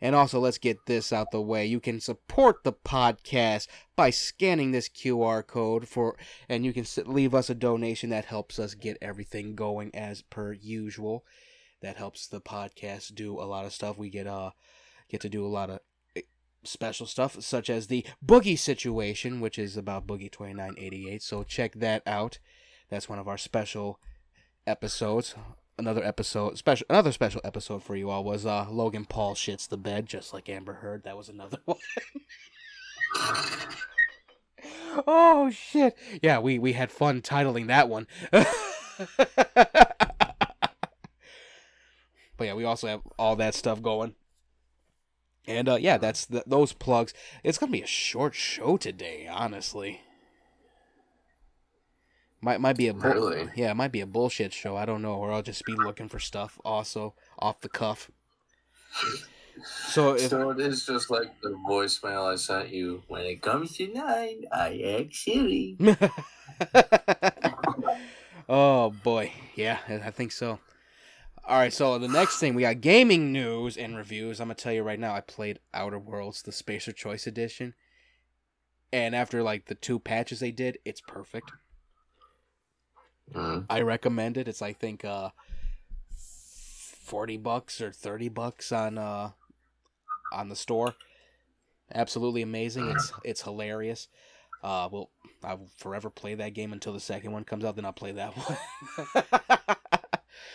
And 0.00 0.16
also, 0.16 0.40
let's 0.40 0.58
get 0.58 0.86
this 0.86 1.12
out 1.12 1.30
the 1.30 1.40
way. 1.40 1.64
You 1.64 1.78
can 1.78 2.00
support 2.00 2.64
the 2.64 2.72
podcast 2.72 3.68
by 3.94 4.10
scanning 4.10 4.72
this 4.72 4.88
QR 4.88 5.46
code 5.46 5.86
for, 5.86 6.16
and 6.48 6.64
you 6.64 6.72
can 6.72 6.84
leave 7.06 7.36
us 7.36 7.48
a 7.50 7.54
donation 7.54 8.10
that 8.10 8.24
helps 8.24 8.58
us 8.58 8.74
get 8.74 8.98
everything 9.00 9.54
going 9.54 9.94
as 9.94 10.22
per 10.22 10.54
usual. 10.54 11.24
That 11.82 11.98
helps 11.98 12.26
the 12.26 12.40
podcast 12.40 13.14
do 13.14 13.38
a 13.40 13.46
lot 13.46 13.64
of 13.64 13.72
stuff. 13.72 13.96
We 13.96 14.10
get 14.10 14.26
uh 14.26 14.50
get 15.08 15.20
to 15.20 15.28
do 15.28 15.46
a 15.46 15.54
lot 15.54 15.70
of 15.70 15.78
special 16.64 17.06
stuff, 17.06 17.42
such 17.42 17.68
as 17.70 17.86
the 17.86 18.04
Boogie 18.24 18.58
situation, 18.58 19.40
which 19.40 19.58
is 19.58 19.76
about 19.76 20.06
Boogie 20.06 20.30
twenty 20.30 20.54
nine 20.54 20.74
eighty 20.78 21.08
eight. 21.10 21.22
So 21.22 21.42
check 21.42 21.74
that 21.74 22.02
out. 22.06 22.38
That's 22.88 23.08
one 23.08 23.18
of 23.18 23.28
our 23.28 23.38
special 23.38 23.98
episodes 24.66 25.34
another 25.78 26.04
episode 26.04 26.56
special 26.58 26.86
another 26.90 27.12
special 27.12 27.40
episode 27.44 27.82
for 27.82 27.96
you 27.96 28.10
all 28.10 28.22
was 28.22 28.44
uh 28.46 28.66
Logan 28.70 29.04
Paul 29.04 29.34
shits 29.34 29.68
the 29.68 29.76
bed 29.76 30.06
just 30.06 30.32
like 30.32 30.48
Amber 30.48 30.74
Heard. 30.74 31.04
That 31.04 31.16
was 31.16 31.28
another 31.28 31.58
one. 31.64 31.78
oh 35.06 35.50
shit. 35.50 35.96
Yeah, 36.22 36.38
we 36.38 36.58
we 36.58 36.72
had 36.74 36.92
fun 36.92 37.22
titling 37.22 37.68
that 37.68 37.88
one. 37.88 38.06
but 38.30 38.46
yeah, 42.40 42.54
we 42.54 42.64
also 42.64 42.86
have 42.86 43.00
all 43.18 43.36
that 43.36 43.54
stuff 43.54 43.82
going. 43.82 44.14
And 45.46 45.68
uh 45.68 45.76
yeah, 45.76 45.98
that's 45.98 46.24
the, 46.26 46.44
those 46.46 46.72
plugs. 46.72 47.12
It's 47.42 47.58
going 47.58 47.72
to 47.72 47.78
be 47.78 47.82
a 47.82 47.86
short 47.86 48.34
show 48.34 48.76
today, 48.76 49.28
honestly. 49.30 50.02
Might 52.40 52.60
might 52.60 52.76
be 52.76 52.88
a 52.88 52.94
bull- 52.94 53.12
Really? 53.12 53.50
yeah, 53.54 53.70
it 53.70 53.74
might 53.74 53.92
be 53.92 54.00
a 54.00 54.06
bullshit 54.06 54.52
show. 54.52 54.76
I 54.76 54.84
don't 54.84 55.02
know, 55.02 55.14
or 55.14 55.32
I'll 55.32 55.42
just 55.42 55.64
be 55.64 55.74
looking 55.74 56.08
for 56.08 56.18
stuff 56.18 56.60
also 56.64 57.14
off 57.38 57.60
the 57.60 57.68
cuff. 57.68 58.10
So 59.64 60.14
if 60.14 60.30
So 60.30 60.50
it 60.50 60.60
is 60.60 60.84
just 60.86 61.10
like 61.10 61.40
the 61.40 61.50
voicemail 61.50 62.32
I 62.32 62.36
sent 62.36 62.70
you. 62.70 63.02
When 63.06 63.22
it 63.22 63.42
comes 63.42 63.76
to 63.76 63.92
nine, 63.92 64.44
I 64.52 64.98
act 65.00 65.14
silly. 65.14 65.76
oh 68.48 68.90
boy, 68.90 69.32
yeah, 69.54 69.78
I 69.88 70.10
think 70.10 70.32
so. 70.32 70.58
All 71.44 71.58
right, 71.58 71.72
so 71.72 71.98
the 71.98 72.06
next 72.06 72.38
thing 72.38 72.54
we 72.54 72.62
got 72.62 72.80
gaming 72.80 73.32
news 73.32 73.76
and 73.76 73.96
reviews. 73.96 74.40
I'm 74.40 74.46
gonna 74.46 74.54
tell 74.54 74.72
you 74.72 74.82
right 74.82 74.98
now, 74.98 75.12
I 75.12 75.20
played 75.20 75.58
Outer 75.74 75.98
Worlds, 75.98 76.42
the 76.42 76.52
Spacer 76.52 76.92
Choice 76.92 77.26
Edition, 77.26 77.74
and 78.92 79.14
after 79.14 79.42
like 79.42 79.66
the 79.66 79.74
two 79.74 79.98
patches 79.98 80.38
they 80.38 80.52
did, 80.52 80.78
it's 80.84 81.00
perfect. 81.00 81.50
Mm. 83.34 83.66
I 83.68 83.80
recommend 83.80 84.36
it. 84.36 84.46
It's 84.46 84.62
I 84.62 84.72
think 84.72 85.04
uh 85.04 85.30
forty 86.16 87.36
bucks 87.36 87.80
or 87.80 87.90
thirty 87.90 88.28
bucks 88.28 88.70
on 88.70 88.96
uh 88.96 89.30
on 90.32 90.48
the 90.48 90.56
store. 90.56 90.94
Absolutely 91.92 92.42
amazing. 92.42 92.88
It's 92.88 93.12
it's 93.24 93.42
hilarious. 93.42 94.06
Uh 94.62 94.88
well 94.92 95.10
I 95.42 95.54
will 95.54 95.70
forever 95.76 96.08
play 96.08 96.36
that 96.36 96.54
game 96.54 96.72
until 96.72 96.92
the 96.92 97.00
second 97.00 97.32
one 97.32 97.42
comes 97.42 97.64
out, 97.64 97.74
then 97.74 97.84
I'll 97.84 97.92
play 97.92 98.12
that 98.12 98.32
one. 99.14 99.98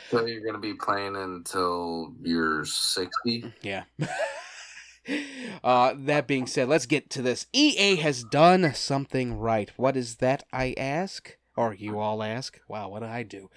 So 0.10 0.26
you're 0.26 0.46
gonna 0.46 0.60
be 0.60 0.74
playing 0.74 1.16
until 1.16 2.14
you're 2.22 2.66
sixty. 2.66 3.54
yeah. 3.62 3.84
uh 5.64 5.94
that 5.98 6.28
being 6.28 6.48
said, 6.48 6.68
let's 6.68 6.86
get 6.86 7.10
to 7.12 7.22
this. 7.22 7.48
EA 7.54 7.96
has 7.98 8.24
done 8.24 8.74
something 8.74 9.34
right. 9.34 9.72
What 9.78 9.98
is 9.98 10.16
that 10.18 10.44
I 10.52 10.74
ask? 10.78 11.38
Or 11.56 11.74
you 11.74 12.00
all 12.00 12.22
ask? 12.22 12.60
Wow, 12.68 12.90
what 12.90 13.02
did 13.02 13.10
I 13.10 13.24
do? 13.24 13.50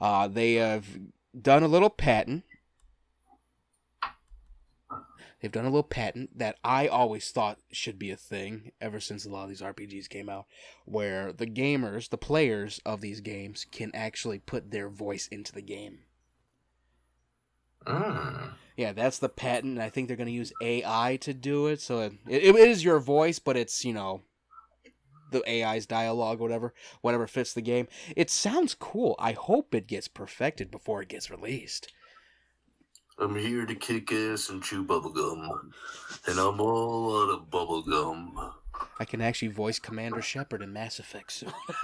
Uh 0.00 0.28
they 0.28 0.54
have 0.54 0.86
done 1.40 1.62
a 1.62 1.68
little 1.68 1.90
patent 1.90 2.44
They've 5.40 5.50
done 5.50 5.64
a 5.64 5.70
little 5.70 5.82
patent 5.82 6.38
that 6.38 6.56
I 6.62 6.86
always 6.86 7.30
thought 7.30 7.60
should 7.72 7.98
be 7.98 8.10
a 8.10 8.16
thing 8.16 8.72
ever 8.80 9.00
since 9.00 9.24
a 9.24 9.30
lot 9.30 9.44
of 9.44 9.48
these 9.48 9.62
RPGs 9.62 10.08
came 10.08 10.28
out, 10.28 10.46
where 10.84 11.32
the 11.32 11.46
gamers, 11.46 12.10
the 12.10 12.18
players 12.18 12.80
of 12.84 13.00
these 13.00 13.20
games, 13.20 13.64
can 13.70 13.90
actually 13.94 14.38
put 14.38 14.70
their 14.70 14.88
voice 14.88 15.28
into 15.28 15.52
the 15.52 15.62
game. 15.62 16.00
Mm. 17.86 18.52
Yeah, 18.76 18.92
that's 18.92 19.18
the 19.18 19.28
patent. 19.30 19.74
and 19.74 19.82
I 19.82 19.88
think 19.88 20.08
they're 20.08 20.16
going 20.16 20.26
to 20.26 20.32
use 20.32 20.52
AI 20.62 21.16
to 21.22 21.32
do 21.32 21.66
it. 21.66 21.80
So 21.80 22.00
it, 22.00 22.12
it 22.28 22.54
is 22.54 22.84
your 22.84 23.00
voice, 23.00 23.38
but 23.38 23.56
it's, 23.56 23.84
you 23.84 23.94
know, 23.94 24.22
the 25.30 25.42
AI's 25.48 25.86
dialogue, 25.86 26.40
whatever, 26.40 26.74
whatever 27.00 27.26
fits 27.26 27.54
the 27.54 27.62
game. 27.62 27.88
It 28.16 28.30
sounds 28.30 28.74
cool. 28.74 29.16
I 29.18 29.32
hope 29.32 29.74
it 29.74 29.86
gets 29.86 30.08
perfected 30.08 30.70
before 30.70 31.00
it 31.00 31.08
gets 31.08 31.30
released. 31.30 31.92
I'm 33.20 33.36
here 33.36 33.66
to 33.66 33.74
kick 33.74 34.10
ass 34.12 34.48
and 34.48 34.62
chew 34.62 34.82
bubblegum. 34.82 35.46
And 36.26 36.38
I'm 36.38 36.58
all 36.58 37.22
out 37.22 37.28
of 37.30 37.50
bubblegum. 37.50 38.54
I 38.98 39.04
can 39.04 39.20
actually 39.20 39.48
voice 39.48 39.78
Commander 39.78 40.22
Shepard 40.22 40.62
in 40.62 40.72
Mass 40.72 40.98
Effect 40.98 41.30
soon. 41.30 41.52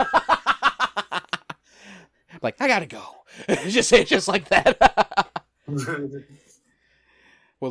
like, 2.41 2.59
I 2.59 2.68
gotta 2.68 2.87
go. 2.87 3.03
just 3.68 3.91
say 3.91 4.01
it 4.01 4.09
just 4.09 4.28
like 4.28 4.49
that. 4.49 5.43
Would 5.66 6.24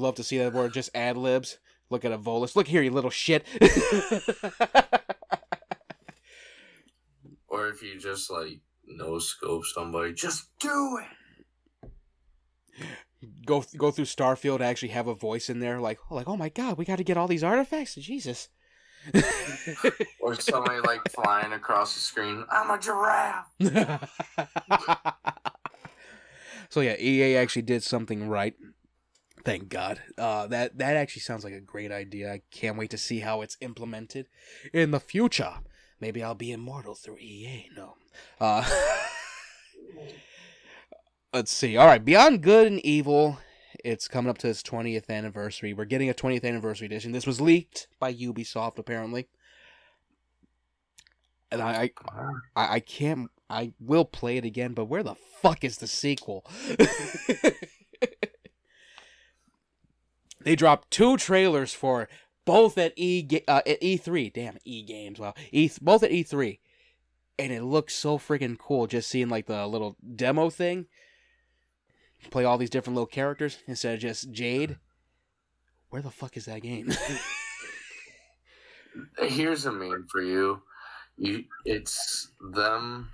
love 0.02 0.16
to 0.16 0.24
see 0.24 0.38
that 0.38 0.54
where 0.54 0.70
just 0.70 0.96
ad 0.96 1.18
libs. 1.18 1.58
Look 1.90 2.06
at 2.06 2.12
a 2.12 2.20
Volus. 2.20 2.56
Look 2.56 2.68
here, 2.68 2.84
you 2.84 2.92
little 2.92 3.10
shit. 3.10 3.48
or 7.48 7.70
if 7.70 7.82
you 7.82 8.00
just 8.00 8.30
like 8.30 8.60
no 8.86 9.18
scope 9.18 9.66
somebody, 9.66 10.14
just 10.14 10.56
do 10.60 11.00
it. 11.02 11.08
Go 13.46 13.64
go 13.78 13.92
through 13.92 14.06
Starfield, 14.06 14.62
actually 14.62 14.90
have 14.90 15.08
a 15.08 15.16
voice 15.16 15.50
in 15.50 15.60
there, 15.60 15.80
like, 15.80 16.00
like, 16.10 16.28
oh 16.28 16.38
my 16.38 16.50
god, 16.50 16.78
we 16.78 16.86
got 16.86 16.98
to 16.98 17.04
get 17.04 17.18
all 17.18 17.28
these 17.28 17.44
artifacts. 17.44 17.96
Jesus. 17.96 18.50
Or 20.20 20.34
somebody 20.34 20.80
like 20.80 21.02
flying 21.12 21.54
across 21.54 21.94
the 21.94 22.00
screen. 22.00 22.44
I'm 22.50 22.72
a 22.72 22.80
giraffe. 22.80 23.52
So 26.70 26.82
yeah, 26.82 26.96
EA 27.00 27.38
actually 27.38 27.62
did 27.62 27.84
something 27.84 28.28
right. 28.28 28.54
Thank 29.44 29.70
God. 29.70 30.02
Uh, 30.18 30.48
that 30.48 30.78
that 30.78 30.98
actually 30.98 31.22
sounds 31.22 31.44
like 31.44 31.54
a 31.54 31.62
great 31.62 31.92
idea. 31.92 32.34
I 32.34 32.42
can't 32.52 32.78
wait 32.78 32.90
to 32.90 32.98
see 32.98 33.20
how 33.20 33.42
it's 33.42 33.58
implemented 33.62 34.28
in 34.74 34.92
the 34.92 35.00
future. 35.00 35.54
Maybe 36.00 36.24
I'll 36.24 36.36
be 36.36 36.52
immortal 36.52 36.96
through 36.96 37.20
EA. 37.20 37.70
No. 37.76 37.96
Uh, 38.42 38.70
let's 41.36 41.52
see. 41.52 41.76
All 41.76 41.86
right, 41.86 42.04
Beyond 42.04 42.42
Good 42.42 42.66
and 42.68 42.80
Evil. 42.86 43.40
It's 43.84 44.08
coming 44.08 44.30
up 44.30 44.38
to 44.40 44.48
its 44.48 44.64
20th 44.64 45.10
anniversary. 45.10 45.74
We're 45.74 45.84
getting 45.84 46.10
a 46.10 46.14
20th 46.14 46.46
anniversary 46.46 46.86
edition. 46.86 47.12
This 47.12 47.28
was 47.28 47.42
leaked 47.42 47.88
by 48.00 48.14
Ubisoft 48.14 48.80
apparently, 48.80 49.28
and 51.52 51.62
I 51.62 51.92
I, 52.56 52.76
I 52.76 52.80
can't. 52.80 53.30
I 53.50 53.74
will 53.80 54.06
play 54.06 54.38
it 54.38 54.46
again, 54.46 54.74
but 54.74 54.86
where 54.86 55.04
the 55.04 55.16
fuck 55.16 55.66
is 55.66 55.78
the 55.78 55.88
sequel? 55.88 56.46
they 60.42 60.56
dropped 60.56 60.90
two 60.90 61.18
trailers 61.18 61.74
for 61.74 62.08
both 62.46 62.78
at 62.78 62.94
E 62.96 63.28
uh, 63.48 63.62
at 63.68 63.82
E3. 63.82 64.34
Damn, 64.34 64.58
E 64.64 64.84
games. 64.84 65.20
Wow, 65.20 65.34
E 65.52 65.70
both 65.82 66.02
at 66.02 66.12
E3, 66.12 66.60
and 67.38 67.52
it 67.52 67.64
looks 67.64 67.94
so 67.94 68.18
freaking 68.18 68.58
cool. 68.58 68.88
Just 68.88 69.10
seeing 69.10 69.28
like 69.28 69.48
the 69.48 69.68
little 69.68 69.98
demo 70.16 70.50
thing. 70.50 70.88
Play 72.32 72.46
all 72.46 72.58
these 72.58 72.70
different 72.70 72.96
little 72.96 73.08
characters 73.08 73.58
instead 73.68 73.94
of 73.94 74.00
just 74.00 74.32
Jade. 74.32 74.78
Where 75.90 76.02
the 76.02 76.12
fuck 76.12 76.38
is 76.38 76.46
that 76.46 76.62
game? 76.62 76.92
Here's 79.20 79.66
a 79.66 79.72
meme 79.72 80.08
for 80.10 80.22
you. 80.22 80.62
You, 81.18 81.46
it's 81.64 82.30
them 82.54 83.10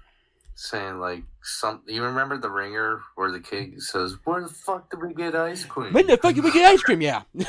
saying 0.55 0.99
like 0.99 1.23
some. 1.43 1.81
You 1.87 2.03
remember 2.03 2.37
the 2.37 2.49
ringer 2.49 3.01
where 3.15 3.31
the 3.31 3.39
kid 3.39 3.81
says, 3.81 4.17
"Where 4.23 4.41
the 4.41 4.49
fuck 4.49 4.89
did 4.89 5.01
we 5.01 5.13
get 5.13 5.35
ice 5.35 5.65
cream?" 5.65 5.93
when 5.93 6.07
the 6.07 6.17
fuck 6.17 6.33
did 6.33 6.43
we 6.43 6.51
get 6.51 6.65
ice 6.65 6.81
cream? 6.81 7.01
Yeah. 7.01 7.23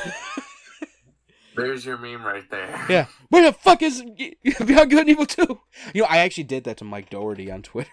There's 1.55 1.85
your 1.85 1.97
meme 1.97 2.23
right 2.23 2.49
there. 2.49 2.85
Yeah. 2.89 3.05
Where 3.29 3.43
the 3.43 3.53
fuck 3.53 3.81
is 3.81 4.01
Beyond 4.43 4.89
Good 4.89 4.99
and 4.99 5.09
Evil 5.09 5.25
2? 5.25 5.59
You 5.93 6.01
know, 6.01 6.07
I 6.09 6.17
actually 6.17 6.45
did 6.45 6.63
that 6.63 6.77
to 6.77 6.83
Mike 6.83 7.11
Dougherty 7.11 7.51
on 7.51 7.61
Twitter. 7.61 7.91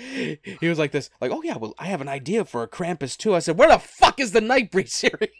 He 0.00 0.68
was 0.68 0.78
like 0.78 0.92
this, 0.92 1.10
like, 1.20 1.30
oh 1.30 1.42
yeah, 1.42 1.56
well, 1.56 1.74
I 1.78 1.86
have 1.86 2.00
an 2.00 2.08
idea 2.08 2.44
for 2.44 2.62
a 2.62 2.68
Krampus 2.68 3.16
too. 3.16 3.34
I 3.34 3.40
said, 3.40 3.58
where 3.58 3.68
the 3.68 3.78
fuck 3.78 4.20
is 4.20 4.32
the 4.32 4.40
Nightbreed 4.40 4.88
series? 4.90 5.30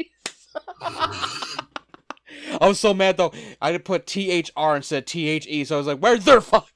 I 0.82 2.66
was 2.68 2.80
so 2.80 2.94
mad 2.94 3.16
though. 3.16 3.32
I 3.60 3.72
did 3.72 3.84
put 3.84 4.06
T 4.06 4.30
H 4.30 4.50
R 4.56 4.76
instead 4.76 4.98
of 4.98 5.04
T 5.06 5.28
H 5.28 5.46
E, 5.46 5.64
so 5.64 5.76
I 5.76 5.78
was 5.78 5.86
like, 5.86 5.98
where's 5.98 6.24
their 6.24 6.40
fuck? 6.40 6.70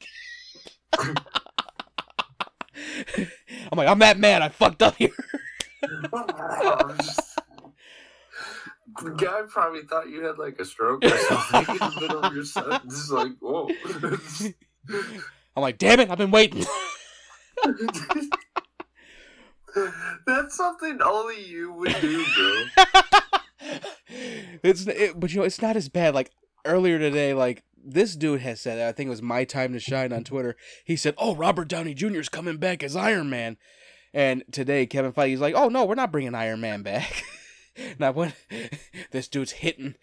I'm 3.72 3.76
like, 3.76 3.89
I'm 3.89 3.99
that 4.01 4.18
mad. 4.18 4.43
I 4.43 4.49
fucked 4.49 4.82
up 4.82 4.97
here. 4.97 5.11
The 9.03 9.11
guy 9.16 9.43
probably 9.49 9.82
thought 9.82 10.09
you 10.09 10.24
had 10.24 10.39
like 10.39 10.59
a 10.61 10.64
stroke 10.64 11.05
or 11.05 11.09
something 11.09 11.74
in 11.74 11.78
the 11.78 12.01
middle 12.01 12.22
of 12.22 12.35
your 12.35 12.45
sentence. 12.45 13.11
Like, 13.11 13.32
whoa. 13.41 13.68
I'm 15.57 15.62
like, 15.62 15.78
damn 15.78 16.01
it, 16.01 16.11
I've 16.11 16.18
been 16.18 16.30
waiting. 16.30 16.64
That's 20.26 20.56
something 20.56 21.00
only 21.02 21.44
you 21.44 21.72
would 21.72 21.96
do, 22.00 22.24
bro. 22.36 22.64
it's 24.62 24.86
it, 24.86 25.18
but 25.18 25.32
you 25.32 25.40
know 25.40 25.44
it's 25.44 25.62
not 25.62 25.76
as 25.76 25.88
bad. 25.88 26.14
Like 26.14 26.30
earlier 26.64 26.98
today, 26.98 27.34
like 27.34 27.64
this 27.84 28.16
dude 28.16 28.40
has 28.40 28.60
said, 28.60 28.80
I 28.80 28.92
think 28.92 29.08
it 29.08 29.10
was 29.10 29.22
my 29.22 29.44
time 29.44 29.72
to 29.72 29.80
shine 29.80 30.12
on 30.12 30.24
Twitter. 30.24 30.56
He 30.84 30.96
said, 30.96 31.14
"Oh, 31.18 31.34
Robert 31.34 31.68
Downey 31.68 31.94
Jr. 31.94 32.20
is 32.20 32.28
coming 32.28 32.58
back 32.58 32.82
as 32.82 32.96
Iron 32.96 33.30
Man," 33.30 33.56
and 34.12 34.44
today 34.52 34.86
Kevin 34.86 35.12
Feige's 35.12 35.40
like, 35.40 35.54
"Oh 35.54 35.68
no, 35.68 35.84
we're 35.84 35.94
not 35.94 36.12
bringing 36.12 36.34
Iron 36.34 36.60
Man 36.60 36.82
back." 36.82 37.24
now 37.98 38.12
when 38.12 38.32
this 39.10 39.28
dude's 39.28 39.52
hitting 39.52 39.94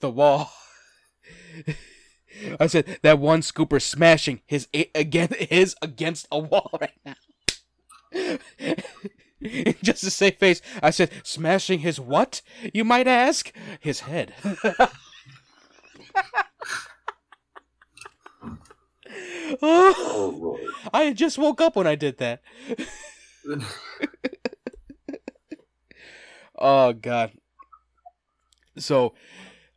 the 0.00 0.10
wall. 0.10 0.50
I 2.58 2.66
said 2.66 2.98
that 3.02 3.18
one 3.18 3.40
scooper 3.40 3.80
smashing 3.80 4.40
his 4.46 4.68
again 4.94 5.28
his 5.38 5.74
against 5.82 6.26
a 6.30 6.38
wall 6.38 6.70
right 6.80 6.98
now. 7.04 7.16
Just 9.82 10.04
to 10.04 10.10
save 10.10 10.36
face, 10.36 10.60
I 10.82 10.90
said 10.90 11.10
smashing 11.22 11.78
his 11.80 11.98
what? 11.98 12.42
You 12.74 12.84
might 12.84 13.06
ask. 13.06 13.52
His 13.80 14.00
head. 14.00 14.34
Oh, 19.62 20.58
I 20.92 21.12
just 21.12 21.38
woke 21.38 21.60
up 21.60 21.76
when 21.76 21.86
I 21.86 21.94
did 21.94 22.18
that. 22.18 22.42
oh 26.58 26.92
God. 26.92 27.32
So, 28.78 29.14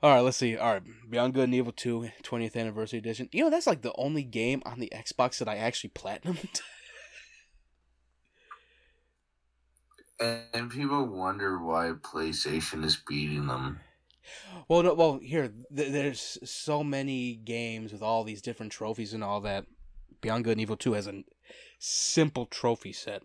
all 0.02 0.14
right, 0.14 0.22
let's 0.22 0.38
see. 0.38 0.58
All 0.58 0.74
right, 0.74 0.84
Beyond 1.14 1.36
Good 1.36 1.44
and 1.44 1.54
Evil 1.54 1.72
2 1.72 2.10
20th 2.24 2.56
Anniversary 2.56 2.98
Edition. 2.98 3.30
You 3.32 3.44
know, 3.44 3.52
that's 3.52 3.68
like 3.68 3.84
the 3.84 3.94
only 4.00 4.24
game 4.24 4.64
on 4.66 4.80
the 4.80 4.92
Xbox 4.92 5.38
that 5.38 5.48
I 5.48 5.58
actually 5.58 5.92
platinumed. 5.92 6.62
And 10.54 10.72
people 10.72 11.06
wonder 11.06 11.60
why 11.60 11.92
PlayStation 12.02 12.86
is 12.86 12.96
beating 12.96 13.48
them. 13.48 13.82
well, 14.70 14.84
no, 14.84 14.94
well, 14.94 15.20
here, 15.22 15.52
th- 15.76 15.92
there's 15.92 16.38
so 16.46 16.82
many 16.82 17.36
games 17.36 17.92
with 17.92 18.02
all 18.02 18.24
these 18.24 18.42
different 18.42 18.72
trophies 18.72 19.14
and 19.14 19.24
all 19.24 19.42
that. 19.42 19.66
Beyond 20.22 20.46
Good 20.46 20.52
and 20.52 20.62
Evil 20.62 20.78
2 20.78 20.94
has 20.94 21.08
a 21.08 21.24
simple 21.78 22.46
trophy 22.46 22.94
set. 22.94 23.24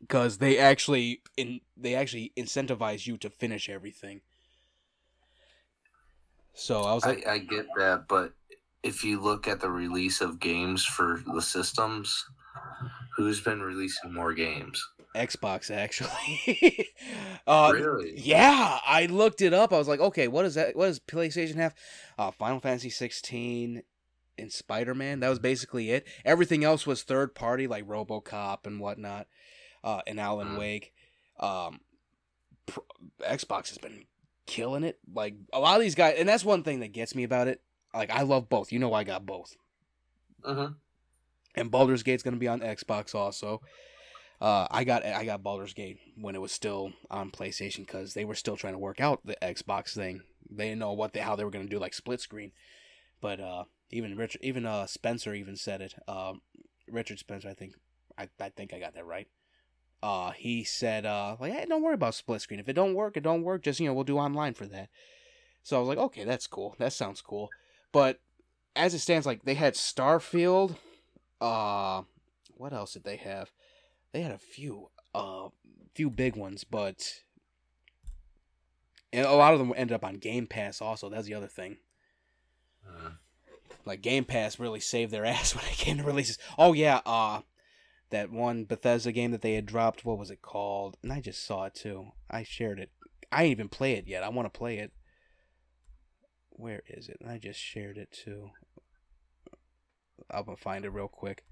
Because 0.00 0.38
they 0.38 0.58
actually 0.58 1.22
in 1.36 1.60
they 1.76 1.94
actually 1.94 2.32
incentivize 2.36 3.06
you 3.06 3.16
to 3.18 3.28
finish 3.28 3.68
everything. 3.68 4.20
So 6.54 6.82
I 6.82 6.94
was 6.94 7.04
like, 7.04 7.26
I 7.26 7.38
get 7.38 7.66
that, 7.76 8.06
but 8.08 8.32
if 8.82 9.02
you 9.02 9.20
look 9.20 9.48
at 9.48 9.60
the 9.60 9.70
release 9.70 10.20
of 10.20 10.38
games 10.38 10.84
for 10.84 11.22
the 11.34 11.42
systems, 11.42 12.24
who's 13.16 13.40
been 13.40 13.60
releasing 13.60 14.12
more 14.12 14.32
games? 14.32 14.86
Xbox 15.14 15.70
actually. 15.70 16.88
uh, 17.46 17.70
really? 17.72 18.14
Yeah, 18.18 18.78
I 18.86 19.06
looked 19.06 19.42
it 19.42 19.54
up. 19.54 19.72
I 19.72 19.78
was 19.78 19.88
like, 19.88 20.00
okay, 20.00 20.28
what 20.28 20.44
is 20.44 20.54
that? 20.54 20.74
What 20.76 20.86
does 20.86 21.00
PlayStation 21.00 21.54
have? 21.56 21.74
Uh, 22.18 22.30
Final 22.32 22.60
Fantasy 22.60 22.90
16 22.90 23.82
and 24.38 24.52
Spider 24.52 24.94
Man. 24.94 25.20
That 25.20 25.28
was 25.28 25.38
basically 25.38 25.90
it. 25.90 26.06
Everything 26.24 26.64
else 26.64 26.86
was 26.86 27.02
third 27.02 27.34
party, 27.34 27.66
like 27.68 27.86
RoboCop 27.86 28.66
and 28.66 28.80
whatnot, 28.80 29.28
uh, 29.84 30.00
and 30.06 30.18
Alan 30.18 30.48
Mm. 30.48 30.58
Wake. 30.58 30.92
Um, 31.38 31.80
Xbox 33.20 33.68
has 33.68 33.78
been 33.78 34.06
killing 34.46 34.84
it. 34.84 34.98
Like 35.12 35.34
a 35.52 35.60
lot 35.60 35.76
of 35.76 35.82
these 35.82 35.94
guys, 35.94 36.16
and 36.18 36.28
that's 36.28 36.44
one 36.44 36.62
thing 36.62 36.80
that 36.80 36.92
gets 36.92 37.14
me 37.14 37.24
about 37.24 37.48
it. 37.48 37.60
Like 37.92 38.10
I 38.10 38.22
love 38.22 38.48
both. 38.48 38.72
You 38.72 38.78
know, 38.78 38.92
I 38.92 39.04
got 39.04 39.26
both. 39.26 39.56
Mm-hmm. 40.44 40.74
and 41.54 41.70
Baldur's 41.70 42.02
Gate's 42.02 42.22
gonna 42.22 42.36
be 42.36 42.48
on 42.48 42.60
Xbox 42.60 43.14
also. 43.14 43.62
Uh, 44.40 44.66
I 44.70 44.84
got 44.84 45.04
I 45.06 45.24
got 45.24 45.42
Baldur's 45.42 45.72
Gate 45.72 45.98
when 46.16 46.34
it 46.34 46.40
was 46.40 46.52
still 46.52 46.92
on 47.10 47.30
PlayStation 47.30 47.86
because 47.86 48.12
they 48.12 48.26
were 48.26 48.34
still 48.34 48.56
trying 48.56 48.74
to 48.74 48.78
work 48.78 49.00
out 49.00 49.24
the 49.24 49.36
Xbox 49.40 49.94
thing. 49.94 50.20
They 50.50 50.68
didn't 50.68 50.80
know 50.80 50.92
what 50.92 51.14
they, 51.14 51.20
how 51.20 51.34
they 51.34 51.44
were 51.44 51.50
gonna 51.50 51.64
do 51.64 51.78
like 51.78 51.94
split 51.94 52.20
screen, 52.20 52.52
but 53.22 53.40
uh, 53.40 53.64
even 53.90 54.16
Richard, 54.16 54.42
even 54.42 54.66
uh, 54.66 54.86
Spencer 54.86 55.32
even 55.32 55.56
said 55.56 55.80
it. 55.80 55.94
Uh, 56.06 56.34
Richard 56.90 57.18
Spencer, 57.18 57.48
I 57.48 57.54
think, 57.54 57.74
I, 58.18 58.28
I 58.38 58.50
think 58.50 58.74
I 58.74 58.78
got 58.78 58.94
that 58.94 59.06
right. 59.06 59.28
Uh, 60.04 60.32
he 60.32 60.64
said, 60.64 61.06
uh, 61.06 61.34
like, 61.40 61.54
hey, 61.54 61.64
don't 61.66 61.80
worry 61.80 61.94
about 61.94 62.14
split 62.14 62.42
screen. 62.42 62.60
If 62.60 62.68
it 62.68 62.74
don't 62.74 62.92
work, 62.92 63.16
it 63.16 63.22
don't 63.22 63.42
work. 63.42 63.62
Just 63.62 63.80
you 63.80 63.86
know, 63.86 63.94
we'll 63.94 64.04
do 64.04 64.18
online 64.18 64.52
for 64.52 64.66
that. 64.66 64.90
So 65.62 65.78
I 65.78 65.80
was 65.80 65.88
like, 65.88 65.96
okay, 65.96 66.24
that's 66.24 66.46
cool. 66.46 66.76
That 66.78 66.92
sounds 66.92 67.22
cool. 67.22 67.48
But 67.90 68.20
as 68.76 68.92
it 68.92 68.98
stands, 68.98 69.24
like 69.24 69.44
they 69.44 69.54
had 69.54 69.72
Starfield. 69.72 70.76
Uh, 71.40 72.02
what 72.54 72.74
else 72.74 72.92
did 72.92 73.04
they 73.04 73.16
have? 73.16 73.50
They 74.12 74.20
had 74.20 74.32
a 74.32 74.36
few, 74.36 74.90
uh, 75.14 75.48
few 75.94 76.10
big 76.10 76.36
ones, 76.36 76.64
but 76.64 77.22
and 79.10 79.24
a 79.24 79.32
lot 79.32 79.54
of 79.54 79.58
them 79.58 79.72
ended 79.74 79.94
up 79.94 80.04
on 80.04 80.16
Game 80.16 80.46
Pass. 80.46 80.82
Also, 80.82 81.08
that's 81.08 81.26
the 81.26 81.34
other 81.34 81.46
thing. 81.46 81.78
Like 83.86 84.02
Game 84.02 84.26
Pass 84.26 84.58
really 84.58 84.80
saved 84.80 85.12
their 85.12 85.24
ass 85.24 85.54
when 85.54 85.64
it 85.64 85.78
came 85.78 85.96
to 85.96 86.04
releases. 86.04 86.36
Oh 86.58 86.74
yeah, 86.74 87.00
uh, 87.06 87.40
that 88.14 88.30
one 88.30 88.64
Bethesda 88.64 89.10
game 89.10 89.32
that 89.32 89.42
they 89.42 89.54
had 89.54 89.66
dropped. 89.66 90.04
What 90.04 90.18
was 90.18 90.30
it 90.30 90.40
called? 90.40 90.96
And 91.02 91.12
I 91.12 91.20
just 91.20 91.44
saw 91.44 91.64
it 91.64 91.74
too. 91.74 92.12
I 92.30 92.44
shared 92.44 92.78
it. 92.78 92.90
I 93.32 93.42
didn't 93.42 93.50
even 93.50 93.68
play 93.68 93.94
it 93.94 94.06
yet. 94.06 94.22
I 94.22 94.28
want 94.28 94.46
to 94.46 94.56
play 94.56 94.78
it. 94.78 94.92
Where 96.50 96.82
is 96.86 97.08
it? 97.08 97.16
And 97.20 97.28
I 97.28 97.38
just 97.38 97.58
shared 97.58 97.98
it 97.98 98.12
too. 98.12 98.50
Gonna 100.30 100.56
find 100.56 100.84
it 100.84 100.90
real 100.90 101.08
quick. 101.08 101.44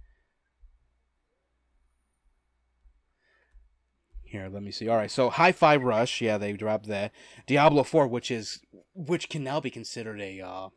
Here, 4.23 4.49
let 4.49 4.63
me 4.63 4.71
see. 4.71 4.89
All 4.89 4.97
right, 4.97 5.11
so 5.11 5.31
Hi-Fi 5.31 5.77
Rush, 5.77 6.21
yeah, 6.21 6.39
they 6.39 6.53
dropped 6.53 6.87
that. 6.87 7.13
Diablo 7.47 7.83
4, 7.83 8.07
which 8.07 8.31
is 8.31 8.61
which 8.95 9.29
can 9.29 9.43
now 9.43 9.61
be 9.61 9.71
considered 9.71 10.21
a 10.21 10.41
uh, 10.41 10.69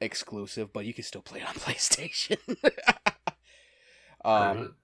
exclusive, 0.00 0.72
but 0.72 0.86
you 0.86 0.94
can 0.94 1.04
still 1.04 1.22
play 1.22 1.40
it 1.40 1.48
on 1.48 1.54
PlayStation. 1.56 2.38
um, 4.24 4.74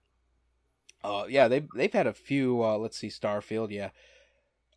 Uh, 1.04 1.24
yeah, 1.28 1.48
they 1.48 1.66
they've 1.74 1.92
had 1.92 2.06
a 2.06 2.12
few. 2.12 2.62
Uh, 2.62 2.76
let's 2.78 2.96
see, 2.96 3.08
Starfield. 3.08 3.70
Yeah. 3.70 3.90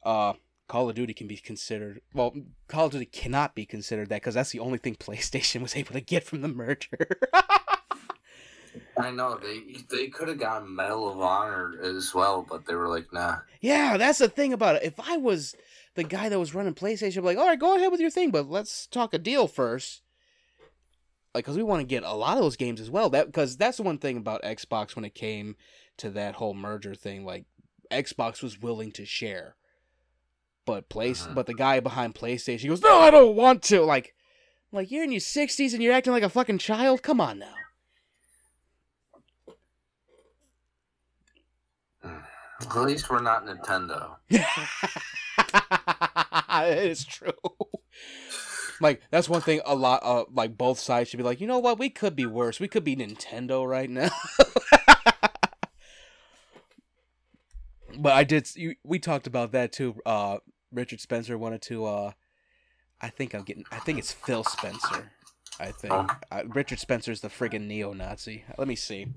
Uh, 0.04 0.34
Call 0.68 0.90
of 0.90 0.96
Duty 0.96 1.14
can 1.14 1.28
be 1.28 1.38
considered. 1.38 2.02
Well, 2.14 2.34
Call 2.68 2.88
of 2.88 2.92
Duty 2.92 3.06
cannot 3.06 3.54
be 3.54 3.66
considered 3.66 4.10
that 4.10 4.22
because 4.22 4.34
that's 4.34 4.52
the 4.52 4.60
only 4.60 4.78
thing 4.78 4.96
PlayStation 5.00 5.62
was 5.62 5.76
able 5.76 5.94
to 5.94 6.02
get 6.02 6.24
from 6.24 6.42
the 6.42 6.48
merger. 6.48 7.20
I 8.98 9.12
know 9.12 9.38
they 9.38 9.78
they 9.90 10.08
could 10.08 10.28
have 10.28 10.40
gotten 10.40 10.76
Medal 10.76 11.12
of 11.12 11.20
Honor 11.20 11.76
as 11.82 12.14
well, 12.14 12.46
but 12.48 12.66
they 12.66 12.76
were 12.76 12.88
like, 12.88 13.12
nah. 13.14 13.38
yeah, 13.62 13.98
that's 13.98 14.20
the 14.20 14.30
thing 14.30 14.54
about 14.54 14.78
it. 14.78 14.84
If 14.84 15.00
I 15.00 15.18
was 15.18 15.56
the 15.96 16.04
guy 16.04 16.30
that 16.30 16.40
was 16.40 16.54
running 16.54 16.74
PlayStation, 16.74 17.18
I'd 17.18 17.22
be 17.22 17.22
like, 17.22 17.38
all 17.38 17.48
right, 17.48 17.60
go 17.60 17.76
ahead 17.76 17.92
with 17.92 18.02
your 18.02 18.10
thing, 18.10 18.32
but 18.32 18.50
let's 18.50 18.88
talk 18.88 19.14
a 19.14 19.18
deal 19.18 19.48
first. 19.48 20.02
Like, 21.36 21.44
because 21.44 21.58
we 21.58 21.64
want 21.64 21.82
to 21.82 21.86
get 21.86 22.04
a 22.04 22.14
lot 22.14 22.38
of 22.38 22.44
those 22.44 22.56
games 22.56 22.80
as 22.80 22.90
well. 22.90 23.10
That 23.10 23.26
because 23.26 23.58
that's 23.58 23.76
the 23.76 23.84
one 23.84 23.98
thing 23.98 24.16
about 24.16 24.42
Xbox 24.44 24.96
when 24.96 25.04
it 25.04 25.14
came 25.14 25.58
to 25.98 26.10
that 26.12 26.36
whole 26.36 26.54
merger 26.54 26.96
thing. 26.96 27.26
Like, 27.26 27.44
Xbox 27.92 28.42
was 28.42 28.58
willing 28.58 28.94
to 28.94 29.06
share, 29.06 29.58
but 30.66 30.88
place, 30.88 31.28
Mhm. 31.28 31.36
but 31.36 31.46
the 31.46 31.54
guy 31.54 31.82
behind 31.82 32.16
PlayStation 32.16 32.60
he 32.62 32.68
goes, 32.70 32.82
no, 32.82 33.00
I 33.00 33.12
don't 33.12 33.36
want 33.36 33.64
to. 33.64 33.82
Like, 33.82 34.16
like 34.72 34.92
you're 34.92 35.04
in 35.04 35.12
your 35.12 35.20
sixties 35.20 35.74
and 35.74 35.84
you're 35.84 35.92
acting 35.94 36.14
like 36.14 36.24
a 36.24 36.30
fucking 36.30 36.60
child. 36.60 37.04
Come 37.04 37.20
on 37.20 37.40
now. 37.40 37.56
At 42.62 42.76
least 42.78 43.10
we're 43.10 43.22
not 43.22 43.46
Nintendo. 43.46 44.16
it 44.30 44.40
is 46.92 47.04
true. 47.04 47.34
Like 48.82 49.02
that's 49.10 49.30
one 49.30 49.42
thing. 49.42 49.62
A 49.66 49.76
lot, 49.76 50.02
uh, 50.04 50.26
like 50.32 50.58
both 50.58 50.80
sides 50.80 51.10
should 51.10 51.18
be 51.18 51.24
like, 51.24 51.42
you 51.42 51.48
know 51.48 51.60
what? 51.60 51.80
We 51.80 51.90
could 51.90 52.16
be 52.16 52.26
worse. 52.26 52.60
We 52.60 52.68
could 52.68 52.84
be 52.84 52.96
Nintendo 52.96 53.68
right 53.68 53.90
now. 53.90 54.10
but 57.98 58.14
I 58.14 58.24
did. 58.24 58.54
You, 58.56 58.76
we 58.84 59.00
talked 59.00 59.28
about 59.28 59.52
that 59.54 59.72
too. 59.72 59.96
Uh, 60.06 60.38
Richard 60.72 61.00
Spencer 61.00 61.38
wanted 61.38 61.62
to. 61.64 61.86
Uh, 61.86 62.12
I 63.02 63.10
think 63.10 63.34
I'm 63.34 63.44
getting. 63.44 63.66
I 63.72 63.80
think 63.80 64.00
it's 64.00 64.12
Phil 64.12 64.44
Spencer. 64.44 65.12
I 65.60 65.72
think 65.72 65.94
uh, 65.94 66.44
Richard 66.48 66.80
Spencer's 66.80 67.22
the 67.22 67.30
friggin' 67.30 67.66
neo-Nazi. 67.68 68.44
Let 68.58 68.68
me 68.68 68.76
see. 68.76 69.08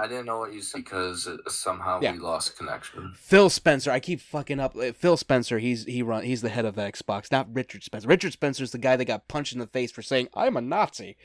I 0.00 0.06
didn't 0.06 0.26
know 0.26 0.38
what 0.38 0.52
you 0.52 0.62
said 0.62 0.84
because 0.84 1.28
somehow 1.48 2.00
Yeah. 2.00 2.12
we 2.12 2.18
lost 2.18 2.56
connection. 2.56 3.12
Phil 3.16 3.50
Spencer. 3.50 3.90
I 3.90 4.00
keep 4.00 4.20
fucking 4.20 4.60
up. 4.60 4.76
Uh, 4.76 4.92
Phil 4.92 5.16
Spencer. 5.16 5.58
He's 5.58 5.84
he 5.84 6.02
run. 6.02 6.22
He's 6.24 6.42
the 6.42 6.48
head 6.48 6.64
of 6.64 6.76
Xbox, 6.76 7.32
not 7.32 7.52
Richard 7.52 7.82
Spencer. 7.82 8.06
Richard 8.08 8.32
Spencer's 8.32 8.70
the 8.70 8.78
guy 8.78 8.96
that 8.96 9.04
got 9.06 9.28
punched 9.28 9.52
in 9.52 9.58
the 9.58 9.66
face 9.66 9.90
for 9.90 10.02
saying 10.02 10.28
I'm 10.34 10.56
a 10.56 10.60
Nazi. 10.60 11.16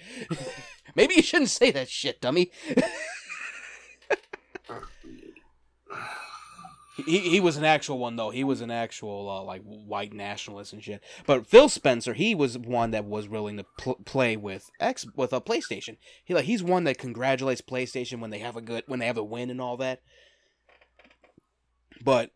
Maybe 0.95 1.15
you 1.15 1.21
shouldn't 1.21 1.49
say 1.51 1.71
that 1.71 1.89
shit, 1.89 2.19
dummy. 2.21 2.51
he 6.95 7.19
he 7.19 7.39
was 7.39 7.57
an 7.57 7.65
actual 7.65 7.97
one 7.97 8.15
though. 8.15 8.29
He 8.29 8.43
was 8.43 8.61
an 8.61 8.69
actual 8.69 9.29
uh, 9.29 9.43
like 9.43 9.63
white 9.63 10.13
nationalist 10.13 10.73
and 10.73 10.83
shit. 10.83 11.03
But 11.25 11.47
Phil 11.47 11.67
Spencer, 11.67 12.13
he 12.13 12.35
was 12.35 12.57
one 12.57 12.91
that 12.91 13.05
was 13.05 13.27
willing 13.27 13.57
to 13.57 13.65
pl- 13.77 14.01
play 14.05 14.37
with 14.37 14.69
X 14.79 15.05
with 15.15 15.33
a 15.33 15.41
PlayStation. 15.41 15.97
He 16.23 16.33
like 16.33 16.45
he's 16.45 16.61
one 16.61 16.83
that 16.83 16.99
congratulates 16.99 17.61
PlayStation 17.61 18.19
when 18.19 18.29
they 18.29 18.39
have 18.39 18.55
a 18.55 18.61
good 18.61 18.83
when 18.87 18.99
they 18.99 19.07
have 19.07 19.17
a 19.17 19.23
win 19.23 19.49
and 19.49 19.59
all 19.59 19.77
that. 19.77 20.01
But 22.03 22.31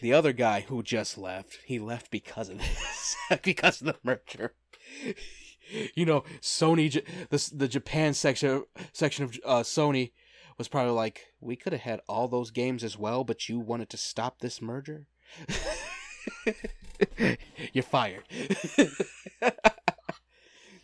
the 0.00 0.12
other 0.12 0.32
guy 0.32 0.60
who 0.60 0.82
just 0.82 1.18
left, 1.18 1.58
he 1.64 1.78
left 1.78 2.10
because 2.10 2.48
of 2.48 2.58
this, 2.58 3.16
because 3.42 3.80
of 3.80 3.88
the 3.88 3.96
merger. 4.02 4.54
You 5.94 6.04
know, 6.04 6.24
Sony, 6.42 6.92
the 7.30 7.50
the 7.56 7.66
Japan 7.66 8.12
section 8.12 8.64
section 8.92 9.24
of 9.24 9.38
uh, 9.42 9.60
Sony 9.60 10.10
was 10.62 10.68
probably 10.68 10.92
like, 10.92 11.26
we 11.40 11.56
could 11.56 11.72
have 11.72 11.82
had 11.82 12.00
all 12.08 12.28
those 12.28 12.52
games 12.52 12.84
as 12.84 12.96
well, 12.96 13.24
but 13.24 13.48
you 13.48 13.58
wanted 13.58 13.90
to 13.90 13.96
stop 13.96 14.38
this 14.38 14.62
merger. 14.62 15.08
You're 17.72 17.82
fired. 17.82 18.22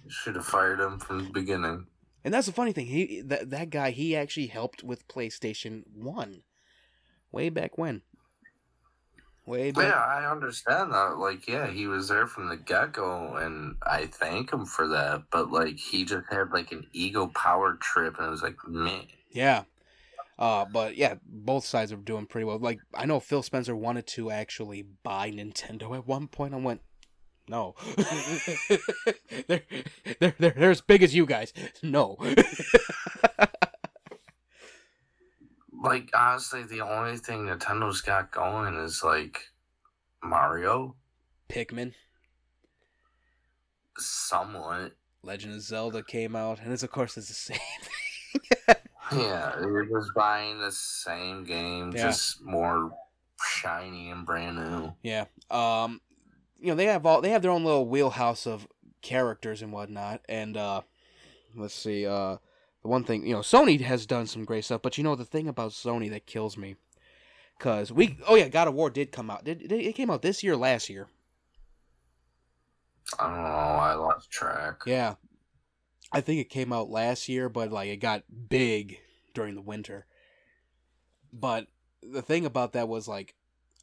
Should 0.08 0.34
have 0.34 0.46
fired 0.46 0.80
him 0.80 0.98
from 0.98 1.26
the 1.26 1.30
beginning. 1.30 1.86
And 2.24 2.34
that's 2.34 2.48
the 2.48 2.52
funny 2.52 2.72
thing. 2.72 2.86
He 2.86 3.20
that 3.20 3.50
that 3.50 3.70
guy 3.70 3.90
he 3.90 4.16
actually 4.16 4.48
helped 4.48 4.82
with 4.82 5.06
PlayStation 5.06 5.84
One, 5.94 6.42
way 7.30 7.48
back 7.48 7.78
when. 7.78 8.02
Way 9.48 9.70
back. 9.70 9.84
Yeah, 9.84 9.98
I 9.98 10.30
understand 10.30 10.92
that. 10.92 11.16
Like, 11.16 11.48
yeah, 11.48 11.68
he 11.68 11.86
was 11.86 12.08
there 12.08 12.26
from 12.26 12.50
the 12.50 12.56
get 12.58 12.92
go, 12.92 13.36
and 13.36 13.76
I 13.82 14.04
thank 14.04 14.52
him 14.52 14.66
for 14.66 14.86
that. 14.88 15.22
But 15.30 15.50
like, 15.50 15.78
he 15.78 16.04
just 16.04 16.26
had 16.30 16.50
like 16.52 16.70
an 16.70 16.86
ego 16.92 17.28
power 17.28 17.78
trip, 17.80 18.18
and 18.18 18.26
it 18.26 18.30
was 18.30 18.42
like, 18.42 18.56
man, 18.66 19.04
Yeah. 19.30 19.62
Uh, 20.38 20.66
but 20.70 20.98
yeah, 20.98 21.14
both 21.24 21.64
sides 21.64 21.92
are 21.92 21.96
doing 21.96 22.26
pretty 22.26 22.44
well. 22.44 22.58
Like 22.58 22.78
I 22.94 23.06
know 23.06 23.20
Phil 23.20 23.42
Spencer 23.42 23.74
wanted 23.74 24.06
to 24.08 24.30
actually 24.30 24.82
buy 25.02 25.30
Nintendo 25.30 25.96
at 25.96 26.06
one 26.06 26.28
point. 26.28 26.52
I 26.52 26.58
went, 26.58 26.82
no, 27.48 27.74
they're, 29.46 29.62
they're 30.20 30.34
they're 30.38 30.50
they're 30.50 30.70
as 30.70 30.82
big 30.82 31.02
as 31.02 31.14
you 31.14 31.24
guys. 31.24 31.54
No. 31.82 32.18
like 35.80 36.10
honestly, 36.14 36.62
the 36.64 36.80
only 36.80 37.16
thing 37.16 37.46
Nintendo's 37.46 38.00
got 38.00 38.30
going 38.30 38.74
is 38.74 39.02
like 39.04 39.48
Mario, 40.22 40.94
Pikmin, 41.48 41.94
somewhat. 43.96 44.92
Legend 45.22 45.54
of 45.54 45.62
Zelda 45.62 46.02
came 46.02 46.36
out, 46.36 46.60
and 46.60 46.72
it's 46.72 46.82
of 46.82 46.90
course 46.90 47.16
it's 47.16 47.28
the 47.28 47.34
same. 47.34 47.58
Yeah, 49.10 49.58
you're 49.62 49.86
just 49.86 50.12
buying 50.14 50.60
the 50.60 50.70
same 50.70 51.42
game, 51.44 51.92
Yeah. 51.96 52.02
just 52.08 52.42
more 52.44 52.92
shiny 53.42 54.10
and 54.10 54.26
brand 54.26 54.56
new. 54.56 54.92
Yeah. 55.02 55.24
Um, 55.50 56.02
you 56.58 56.66
know 56.68 56.74
they 56.74 56.84
have 56.84 57.06
all 57.06 57.22
they 57.22 57.30
have 57.30 57.40
their 57.40 57.50
own 57.50 57.64
little 57.64 57.86
wheelhouse 57.88 58.46
of 58.46 58.68
characters 59.00 59.62
and 59.62 59.72
whatnot. 59.72 60.20
And 60.28 60.58
uh, 60.58 60.82
let's 61.56 61.72
see. 61.72 62.06
Uh, 62.06 62.36
the 62.82 62.88
one 62.88 63.04
thing 63.04 63.26
you 63.26 63.34
know, 63.34 63.40
Sony 63.40 63.80
has 63.80 64.06
done 64.06 64.26
some 64.26 64.44
great 64.44 64.64
stuff, 64.64 64.82
but 64.82 64.98
you 64.98 65.04
know 65.04 65.14
the 65.14 65.24
thing 65.24 65.48
about 65.48 65.72
Sony 65.72 66.10
that 66.10 66.26
kills 66.26 66.56
me, 66.56 66.76
cause 67.58 67.92
we 67.92 68.18
oh 68.26 68.34
yeah, 68.34 68.48
God 68.48 68.68
of 68.68 68.74
War 68.74 68.90
did 68.90 69.12
come 69.12 69.30
out. 69.30 69.44
Did, 69.44 69.68
did 69.68 69.72
it 69.72 69.94
came 69.94 70.10
out 70.10 70.22
this 70.22 70.42
year, 70.42 70.54
or 70.54 70.56
last 70.56 70.88
year? 70.88 71.08
I 73.18 73.26
don't 73.26 73.42
know. 73.42 73.48
I 73.48 73.94
lost 73.94 74.30
track. 74.30 74.82
Yeah. 74.86 75.14
I 76.12 76.20
think 76.20 76.40
it 76.40 76.50
came 76.50 76.72
out 76.72 76.90
last 76.90 77.28
year, 77.28 77.48
but 77.48 77.70
like 77.70 77.88
it 77.88 77.98
got 77.98 78.24
big 78.48 78.98
during 79.34 79.54
the 79.54 79.60
winter. 79.60 80.06
But 81.32 81.66
the 82.02 82.22
thing 82.22 82.46
about 82.46 82.72
that 82.72 82.88
was 82.88 83.08
like 83.08 83.34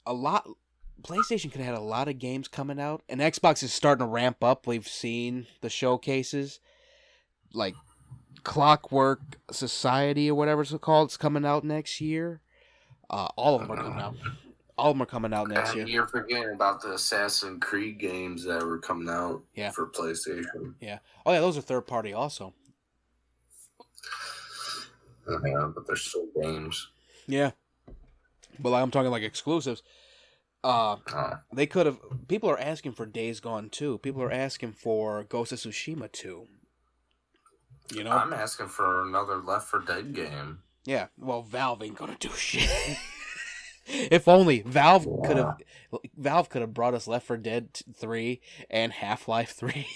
a 0.05 0.13
lot 0.13 0.47
PlayStation 1.01 1.51
could 1.51 1.61
have 1.61 1.75
had 1.75 1.75
a 1.75 1.81
lot 1.81 2.07
of 2.07 2.17
games 2.17 2.47
coming 2.47 2.79
out 2.79 3.03
and 3.07 3.21
Xbox 3.21 3.61
is 3.61 3.73
starting 3.73 4.05
to 4.05 4.11
ramp 4.11 4.43
up. 4.43 4.65
We've 4.65 4.87
seen 4.87 5.45
the 5.61 5.69
showcases 5.69 6.59
like 7.53 7.75
Clockwork 8.45 9.19
Society 9.51 10.29
or 10.29 10.35
whatever 10.35 10.61
it's 10.61 10.73
called. 10.77 11.09
It's 11.09 11.17
coming 11.17 11.45
out 11.45 11.63
next 11.65 11.99
year. 11.99 12.41
Uh, 13.09 13.27
all 13.35 13.55
of 13.55 13.61
them 13.61 13.71
are 13.71 13.77
coming 13.83 13.99
out. 13.99 14.15
All 14.77 14.91
of 14.91 14.95
them 14.95 15.01
are 15.03 15.05
coming 15.07 15.33
out 15.33 15.47
next 15.49 15.75
year. 15.75 15.87
you're 15.87 16.07
forgetting 16.07 16.51
about 16.53 16.81
the 16.81 16.93
Assassin's 16.93 17.59
Creed 17.61 17.97
games 17.99 18.43
that 18.45 18.63
were 18.63 18.79
coming 18.79 19.09
out 19.09 19.41
Yeah. 19.55 19.71
for 19.71 19.87
PlayStation. 19.87 20.75
Yeah. 20.79 20.99
Oh 21.25 21.31
yeah, 21.33 21.39
those 21.39 21.57
are 21.57 21.61
third 21.61 21.87
party 21.87 22.13
also. 22.13 22.53
Yeah, 25.27 25.71
but 25.73 25.87
they're 25.87 25.95
still 25.95 26.27
games. 26.41 26.89
Yeah. 27.27 27.51
But 28.59 28.69
like 28.69 28.83
I'm 28.83 28.91
talking 28.91 29.11
like 29.11 29.23
exclusives. 29.23 29.81
Uh 30.63 30.97
Oh. 31.13 31.33
they 31.53 31.65
could 31.67 31.85
have 31.85 31.99
people 32.27 32.49
are 32.49 32.59
asking 32.59 32.93
for 32.93 33.05
Days 33.05 33.39
Gone 33.39 33.69
2. 33.69 33.99
People 33.99 34.21
are 34.23 34.31
asking 34.31 34.73
for 34.73 35.23
Ghost 35.23 35.51
of 35.51 35.59
Tsushima 35.59 36.11
2. 36.11 36.47
You 37.93 38.03
know? 38.03 38.11
I'm 38.11 38.33
asking 38.33 38.67
for 38.67 39.03
another 39.03 39.37
Left 39.37 39.67
4 39.67 39.81
Dead 39.81 40.13
game. 40.13 40.59
yeah. 40.85 41.07
Well, 41.17 41.41
Valve 41.43 41.83
ain't 41.83 41.95
gonna 41.97 42.17
do 42.19 42.29
shit. 42.35 42.69
if 43.87 44.27
only 44.27 44.61
Valve 44.61 45.07
could 45.25 45.37
have 45.37 45.57
Valve 46.17 46.49
could 46.49 46.61
have 46.61 46.73
brought 46.73 46.93
us 46.95 47.07
Left 47.07 47.27
4 47.27 47.37
Dead 47.37 47.69
3 47.95 48.41
and 48.69 48.91
Half-Life 48.91 49.51
3. 49.51 49.87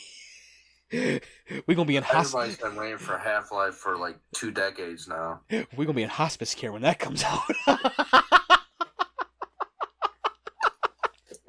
we 1.68 1.76
gonna 1.76 1.86
be 1.86 1.98
in 1.98 2.04
Everybody's 2.04 2.32
hospice. 2.32 2.58
been 2.58 2.76
waiting 2.76 2.98
for 2.98 3.18
Half 3.18 3.52
Life 3.52 3.76
for 3.76 3.98
like 3.98 4.18
two 4.34 4.52
decades 4.52 5.08
now. 5.08 5.42
We 5.76 5.86
gonna 5.86 5.94
be 5.94 6.04
in 6.04 6.10
hospice 6.10 6.54
care 6.56 6.72
when 6.72 6.82
that 6.84 7.00
comes 7.00 7.24
out. 7.24 7.42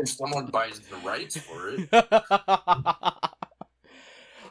If 0.02 0.08
someone 0.08 0.46
buys 0.46 0.80
the 0.80 0.96
rights 1.06 1.36
for 1.36 1.68
it, 1.68 1.86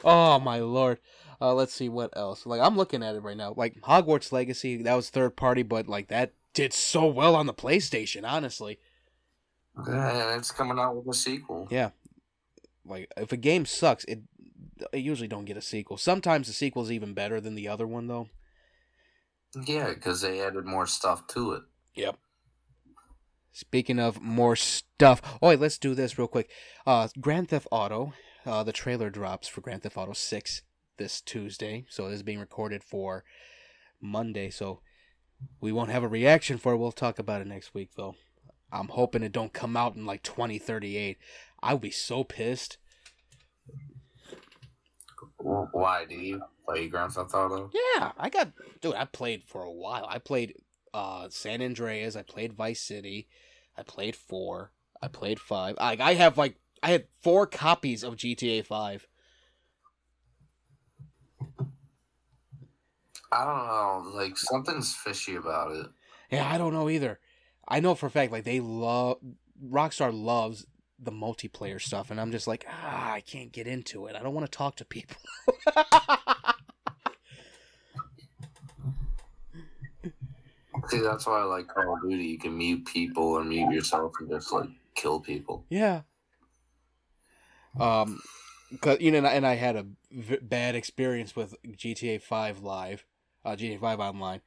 oh 0.04 0.38
my 0.38 0.60
lord. 0.60 0.98
Uh, 1.40 1.54
let's 1.54 1.72
see 1.72 1.88
what 1.88 2.16
else. 2.16 2.44
Like 2.44 2.60
I'm 2.60 2.76
looking 2.76 3.02
at 3.02 3.14
it 3.14 3.22
right 3.22 3.36
now. 3.36 3.54
Like 3.56 3.80
Hogwarts 3.80 4.30
Legacy, 4.30 4.82
that 4.82 4.94
was 4.94 5.08
third 5.08 5.36
party, 5.36 5.62
but 5.62 5.88
like 5.88 6.08
that 6.08 6.34
did 6.52 6.72
so 6.72 7.06
well 7.06 7.34
on 7.34 7.46
the 7.46 7.54
PlayStation. 7.54 8.28
Honestly, 8.28 8.78
yeah, 9.86 10.36
it's 10.36 10.50
coming 10.50 10.78
out 10.78 10.96
with 10.96 11.06
a 11.08 11.16
sequel. 11.16 11.66
Yeah. 11.70 11.90
like 12.84 13.10
if 13.16 13.32
a 13.32 13.36
game 13.36 13.64
sucks, 13.64 14.04
it 14.04 14.20
they 14.92 14.98
usually 14.98 15.28
don't 15.28 15.44
get 15.44 15.56
a 15.56 15.62
sequel. 15.62 15.96
Sometimes 15.96 16.46
the 16.46 16.52
sequel's 16.52 16.90
even 16.90 17.14
better 17.14 17.40
than 17.40 17.54
the 17.54 17.68
other 17.68 17.86
one 17.86 18.06
though. 18.06 18.28
Yeah, 19.66 19.88
because 19.94 20.20
they 20.20 20.40
added 20.40 20.64
more 20.64 20.86
stuff 20.86 21.26
to 21.28 21.52
it. 21.54 21.62
Yep. 21.94 22.18
Speaking 23.52 23.98
of 23.98 24.20
more 24.20 24.56
stuff, 24.56 25.20
oh 25.42 25.48
wait, 25.48 25.60
let's 25.60 25.78
do 25.78 25.94
this 25.94 26.18
real 26.18 26.28
quick. 26.28 26.50
Uh, 26.86 27.08
Grand 27.20 27.48
Theft 27.48 27.66
Auto, 27.70 28.12
uh, 28.46 28.62
the 28.62 28.72
trailer 28.72 29.10
drops 29.10 29.48
for 29.48 29.60
Grand 29.60 29.82
Theft 29.82 29.96
Auto 29.96 30.12
Six 30.12 30.62
this 31.00 31.20
Tuesday, 31.22 31.86
so 31.88 32.06
this 32.08 32.16
is 32.16 32.22
being 32.22 32.38
recorded 32.38 32.84
for 32.84 33.24
Monday. 34.00 34.50
So 34.50 34.80
we 35.60 35.72
won't 35.72 35.90
have 35.90 36.04
a 36.04 36.08
reaction 36.08 36.58
for 36.58 36.74
it. 36.74 36.76
We'll 36.76 36.92
talk 36.92 37.18
about 37.18 37.40
it 37.40 37.46
next 37.46 37.74
week 37.74 37.92
though. 37.96 38.14
I'm 38.70 38.88
hoping 38.88 39.22
it 39.22 39.32
don't 39.32 39.52
come 39.52 39.76
out 39.76 39.96
in 39.96 40.04
like 40.06 40.22
2038. 40.22 41.16
I 41.62 41.72
would 41.72 41.80
be 41.82 41.90
so 41.90 42.22
pissed. 42.22 42.76
Wh- 45.38 45.72
Why 45.74 46.04
do 46.04 46.14
you 46.14 46.42
play 46.66 46.86
Grand 46.88 47.12
Theft 47.12 47.34
Auto? 47.34 47.70
Yeah, 47.72 48.12
I 48.18 48.28
got 48.28 48.52
dude. 48.80 48.94
I 48.94 49.06
played 49.06 49.42
for 49.44 49.62
a 49.62 49.72
while. 49.72 50.06
I 50.08 50.18
played 50.18 50.54
uh 50.92 51.28
San 51.30 51.62
Andreas. 51.62 52.14
I 52.14 52.22
played 52.22 52.52
Vice 52.52 52.80
City. 52.82 53.26
I 53.76 53.82
played 53.82 54.14
four. 54.14 54.72
I 55.02 55.08
played 55.08 55.40
five. 55.40 55.76
I 55.78 55.96
I 55.98 56.14
have 56.14 56.36
like 56.36 56.56
I 56.82 56.90
had 56.90 57.06
four 57.22 57.46
copies 57.46 58.04
of 58.04 58.16
GTA 58.16 58.64
Five. 58.66 59.06
I 63.32 63.44
don't 63.44 63.66
know. 63.66 64.10
Like 64.16 64.36
something's 64.36 64.94
fishy 64.94 65.36
about 65.36 65.72
it. 65.72 65.86
Yeah, 66.30 66.48
I 66.50 66.58
don't 66.58 66.72
know 66.72 66.88
either. 66.88 67.18
I 67.66 67.80
know 67.80 67.94
for 67.94 68.06
a 68.06 68.10
fact 68.10 68.32
like 68.32 68.44
they 68.44 68.60
love 68.60 69.18
Rockstar 69.64 70.12
loves 70.12 70.66
the 70.98 71.12
multiplayer 71.12 71.80
stuff, 71.80 72.10
and 72.10 72.20
I'm 72.20 72.32
just 72.32 72.46
like 72.46 72.66
ah, 72.68 73.12
I 73.12 73.20
can't 73.20 73.52
get 73.52 73.66
into 73.66 74.06
it. 74.06 74.16
I 74.16 74.22
don't 74.22 74.34
want 74.34 74.50
to 74.50 74.56
talk 74.56 74.76
to 74.76 74.84
people. 74.84 75.16
See, 80.88 80.98
that's 80.98 81.26
why 81.26 81.40
I 81.40 81.44
like 81.44 81.68
Call 81.68 81.94
of 81.94 82.02
Duty. 82.02 82.24
You 82.24 82.38
can 82.38 82.56
mute 82.56 82.84
people 82.84 83.22
or 83.22 83.44
mute 83.44 83.72
yourself 83.72 84.12
and 84.18 84.28
just 84.28 84.52
like 84.52 84.68
kill 84.94 85.20
people. 85.20 85.64
Yeah. 85.68 86.02
Um, 87.78 88.20
cause 88.80 88.98
you 89.00 89.12
know, 89.12 89.18
and 89.18 89.26
I, 89.26 89.32
and 89.32 89.46
I 89.46 89.54
had 89.54 89.76
a 89.76 89.86
v- 90.10 90.38
bad 90.42 90.74
experience 90.74 91.36
with 91.36 91.54
GTA 91.64 92.20
Five 92.20 92.62
Live, 92.62 93.06
uh, 93.44 93.56
GTA 93.56 93.80
Five 93.80 94.00
Online, 94.00 94.40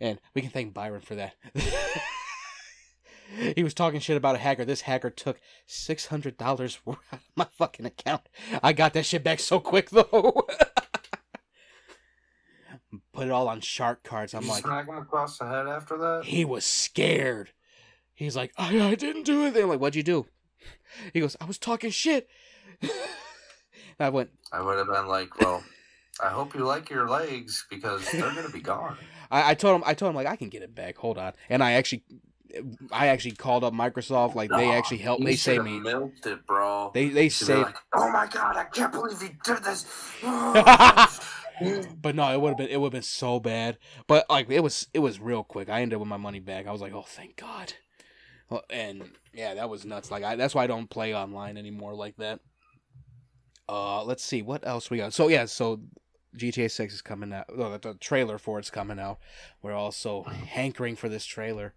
and 0.00 0.18
we 0.34 0.42
can 0.42 0.50
thank 0.50 0.74
Byron 0.74 1.00
for 1.00 1.14
that. 1.14 1.34
he 3.56 3.62
was 3.62 3.74
talking 3.74 4.00
shit 4.00 4.16
about 4.16 4.34
a 4.34 4.38
hacker. 4.38 4.64
This 4.64 4.82
hacker 4.82 5.10
took 5.10 5.40
six 5.66 6.06
hundred 6.06 6.36
dollars 6.36 6.78
out 6.86 6.98
of 7.12 7.20
my 7.36 7.46
fucking 7.52 7.86
account. 7.86 8.22
I 8.62 8.72
got 8.72 8.92
that 8.94 9.06
shit 9.06 9.24
back 9.24 9.40
so 9.40 9.60
quick 9.60 9.90
though. 9.90 10.46
Put 13.12 13.26
it 13.26 13.30
all 13.30 13.48
on 13.48 13.60
shark 13.60 14.02
cards. 14.02 14.34
I'm 14.34 14.48
like, 14.48 14.64
smack 14.64 14.88
him 14.88 14.96
across 14.96 15.38
the 15.38 15.46
head 15.46 15.66
after 15.66 15.96
that? 15.98 16.22
he 16.24 16.44
was 16.44 16.64
scared. 16.64 17.50
He's 18.14 18.36
like, 18.36 18.52
I, 18.58 18.80
I 18.80 18.94
didn't 18.96 19.24
do 19.24 19.46
it. 19.46 19.54
They're 19.54 19.66
like, 19.66 19.80
what'd 19.80 19.96
you 19.96 20.02
do? 20.02 20.26
He 21.12 21.20
goes, 21.20 21.36
I 21.40 21.44
was 21.44 21.58
talking 21.58 21.90
shit. 21.90 22.28
I 23.98 24.08
went, 24.08 24.30
I 24.52 24.60
would 24.60 24.78
have 24.78 24.88
been 24.88 25.06
like, 25.06 25.40
well, 25.40 25.62
I 26.22 26.28
hope 26.28 26.54
you 26.54 26.64
like 26.64 26.90
your 26.90 27.08
legs 27.08 27.66
because 27.70 28.10
they're 28.10 28.20
gonna 28.34 28.48
be 28.50 28.60
gone. 28.74 28.96
I, 29.30 29.50
I 29.50 29.54
told 29.54 29.76
him, 29.76 29.82
I 29.86 29.94
told 29.94 30.10
him 30.10 30.16
like 30.16 30.26
I 30.26 30.36
can 30.36 30.48
get 30.48 30.62
it 30.62 30.74
back. 30.74 30.96
Hold 30.98 31.18
on. 31.18 31.32
And 31.48 31.62
I 31.62 31.72
actually, 31.72 32.02
I 32.92 33.08
actually 33.08 33.32
called 33.32 33.64
up 33.64 33.72
Microsoft. 33.72 34.34
Like 34.34 34.50
they 34.50 34.70
actually 34.70 34.98
helped. 34.98 35.20
you 35.20 35.26
They 35.26 35.36
saved 35.36 35.64
me. 35.64 35.80
Milked 35.80 36.26
it, 36.26 36.46
bro. 36.46 36.90
They 36.92 37.08
they 37.08 37.24
You 37.24 37.30
saved. 37.30 37.60
like, 37.62 37.76
oh 37.94 38.10
my 38.10 38.26
god, 38.26 38.56
I 38.56 38.64
can't 38.64 38.92
believe 38.92 39.20
he 39.20 39.30
did 39.44 39.62
this. 39.62 39.86
but 42.02 42.14
no, 42.14 42.32
it 42.32 42.40
would 42.40 42.50
have 42.50 42.58
been 42.58 42.68
it 42.68 42.80
would 42.80 42.86
have 42.86 42.92
been 42.92 43.02
so 43.02 43.40
bad. 43.40 43.78
But 44.06 44.26
like 44.28 44.50
it 44.50 44.62
was 44.62 44.88
it 44.92 44.98
was 45.00 45.20
real 45.20 45.44
quick. 45.44 45.68
I 45.68 45.82
ended 45.82 45.96
up 45.96 46.00
with 46.00 46.08
my 46.08 46.16
money 46.16 46.40
back. 46.40 46.66
I 46.66 46.72
was 46.72 46.80
like, 46.80 46.92
oh 46.92 47.04
thank 47.06 47.36
God. 47.36 47.74
And 48.68 49.08
yeah, 49.32 49.54
that 49.54 49.70
was 49.70 49.84
nuts. 49.84 50.10
Like 50.10 50.24
I, 50.24 50.34
that's 50.36 50.54
why 50.54 50.64
I 50.64 50.66
don't 50.66 50.90
play 50.90 51.14
online 51.14 51.56
anymore 51.56 51.94
like 51.94 52.16
that. 52.16 52.40
Uh, 53.68 54.02
let's 54.02 54.24
see 54.24 54.42
what 54.42 54.66
else 54.66 54.90
we 54.90 54.96
got. 54.96 55.12
So 55.12 55.28
yeah, 55.28 55.44
so 55.44 55.80
GTA 56.36 56.70
Six 56.70 56.94
is 56.94 57.02
coming 57.02 57.32
out. 57.32 57.46
Oh, 57.48 57.76
the, 57.76 57.94
trailer 57.94 58.38
for 58.38 58.58
it's 58.58 58.70
coming 58.70 58.98
out. 58.98 59.18
We're 59.62 59.74
also 59.74 60.22
hankering 60.22 60.96
for 60.96 61.08
this 61.08 61.24
trailer. 61.24 61.74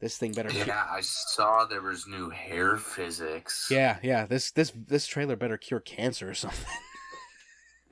This 0.00 0.18
thing 0.18 0.32
better. 0.32 0.50
yeah, 0.52 0.84
I 0.90 1.00
saw 1.00 1.64
there 1.64 1.80
was 1.80 2.06
new 2.06 2.28
hair 2.28 2.76
physics. 2.76 3.68
yeah, 3.70 3.98
yeah. 4.02 4.26
This 4.26 4.50
this 4.50 4.72
this 4.86 5.06
trailer 5.06 5.36
better 5.36 5.56
cure 5.56 5.80
cancer 5.80 6.28
or 6.30 6.34
something. 6.34 6.66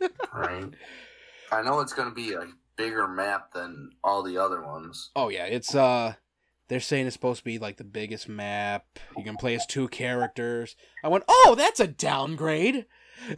Right. 0.34 0.68
I 1.52 1.62
know 1.62 1.78
it's 1.78 1.92
gonna 1.92 2.10
be 2.10 2.32
a 2.32 2.48
bigger 2.76 3.06
map 3.06 3.52
than 3.52 3.90
all 4.02 4.24
the 4.24 4.36
other 4.38 4.60
ones. 4.60 5.10
Oh 5.14 5.28
yeah, 5.28 5.44
it's 5.44 5.76
uh 5.76 6.14
they're 6.68 6.80
saying 6.80 7.06
it's 7.06 7.14
supposed 7.14 7.40
to 7.40 7.44
be 7.44 7.58
like 7.58 7.76
the 7.76 7.84
biggest 7.84 8.28
map. 8.28 8.86
You 9.16 9.22
can 9.22 9.36
play 9.36 9.54
as 9.54 9.66
two 9.66 9.88
characters. 9.88 10.74
I 11.04 11.08
went, 11.08 11.24
"Oh, 11.28 11.54
that's 11.56 11.80
a 11.80 11.86
downgrade." 11.86 12.86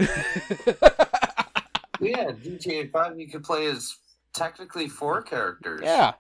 Yeah, 2.01 2.33
GTA 2.33 2.91
Five 2.91 3.19
you 3.19 3.29
could 3.29 3.45
play 3.45 3.67
as 3.67 3.97
technically 4.33 4.89
four 4.89 5.23
characters. 5.23 5.81
yeah. 5.83 6.13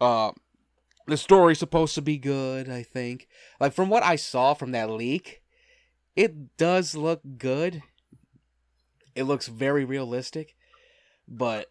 Uh 0.00 0.32
the 1.06 1.16
story's 1.16 1.58
supposed 1.58 1.94
to 1.96 2.02
be 2.02 2.16
good, 2.16 2.70
I 2.70 2.82
think. 2.82 3.28
Like 3.60 3.74
from 3.74 3.90
what 3.90 4.02
I 4.02 4.16
saw 4.16 4.54
from 4.54 4.72
that 4.72 4.88
leak, 4.90 5.42
it 6.16 6.56
does 6.56 6.94
look 6.94 7.20
good. 7.36 7.82
It 9.14 9.24
looks 9.24 9.46
very 9.46 9.84
realistic, 9.84 10.56
but 11.28 11.70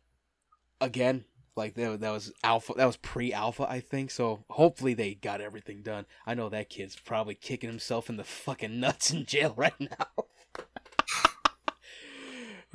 again, 0.79 1.25
like 1.55 1.75
that, 1.75 1.99
that 2.01 2.11
was 2.11 2.31
alpha 2.43 2.73
that 2.77 2.85
was 2.85 2.97
pre-alpha 2.97 3.65
i 3.69 3.79
think 3.79 4.09
so 4.09 4.43
hopefully 4.49 4.93
they 4.93 5.13
got 5.13 5.41
everything 5.41 5.81
done 5.81 6.05
i 6.25 6.33
know 6.33 6.49
that 6.49 6.69
kid's 6.69 6.95
probably 6.95 7.35
kicking 7.35 7.69
himself 7.69 8.09
in 8.09 8.17
the 8.17 8.23
fucking 8.23 8.79
nuts 8.79 9.11
in 9.11 9.25
jail 9.25 9.53
right 9.57 9.79
now 9.79 10.25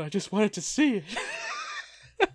i 0.01 0.09
just 0.09 0.33
wanted 0.33 0.53
to 0.53 0.61
see 0.61 0.97
it 0.99 1.05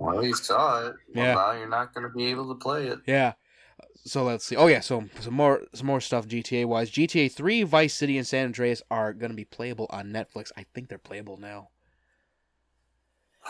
Well, 0.00 0.24
you 0.24 0.32
saw 0.34 0.86
it. 0.86 0.94
Well, 1.12 1.24
Yeah. 1.26 1.34
now 1.34 1.52
you're 1.52 1.68
not 1.68 1.92
gonna 1.92 2.08
be 2.08 2.26
able 2.26 2.48
to 2.54 2.54
play 2.54 2.86
it. 2.86 3.00
yeah 3.06 3.32
so 4.04 4.22
let's 4.24 4.44
see 4.44 4.54
oh 4.56 4.68
yeah 4.68 4.80
so 4.80 5.04
some 5.20 5.34
more 5.34 5.62
some 5.74 5.86
more 5.86 6.00
stuff 6.00 6.26
gta 6.26 6.64
wise 6.64 6.90
gta 6.90 7.30
3 7.30 7.62
vice 7.64 7.94
city 7.94 8.16
and 8.16 8.26
san 8.26 8.46
andreas 8.46 8.80
are 8.90 9.12
going 9.12 9.30
to 9.30 9.36
be 9.36 9.44
playable 9.44 9.86
on 9.90 10.06
netflix 10.12 10.50
i 10.56 10.64
think 10.72 10.88
they're 10.88 10.98
playable 10.98 11.36
now 11.36 11.68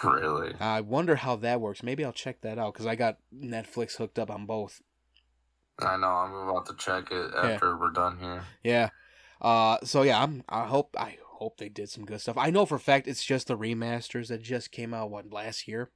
Really? 0.02 0.54
i 0.60 0.80
wonder 0.80 1.16
how 1.16 1.36
that 1.36 1.60
works 1.60 1.82
maybe 1.82 2.04
i'll 2.04 2.12
check 2.12 2.40
that 2.42 2.58
out 2.58 2.72
because 2.72 2.86
i 2.86 2.94
got 2.94 3.18
netflix 3.36 3.96
hooked 3.96 4.18
up 4.18 4.30
on 4.30 4.46
both 4.46 4.80
I 5.80 5.96
know. 5.96 6.08
I'm 6.08 6.34
about 6.34 6.66
to 6.66 6.74
check 6.74 7.12
it 7.12 7.30
after 7.36 7.76
we're 7.78 7.90
done 7.92 8.18
here. 8.18 8.42
Yeah. 8.64 8.88
Uh 9.40 9.78
so 9.84 10.02
yeah, 10.02 10.20
I'm 10.20 10.42
I 10.48 10.64
hope 10.66 10.96
I 10.98 11.18
hope 11.38 11.56
they 11.56 11.68
did 11.68 11.88
some 11.88 12.04
good 12.04 12.20
stuff. 12.20 12.36
I 12.36 12.50
know 12.50 12.66
for 12.66 12.76
a 12.76 12.80
fact 12.80 13.08
it's 13.08 13.24
just 13.24 13.46
the 13.46 13.56
remasters 13.56 14.28
that 14.28 14.42
just 14.42 14.72
came 14.72 14.92
out 14.92 15.10
what 15.10 15.32
last 15.32 15.68
year. 15.68 15.90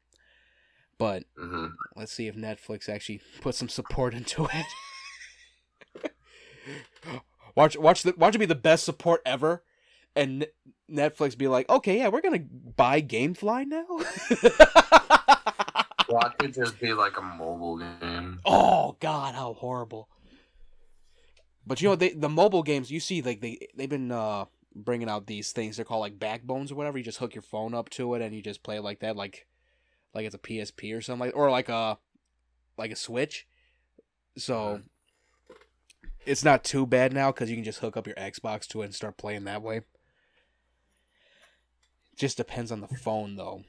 But 0.98 1.24
hmm 1.36 1.66
let's 1.96 2.12
see 2.12 2.28
if 2.28 2.36
Netflix 2.36 2.88
actually 2.88 3.20
put 3.40 3.54
some 3.54 3.68
support 3.68 4.14
into 4.20 4.48
it. 4.52 4.66
watch 7.56 7.76
watch 7.76 8.02
the 8.02 8.14
watch 8.16 8.34
it 8.34 8.38
be 8.38 8.46
the 8.46 8.54
best 8.54 8.84
support 8.84 9.20
ever 9.26 9.62
and 10.14 10.46
N- 10.90 10.90
Netflix 10.90 11.36
be 11.36 11.48
like, 11.48 11.68
"Okay, 11.68 11.98
yeah, 11.98 12.08
we're 12.08 12.20
going 12.20 12.38
to 12.38 12.46
buy 12.76 13.00
Gamefly 13.00 13.66
now." 13.66 13.86
Watch 16.08 16.34
it 16.42 16.54
just 16.54 16.78
be 16.78 16.92
like 16.92 17.16
a 17.16 17.22
mobile 17.22 17.78
game. 17.78 18.40
Oh 18.44 18.96
God, 19.00 19.34
how 19.34 19.54
horrible! 19.54 20.08
But 21.66 21.80
you 21.80 21.88
know, 21.88 21.96
they 21.96 22.10
the 22.10 22.28
mobile 22.28 22.62
games 22.62 22.90
you 22.90 23.00
see 23.00 23.22
like 23.22 23.40
they 23.40 23.68
they've 23.74 23.88
been 23.88 24.12
uh 24.12 24.44
bringing 24.74 25.08
out 25.08 25.26
these 25.26 25.52
things. 25.52 25.76
They're 25.76 25.84
called 25.84 26.00
like 26.00 26.18
backbones 26.18 26.72
or 26.72 26.74
whatever. 26.74 26.98
You 26.98 27.04
just 27.04 27.18
hook 27.18 27.34
your 27.34 27.42
phone 27.42 27.74
up 27.74 27.90
to 27.90 28.14
it 28.14 28.22
and 28.22 28.34
you 28.34 28.42
just 28.42 28.62
play 28.62 28.76
it 28.76 28.82
like 28.82 29.00
that, 29.00 29.16
like 29.16 29.46
like 30.14 30.26
it's 30.26 30.34
a 30.34 30.38
PSP 30.38 30.96
or 30.96 31.00
something 31.00 31.26
like, 31.26 31.36
or 31.36 31.50
like 31.50 31.68
a 31.68 31.98
like 32.76 32.90
a 32.90 32.96
Switch. 32.96 33.46
So 34.36 34.82
it's 36.24 36.44
not 36.44 36.64
too 36.64 36.86
bad 36.86 37.12
now 37.12 37.32
because 37.32 37.50
you 37.50 37.56
can 37.56 37.64
just 37.64 37.80
hook 37.80 37.96
up 37.96 38.06
your 38.06 38.16
Xbox 38.16 38.66
to 38.68 38.82
it 38.82 38.86
and 38.86 38.94
start 38.94 39.16
playing 39.16 39.44
that 39.44 39.62
way. 39.62 39.82
Just 42.16 42.36
depends 42.36 42.70
on 42.70 42.80
the 42.80 42.88
phone 43.02 43.36
though. 43.36 43.64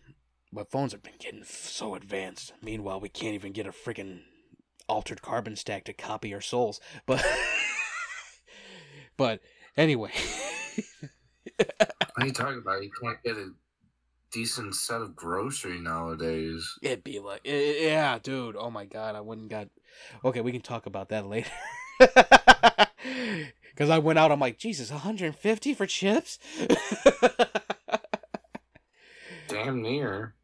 But 0.52 0.70
phones 0.70 0.92
have 0.92 1.02
been 1.02 1.14
getting 1.18 1.42
f- 1.42 1.48
so 1.48 1.96
advanced. 1.96 2.54
Meanwhile, 2.62 3.00
we 3.00 3.10
can't 3.10 3.34
even 3.34 3.54
get 3.54 3.66
a 3.66 3.72
freaking 3.72 4.22
altered 4.88 5.22
carbon 5.22 5.56
stack 5.56 5.84
to 5.86 5.94
copy 5.94 6.34
our 6.34 6.42
souls. 6.42 6.80
But 7.08 7.26
but 9.18 9.40
anyway, 9.76 10.12
What 11.58 11.70
are 12.18 12.26
you 12.26 12.34
talking 12.34 12.60
about? 12.60 12.84
You 12.84 12.92
can't 13.02 13.22
get 13.24 13.38
a 13.38 13.52
decent 14.32 14.76
set 14.76 15.02
of 15.02 15.16
grocery 15.16 15.80
nowadays. 15.80 16.78
it'd 16.82 17.04
be 17.04 17.20
like 17.20 17.42
eh, 17.46 17.88
yeah, 17.88 18.18
dude. 18.22 18.56
Oh 18.58 18.70
my 18.70 18.86
god, 18.86 19.16
I 19.16 19.22
wouldn't 19.22 19.50
got. 19.50 19.70
Okay, 20.24 20.42
we 20.42 20.52
can 20.52 20.62
talk 20.62 20.86
about 20.86 21.10
that 21.10 21.28
later. 21.28 21.50
Because 22.00 23.90
I 23.90 23.98
went 24.00 24.20
out, 24.20 24.32
I'm 24.32 24.40
like, 24.40 24.58
Jesus, 24.58 24.92
150 24.92 25.74
for 25.74 25.86
chips. 25.86 26.40
damn 29.48 29.82
near. 29.82 30.36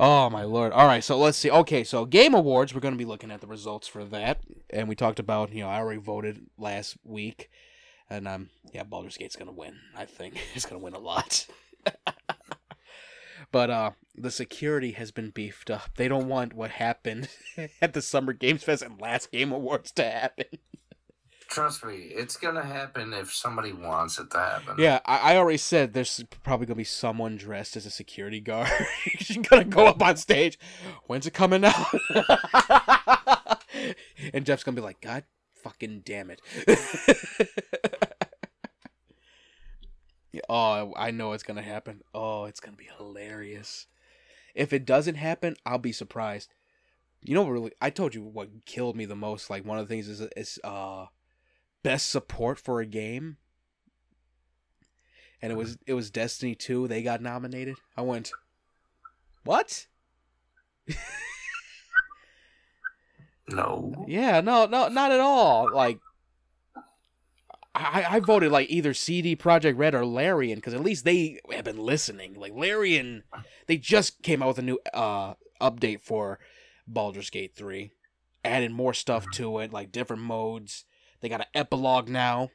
Oh 0.00 0.30
my 0.30 0.42
lord! 0.42 0.72
All 0.72 0.86
right, 0.86 1.04
so 1.04 1.16
let's 1.18 1.38
see. 1.38 1.50
Okay, 1.50 1.84
so 1.84 2.04
Game 2.04 2.34
Awards, 2.34 2.74
we're 2.74 2.80
going 2.80 2.94
to 2.94 2.98
be 2.98 3.04
looking 3.04 3.30
at 3.30 3.40
the 3.40 3.46
results 3.46 3.86
for 3.86 4.04
that, 4.06 4.40
and 4.70 4.88
we 4.88 4.96
talked 4.96 5.20
about 5.20 5.52
you 5.52 5.60
know 5.60 5.68
I 5.68 5.76
already 5.76 6.00
voted 6.00 6.46
last 6.58 6.96
week, 7.04 7.50
and 8.12 8.28
um 8.28 8.50
yeah, 8.72 8.84
Baldur's 8.84 9.16
Gate's 9.16 9.36
going 9.36 9.48
to 9.48 9.52
win. 9.52 9.76
I 9.96 10.04
think 10.04 10.34
it's 10.54 10.66
going 10.66 10.80
to 10.80 10.84
win 10.84 10.94
a 10.94 10.98
lot. 10.98 11.46
but 13.52 13.70
uh, 13.70 13.90
the 14.16 14.30
security 14.30 14.92
has 14.92 15.10
been 15.10 15.30
beefed 15.30 15.70
up. 15.70 15.90
They 15.96 16.08
don't 16.08 16.28
want 16.28 16.54
what 16.54 16.70
happened 16.70 17.28
at 17.82 17.92
the 17.92 18.02
Summer 18.02 18.32
Games 18.32 18.64
Fest 18.64 18.82
and 18.82 19.00
last 19.00 19.30
Game 19.30 19.52
Awards 19.52 19.92
to 19.92 20.04
happen. 20.04 20.46
Trust 21.48 21.84
me, 21.84 21.96
it's 21.96 22.38
gonna 22.38 22.64
happen 22.64 23.12
if 23.12 23.30
somebody 23.30 23.74
wants 23.74 24.18
it 24.18 24.30
to 24.30 24.38
happen. 24.38 24.76
Yeah, 24.78 25.00
I, 25.04 25.34
I 25.34 25.36
already 25.36 25.58
said 25.58 25.92
there's 25.92 26.24
probably 26.42 26.64
gonna 26.64 26.76
be 26.76 26.84
someone 26.84 27.36
dressed 27.36 27.76
as 27.76 27.84
a 27.84 27.90
security 27.90 28.40
guard. 28.40 28.70
She's 29.18 29.36
gonna 29.36 29.64
go 29.64 29.86
up 29.86 30.00
on 30.02 30.16
stage. 30.16 30.58
When's 31.08 31.26
it 31.26 31.34
coming 31.34 31.62
out? 31.62 31.92
and 34.32 34.46
Geoff's 34.46 34.64
gonna 34.64 34.76
be 34.76 34.80
like, 34.80 35.02
God 35.02 35.24
fucking 35.62 36.04
damn 36.06 36.30
it. 36.30 36.40
Oh, 40.48 40.92
I 40.96 41.10
know 41.10 41.32
it's 41.32 41.42
gonna 41.42 41.62
happen. 41.62 42.02
Oh, 42.14 42.44
it's 42.44 42.60
gonna 42.60 42.76
be 42.76 42.88
hilarious. 42.96 43.86
If 44.54 44.72
it 44.72 44.84
doesn't 44.84 45.14
happen, 45.14 45.56
I'll 45.64 45.78
be 45.78 45.92
surprised. 45.92 46.52
You 47.20 47.34
know, 47.34 47.42
what 47.42 47.52
really, 47.52 47.72
I 47.80 47.90
told 47.90 48.14
you 48.14 48.22
what 48.22 48.64
killed 48.66 48.96
me 48.96 49.04
the 49.04 49.16
most. 49.16 49.48
Like 49.48 49.64
one 49.64 49.78
of 49.78 49.88
the 49.88 49.94
things 49.94 50.08
is 50.08 50.20
is 50.36 50.58
uh 50.64 51.06
best 51.82 52.10
support 52.10 52.58
for 52.58 52.80
a 52.80 52.86
game 52.86 53.36
and 55.42 55.50
it 55.52 55.56
was 55.56 55.76
it 55.86 55.94
was 55.94 56.10
destiny 56.10 56.54
2 56.54 56.88
they 56.88 57.02
got 57.02 57.20
nominated 57.20 57.76
i 57.96 58.02
went 58.02 58.30
what 59.44 59.86
No. 63.48 64.04
yeah 64.06 64.40
no 64.40 64.66
no 64.66 64.88
not 64.88 65.10
at 65.10 65.20
all 65.20 65.68
like 65.74 65.98
I, 67.74 68.04
I 68.08 68.20
voted 68.20 68.52
like 68.52 68.68
either 68.70 68.92
CD 68.92 69.34
Projekt 69.34 69.78
Red 69.78 69.94
or 69.94 70.04
Larian 70.04 70.56
because 70.56 70.74
at 70.74 70.82
least 70.82 71.04
they 71.04 71.40
have 71.50 71.64
been 71.64 71.78
listening. 71.78 72.34
Like 72.34 72.52
Larian, 72.54 73.22
they 73.66 73.78
just 73.78 74.22
came 74.22 74.42
out 74.42 74.48
with 74.48 74.58
a 74.58 74.62
new 74.62 74.78
uh 74.92 75.34
update 75.60 76.00
for 76.02 76.38
Baldur's 76.86 77.30
Gate 77.30 77.54
3, 77.54 77.92
adding 78.44 78.72
more 78.72 78.92
stuff 78.92 79.26
to 79.34 79.58
it, 79.60 79.72
like 79.72 79.92
different 79.92 80.22
modes. 80.22 80.84
They 81.20 81.28
got 81.28 81.40
an 81.40 81.46
epilogue 81.54 82.08
now. 82.08 82.50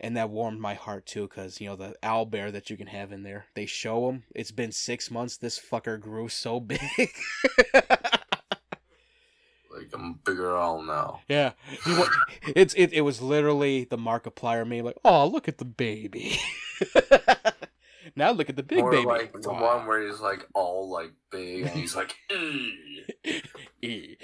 And 0.00 0.16
that 0.16 0.30
warmed 0.30 0.60
my 0.60 0.74
heart 0.74 1.06
too, 1.06 1.28
because, 1.28 1.60
you 1.60 1.68
know, 1.68 1.76
the 1.76 1.94
owl 2.02 2.26
bear 2.26 2.50
that 2.50 2.68
you 2.68 2.76
can 2.76 2.88
have 2.88 3.12
in 3.12 3.22
there. 3.22 3.46
They 3.54 3.66
show 3.66 4.08
him. 4.08 4.24
It's 4.34 4.50
been 4.50 4.72
six 4.72 5.10
months. 5.10 5.36
This 5.36 5.58
fucker 5.58 6.00
grew 6.00 6.28
so 6.28 6.60
big. 6.60 6.80
Like 9.76 9.90
I'm 9.92 10.14
bigger 10.24 10.56
all 10.56 10.82
now. 10.82 11.20
yeah. 11.28 11.52
He 11.84 11.92
wa- 11.92 12.08
it's, 12.54 12.74
it, 12.74 12.92
it 12.92 13.00
was 13.00 13.20
literally 13.20 13.84
the 13.84 13.98
Markiplier 13.98 14.66
meme, 14.66 14.84
like, 14.84 14.98
oh, 15.04 15.26
look 15.26 15.48
at 15.48 15.58
the 15.58 15.64
baby. 15.64 16.38
now 18.16 18.30
look 18.30 18.48
at 18.48 18.56
the 18.56 18.62
big 18.62 18.80
or 18.84 18.90
baby. 18.92 19.04
like 19.06 19.32
the 19.42 19.50
Wow. 19.50 19.78
one 19.78 19.86
where 19.86 20.06
he's 20.06 20.20
like 20.20 20.46
all 20.54 20.88
like 20.90 21.12
big 21.32 21.62
and 21.62 21.70
he's 21.70 21.96
like, 21.96 22.14
"Ugh." 22.30 23.40
E. 23.82 24.16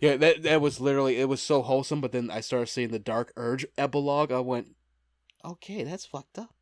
yeah, 0.00 0.16
that 0.16 0.42
that 0.42 0.60
was 0.60 0.80
literally 0.80 1.18
it 1.18 1.28
was 1.28 1.40
so 1.42 1.62
wholesome, 1.62 2.00
but 2.00 2.12
then 2.12 2.30
I 2.30 2.40
started 2.40 2.66
seeing 2.68 2.90
the 2.90 2.98
Dark 2.98 3.32
Urge 3.36 3.66
epilogue. 3.76 4.32
I 4.32 4.40
went, 4.40 4.74
okay, 5.44 5.84
that's 5.84 6.06
fucked 6.06 6.38
up. 6.38 6.54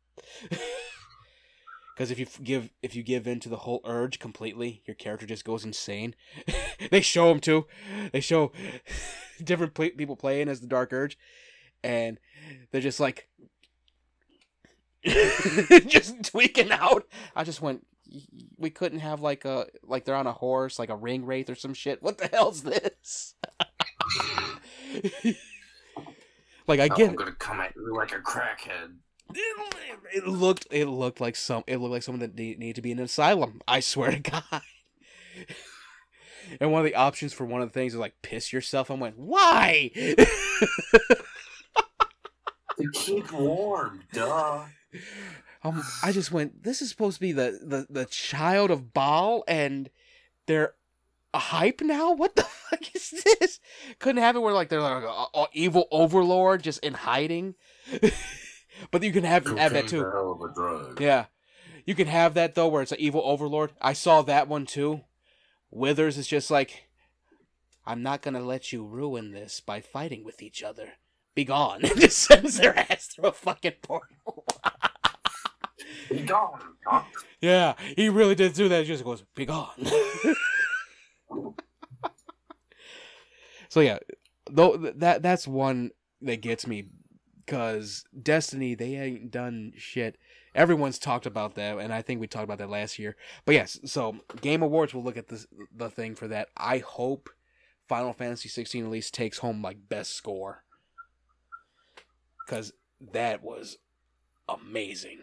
Because 1.95 2.11
if 2.11 2.19
you 2.19 2.27
give 2.43 2.71
if 2.81 2.93
you 2.93 3.03
give 3.03 3.25
in 3.25 3.39
to 3.39 3.47
the 3.49 3.55
whole 3.57 3.79
urge 3.85 4.19
completely, 4.19 4.83
your 4.85 4.95
character 4.95 5.25
just 5.25 5.45
goes 5.45 5.63
insane. 5.63 6.13
they 6.91 6.99
show 6.99 7.31
him 7.31 7.39
too. 7.39 7.67
They 8.11 8.19
show 8.19 8.51
different 9.43 9.73
pl- 9.73 9.91
people 9.97 10.17
playing 10.17 10.49
as 10.49 10.59
the 10.59 10.67
Dark 10.67 10.91
Urge, 10.91 11.17
and 11.83 12.19
they're 12.71 12.81
just 12.81 12.99
like 12.99 13.29
just 15.87 16.21
tweaking 16.25 16.71
out. 16.71 17.07
I 17.35 17.43
just 17.45 17.61
went. 17.61 17.85
"Y- 18.11 18.21
y- 18.33 18.41
We 18.57 18.69
couldn't 18.71 18.99
have 18.99 19.21
like 19.21 19.45
a 19.45 19.67
like 19.83 20.03
they're 20.03 20.15
on 20.15 20.27
a 20.27 20.33
horse, 20.33 20.77
like 20.77 20.89
a 20.89 20.95
ring 20.97 21.25
wraith 21.25 21.49
or 21.49 21.55
some 21.55 21.73
shit. 21.73 22.03
What 22.03 22.17
the 22.17 22.27
hell's 22.27 22.63
this? 22.63 23.35
like 26.67 26.79
I 26.79 26.89
"Oh, 26.91 26.95
get 26.95 27.09
I'm 27.09 27.15
gonna 27.15 27.31
come 27.33 27.61
at 27.61 27.73
you 27.75 27.95
like 27.95 28.11
a 28.11 28.19
crackhead. 28.19 28.95
It, 29.33 29.99
it 30.13 30.27
looked 30.27 30.67
it 30.71 30.85
looked 30.85 31.19
like 31.21 31.35
some 31.35 31.63
it 31.67 31.77
looked 31.77 31.91
like 31.91 32.03
someone 32.03 32.19
that 32.21 32.35
need, 32.35 32.59
need 32.59 32.75
to 32.75 32.81
be 32.81 32.91
in 32.91 32.99
an 32.99 33.05
asylum. 33.05 33.61
I 33.67 33.79
swear 33.79 34.11
to 34.11 34.19
God. 34.31 34.61
and 36.59 36.71
one 36.71 36.81
of 36.81 36.85
the 36.85 36.95
options 36.95 37.33
for 37.33 37.45
one 37.45 37.61
of 37.61 37.69
the 37.69 37.73
things 37.73 37.93
is 37.93 37.99
like 37.99 38.21
piss 38.21 38.53
yourself. 38.53 38.91
I 38.91 38.95
went, 38.95 39.17
why? 39.17 39.91
To 42.77 42.91
keep 42.91 43.31
warm, 43.31 44.03
duh. 44.11 44.65
um, 45.63 45.81
I 46.03 46.11
just 46.11 46.31
went. 46.31 46.63
This 46.63 46.81
is 46.81 46.89
supposed 46.89 47.15
to 47.15 47.21
be 47.21 47.31
the 47.31 47.59
the 47.63 47.87
the 47.89 48.05
child 48.05 48.69
of 48.69 48.93
Baal, 48.93 49.45
and 49.47 49.89
they're 50.45 50.73
a 51.33 51.39
hype 51.39 51.81
now. 51.81 52.11
What 52.11 52.35
the 52.35 52.43
fuck 52.69 52.93
is 52.93 53.11
this? 53.39 53.59
Couldn't 53.99 54.21
have 54.21 54.35
it 54.35 54.39
where 54.41 54.53
like 54.53 54.67
they're 54.67 54.81
like 54.81 55.03
a, 55.03 55.25
a 55.39 55.47
evil 55.53 55.87
overlord 55.89 56.63
just 56.63 56.83
in 56.83 56.93
hiding. 56.93 57.55
but 58.91 59.03
you 59.03 59.11
can 59.11 59.23
have 59.23 59.45
have 59.57 59.73
that 59.73 59.87
too. 59.87 60.01
a 60.01 60.11
hell 60.11 60.31
of 60.31 60.49
a 60.49 60.53
drug. 60.53 61.01
Yeah. 61.01 61.25
You 61.85 61.93
can 61.93 62.07
have 62.07 62.33
that 62.33 62.55
though 62.55 62.67
where 62.67 62.81
it's 62.81 62.91
an 62.91 62.99
evil 62.99 63.21
overlord. 63.23 63.71
I 63.81 63.93
saw 63.93 64.21
that 64.23 64.47
one 64.47 64.65
too. 64.65 65.01
Withers 65.71 66.17
is 66.17 66.27
just 66.27 66.49
like 66.49 66.89
I'm 67.85 68.01
not 68.01 68.21
gonna 68.21 68.41
let 68.41 68.73
you 68.73 68.83
ruin 68.83 69.31
this 69.31 69.59
by 69.59 69.81
fighting 69.81 70.23
with 70.23 70.41
each 70.41 70.63
other. 70.63 70.93
Be 71.35 71.45
gone. 71.45 71.81
just 71.83 72.17
sends 72.17 72.57
their 72.57 72.77
ass 72.77 73.07
through 73.07 73.29
a 73.29 73.31
fucking 73.31 73.73
portal. 73.81 74.45
Be 76.09 76.21
gone, 76.21 76.59
yeah, 77.41 77.73
he 77.95 78.09
really 78.09 78.35
did 78.35 78.53
do 78.53 78.69
that. 78.69 78.81
He 78.81 78.87
just 78.87 79.03
goes, 79.03 79.23
Be 79.35 79.45
gone. 79.45 79.85
so 83.69 83.81
yeah, 83.81 83.99
though 84.49 84.77
that 84.77 85.21
that's 85.21 85.47
one 85.47 85.91
that 86.21 86.41
gets 86.41 86.65
me 86.65 86.89
because 87.45 88.05
Destiny 88.21 88.75
they 88.75 88.95
ain't 88.95 89.31
done 89.31 89.73
shit. 89.77 90.17
Everyone's 90.53 90.97
talked 90.99 91.25
about 91.25 91.55
that, 91.55 91.77
and 91.79 91.93
I 91.93 92.01
think 92.01 92.19
we 92.21 92.27
talked 92.27 92.45
about 92.45 92.59
that 92.59 92.69
last 92.69 92.97
year. 92.97 93.15
But 93.45 93.55
yes, 93.55 93.79
so 93.85 94.17
Game 94.41 94.61
Awards 94.63 94.93
will 94.93 95.03
look 95.03 95.17
at 95.17 95.27
this 95.27 95.45
the 95.75 95.89
thing 95.89 96.15
for 96.15 96.27
that. 96.29 96.49
I 96.55 96.77
hope 96.79 97.29
Final 97.87 98.13
Fantasy 98.13 98.49
16 98.49 98.85
at 98.85 98.89
least 98.91 99.13
takes 99.13 99.39
home 99.39 99.61
like 99.61 99.89
best 99.89 100.11
score 100.15 100.63
because 102.45 102.73
that 103.11 103.43
was 103.43 103.77
amazing. 104.47 105.19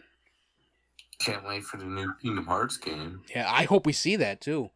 Can't 1.18 1.46
wait 1.46 1.62
for 1.64 1.76
the 1.76 1.84
new 1.84 2.12
Kingdom 2.20 2.46
Hearts 2.46 2.76
game. 2.76 3.22
Yeah, 3.34 3.50
I 3.50 3.64
hope 3.64 3.86
we 3.86 3.92
see 3.92 4.16
that 4.16 4.40
too. 4.40 4.70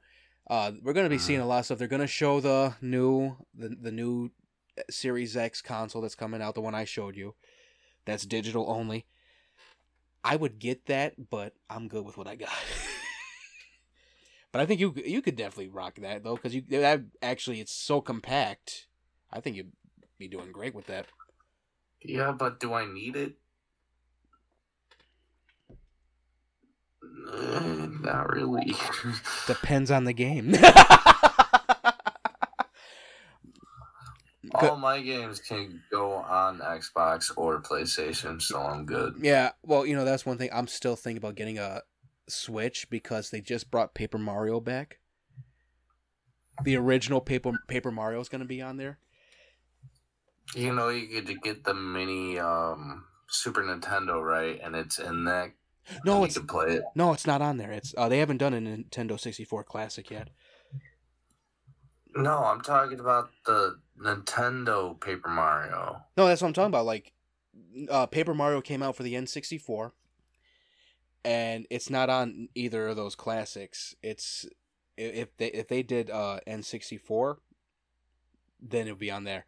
Uh, 0.49 0.73
we're 0.83 0.93
gonna 0.93 1.09
be 1.09 1.17
Mhm. 1.17 1.21
seeing 1.21 1.41
a 1.41 1.47
lot 1.47 1.59
of 1.61 1.65
stuff. 1.67 1.79
They're 1.79 1.89
gonna 1.89 2.07
show 2.07 2.41
the 2.41 2.77
new 2.81 3.37
the 3.55 3.69
the 3.69 3.91
new 3.91 4.31
Series 4.91 5.37
X 5.37 5.63
console 5.63 6.03
that's 6.03 6.15
coming 6.15 6.43
out, 6.43 6.55
the 6.55 6.61
one 6.61 6.75
I 6.75 6.85
showed 6.85 7.17
you. 7.17 7.35
That's 8.05 8.27
digital 8.27 8.71
only. 8.71 9.07
I 10.25 10.37
would 10.37 10.59
get 10.59 10.87
that, 10.87 11.31
but 11.31 11.55
I'm 11.71 11.89
good 11.89 12.05
with 12.05 12.17
what 12.17 12.27
I 12.27 12.37
got. 12.37 12.49
but 14.53 14.61
I 14.61 14.67
think 14.67 14.81
you 14.81 14.95
you 15.05 15.23
could 15.23 15.37
definitely 15.37 15.69
rock 15.69 15.97
that 15.97 16.25
though, 16.25 16.37
because 16.37 16.55
you 16.55 16.63
that 16.71 17.03
actually 17.23 17.61
it's 17.61 17.73
so 17.73 18.01
compact. 18.01 18.87
I 19.33 19.41
think 19.41 19.57
you'd 19.57 19.73
be 20.19 20.29
doing 20.29 20.53
great 20.53 20.75
with 20.75 20.87
that. 20.87 21.07
Yeah, 22.03 22.33
but 22.33 22.61
do 22.61 22.73
I 22.73 22.87
need 22.87 23.17
it? 23.17 23.35
Uh, 27.31 27.89
not 28.01 28.31
really. 28.31 28.75
Depends 29.47 29.91
on 29.91 30.05
the 30.05 30.13
game. 30.13 30.55
All 34.55 34.77
my 34.77 35.01
games 35.01 35.41
can 35.41 35.83
go 35.91 36.13
on 36.13 36.59
Xbox 36.59 37.31
or 37.37 37.61
PlayStation, 37.61 38.41
so 38.41 38.61
I'm 38.61 38.87
good. 38.87 39.17
Yeah, 39.21 39.51
well, 39.63 39.87
you 39.87 39.97
know, 39.97 40.05
that's 40.05 40.27
one 40.27 40.39
thing. 40.39 40.51
I'm 40.53 40.67
still 40.67 40.97
thinking 40.97 41.19
about 41.19 41.35
getting 41.35 41.59
a 41.59 41.83
Switch 42.29 42.89
because 42.91 43.31
they 43.31 43.41
just 43.41 43.71
brought 43.71 43.95
Paper 43.95 44.19
Mario 44.19 44.61
back. 44.61 44.99
The 46.65 46.77
original 46.77 47.21
Paper 47.21 47.53
Paper 47.69 47.91
Mario 47.91 48.21
is 48.21 48.29
going 48.29 48.41
to 48.41 48.47
be 48.47 48.63
on 48.63 48.77
there. 48.77 48.99
You 50.55 50.73
know, 50.73 50.89
you 50.89 51.23
could 51.23 51.43
get 51.43 51.65
the 51.65 51.75
mini 51.75 52.39
um, 52.39 53.05
Super 53.29 53.63
Nintendo, 53.63 54.23
right? 54.23 54.61
And 54.63 54.75
it's 54.75 54.99
in 54.99 55.25
that. 55.25 55.53
No, 56.05 56.25
it's 56.25 56.39
play 56.39 56.77
it. 56.77 56.85
no, 56.95 57.13
it's 57.13 57.27
not 57.27 57.43
on 57.43 57.59
there. 57.59 57.71
It's 57.71 57.95
uh, 57.97 58.09
they 58.09 58.19
haven't 58.19 58.39
done 58.39 58.55
a 58.55 58.61
Nintendo 58.61 59.19
64 59.21 59.65
Classic 59.65 60.11
yet. 60.11 60.31
No, 62.17 62.39
I'm 62.39 62.61
talking 62.63 62.99
about 62.99 63.31
the 63.45 63.79
Nintendo 64.01 64.99
Paper 65.01 65.29
Mario. 65.29 66.03
No, 66.17 66.27
that's 66.27 66.43
what 66.43 66.49
I'm 66.49 66.55
talking 66.55 66.69
about. 66.69 66.87
Like 66.87 67.13
uh, 67.91 68.07
Paper 68.07 68.35
Mario 68.35 68.61
came 68.61 68.83
out 68.83 68.97
for 68.97 69.03
the 69.03 69.15
N64, 69.15 69.93
and 71.25 71.67
it's 71.71 71.91
not 71.91 72.11
on 72.11 72.49
either 72.55 72.89
of 72.89 72.97
those 72.97 73.15
classics. 73.15 73.95
It's 74.03 74.47
if 74.97 75.37
they 75.37 75.49
if 75.49 75.69
they 75.69 75.83
did 75.83 76.11
uh, 76.11 76.41
N64, 76.47 77.37
then 78.61 78.87
it 78.87 78.93
would 78.93 78.99
be 78.99 79.11
on 79.11 79.25
there. 79.25 79.47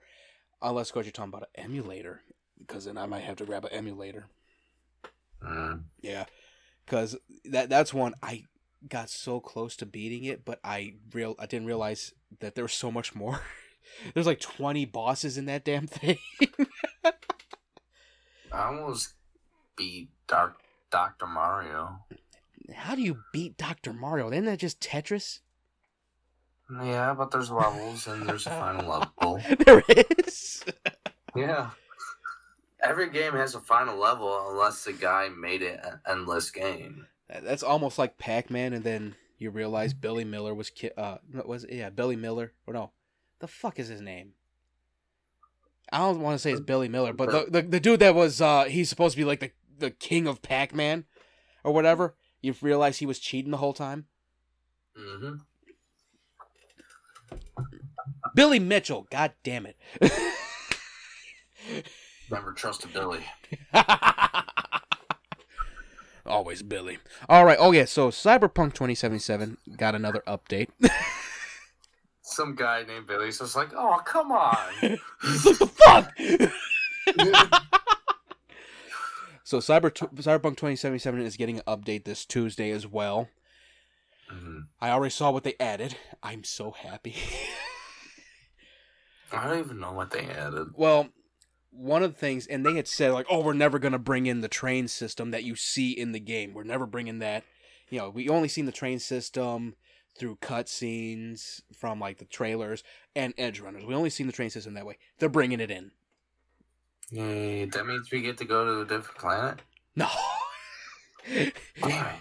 Unless, 0.61 0.89
of 0.89 0.95
course, 0.95 1.07
you're 1.07 1.13
talking 1.13 1.33
about 1.33 1.49
an 1.55 1.65
emulator, 1.65 2.23
because 2.59 2.85
then 2.85 2.99
I 2.99 3.07
might 3.07 3.23
have 3.23 3.37
to 3.37 3.45
grab 3.45 3.65
an 3.65 3.73
emulator. 3.73 4.27
Mm. 5.43 5.85
Yeah, 6.01 6.25
because 6.85 7.17
that 7.45 7.69
that's 7.69 7.95
one 7.95 8.15
I 8.23 8.45
got 8.89 9.11
so 9.11 9.41
close 9.41 9.77
to 9.77 9.87
beating 9.87 10.25
it, 10.25 10.45
but 10.45 10.61
I 10.65 10.95
real 11.13 11.37
I 11.39 11.47
didn't 11.47 11.67
realize 11.67 12.13
that 12.41 12.55
there 12.55 12.65
was 12.65 12.73
so 12.73 12.91
much 12.91 13.15
more. 13.15 13.41
There's 14.15 14.27
like 14.27 14.41
20 14.41 14.85
bosses 14.87 15.37
in 15.39 15.47
that 15.47 15.65
damn 15.65 15.87
thing. 15.87 16.19
I 18.53 18.65
almost 18.67 19.15
beat 19.77 20.11
Dark 20.27 20.59
Doctor 20.91 21.27
Mario. 21.27 22.01
How 22.75 22.95
do 22.95 23.03
you 23.03 23.19
beat 23.33 23.57
Dr. 23.57 23.93
Mario? 23.93 24.31
Isn't 24.31 24.45
that 24.47 24.59
just 24.59 24.81
Tetris? 24.81 25.41
Yeah, 26.83 27.15
but 27.15 27.31
there's 27.31 27.51
levels 27.51 28.07
and 28.07 28.29
there's 28.29 28.47
a 28.47 28.51
final 28.51 28.89
level. 29.21 29.41
there 29.65 29.83
is. 30.27 30.65
Yeah. 31.35 31.71
Every 32.83 33.11
game 33.11 33.33
has 33.33 33.55
a 33.55 33.61
final 33.61 33.97
level 33.99 34.51
unless 34.51 34.85
the 34.85 34.93
guy 34.93 35.29
made 35.31 35.63
it 35.63 35.81
an 35.83 36.01
endless 36.07 36.51
game. 36.51 37.07
That's 37.43 37.63
almost 37.63 37.99
like 37.99 38.19
Pac-Man, 38.19 38.73
and 38.73 38.85
then 38.85 39.15
you 39.39 39.51
realize 39.51 39.93
Billy 39.95 40.25
Miller 40.25 40.55
was 40.55 40.71
ki- 40.71 40.91
uh 40.97 41.19
what 41.33 41.47
was 41.49 41.65
it? 41.65 41.75
yeah 41.75 41.91
Billy 41.91 42.17
Miller 42.17 42.53
or 42.67 42.75
no, 42.75 42.91
the 43.41 43.49
fuck 43.49 43.79
is 43.79 43.89
his 43.89 44.01
name? 44.01 44.33
I 45.91 45.99
don't 45.99 46.21
want 46.21 46.35
to 46.35 46.39
say 46.39 46.53
it's 46.53 46.61
Billy 46.61 46.89
Miller, 46.89 47.13
but 47.13 47.31
the, 47.31 47.47
the 47.51 47.63
the 47.63 47.81
dude 47.81 48.01
that 48.01 48.15
was 48.15 48.41
uh 48.41 48.65
he's 48.65 48.89
supposed 48.89 49.15
to 49.15 49.17
be 49.17 49.25
like 49.25 49.41
the 49.41 49.51
the 49.79 49.91
king 49.91 50.27
of 50.27 50.43
Pac-Man 50.43 51.05
or 51.65 51.73
whatever. 51.73 52.15
You 52.43 52.55
realize 52.61 52.99
he 52.99 53.07
was 53.07 53.19
cheating 53.19 53.51
the 53.51 53.57
whole 53.57 53.73
time. 53.73 54.07
Mm-hmm. 54.99 55.37
Billy 58.35 58.59
Mitchell, 58.59 59.07
god 59.11 59.33
damn 59.43 59.67
it. 59.67 59.77
Never 62.31 62.53
trusted 62.53 62.93
Billy. 62.93 63.21
Always 66.27 66.63
Billy. 66.63 66.99
All 67.29 67.45
right. 67.45 67.57
Oh 67.59 67.73
yeah. 67.73 67.87
So 67.87 68.11
Cyberpunk 68.11 68.75
2077 68.75 69.57
got 69.77 69.95
another 69.95 70.23
update. 70.27 70.69
Some 72.29 72.55
guy 72.55 72.85
named 72.87 73.07
Billy. 73.07 73.31
So 73.33 73.45
it's 73.45 73.57
like, 73.57 73.71
oh, 73.75 74.01
come 74.05 74.31
on. 74.33 74.57
what 74.81 75.59
the 75.59 75.71
fuck? 75.75 76.13
so 79.45 79.59
Cyber 79.59 79.91
Cyberpunk 79.91 80.57
2077 80.57 81.23
is 81.23 81.37
getting 81.37 81.59
an 81.59 81.65
update 81.67 82.05
this 82.05 82.25
Tuesday 82.25 82.71
as 82.71 82.87
well. 82.87 83.29
Mhm. 84.33 84.67
I 84.81 84.91
already 84.91 85.11
saw 85.11 85.31
what 85.31 85.45
they 85.45 85.55
added. 85.59 85.97
I'm 86.23 86.45
so 86.45 86.73
happy. 86.73 87.17
I 89.33 89.49
don't 89.49 89.59
even 89.59 89.81
know 89.81 89.93
what 89.93 90.11
they 90.11 90.27
added. 90.27 90.69
well, 90.75 91.09
one 91.71 92.03
of 92.03 92.13
the 92.15 92.19
things, 92.19 92.47
and 92.47 92.65
they 92.65 92.75
had 92.75 92.89
said 92.89 93.13
like, 93.13 93.27
"Oh, 93.31 93.41
we're 93.41 93.53
never 93.53 93.79
gonna 93.79 93.99
bring 93.99 94.27
in 94.27 94.41
the 94.41 94.49
train 94.49 94.89
system 94.89 95.31
that 95.31 95.45
you 95.45 95.55
see 95.55 95.93
in 95.93 96.13
the 96.13 96.21
game. 96.21 96.53
We're 96.55 96.65
never 96.65 96.87
bringing 96.87 97.19
that." 97.21 97.45
You 97.91 97.99
know, 97.99 98.11
we 98.11 98.29
only 98.29 98.49
seen 98.49 98.67
the 98.67 98.73
train 98.73 98.99
system 98.99 99.75
through 100.19 100.37
cutscenes 100.37 101.63
from 101.73 102.01
like 102.01 102.19
the 102.19 102.25
trailers 102.25 102.83
and 103.15 103.37
Edgerunners. 103.37 103.87
We 103.87 103.95
only 103.95 104.11
seen 104.11 104.27
the 104.27 104.33
train 104.33 104.51
system 104.51 104.75
that 104.75 104.87
way. 104.87 104.99
They're 105.19 105.29
bringing 105.29 105.61
it 105.61 105.71
in. 105.71 105.93
Yay, 107.11 107.65
that 107.67 107.87
means 107.87 108.11
we 108.11 108.21
get 108.21 108.39
to 108.39 108.45
go 108.45 108.65
to 108.65 108.81
a 108.81 108.85
different 108.85 109.19
planet? 109.19 109.63
No. 109.97 110.09
Damn. 111.83 112.15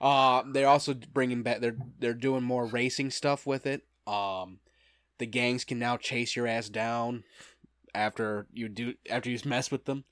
Uh, 0.00 0.42
they're 0.52 0.68
also 0.68 0.94
bringing 0.94 1.42
back. 1.42 1.60
They're 1.60 1.76
they're 1.98 2.14
doing 2.14 2.42
more 2.42 2.66
racing 2.66 3.10
stuff 3.10 3.46
with 3.46 3.66
it. 3.66 3.82
Um, 4.06 4.58
the 5.18 5.26
gangs 5.26 5.64
can 5.64 5.78
now 5.78 5.96
chase 5.96 6.36
your 6.36 6.46
ass 6.46 6.68
down 6.68 7.24
after 7.94 8.46
you 8.52 8.68
do 8.68 8.94
after 9.08 9.30
you 9.30 9.38
mess 9.44 9.70
with 9.70 9.84
them. 9.84 10.04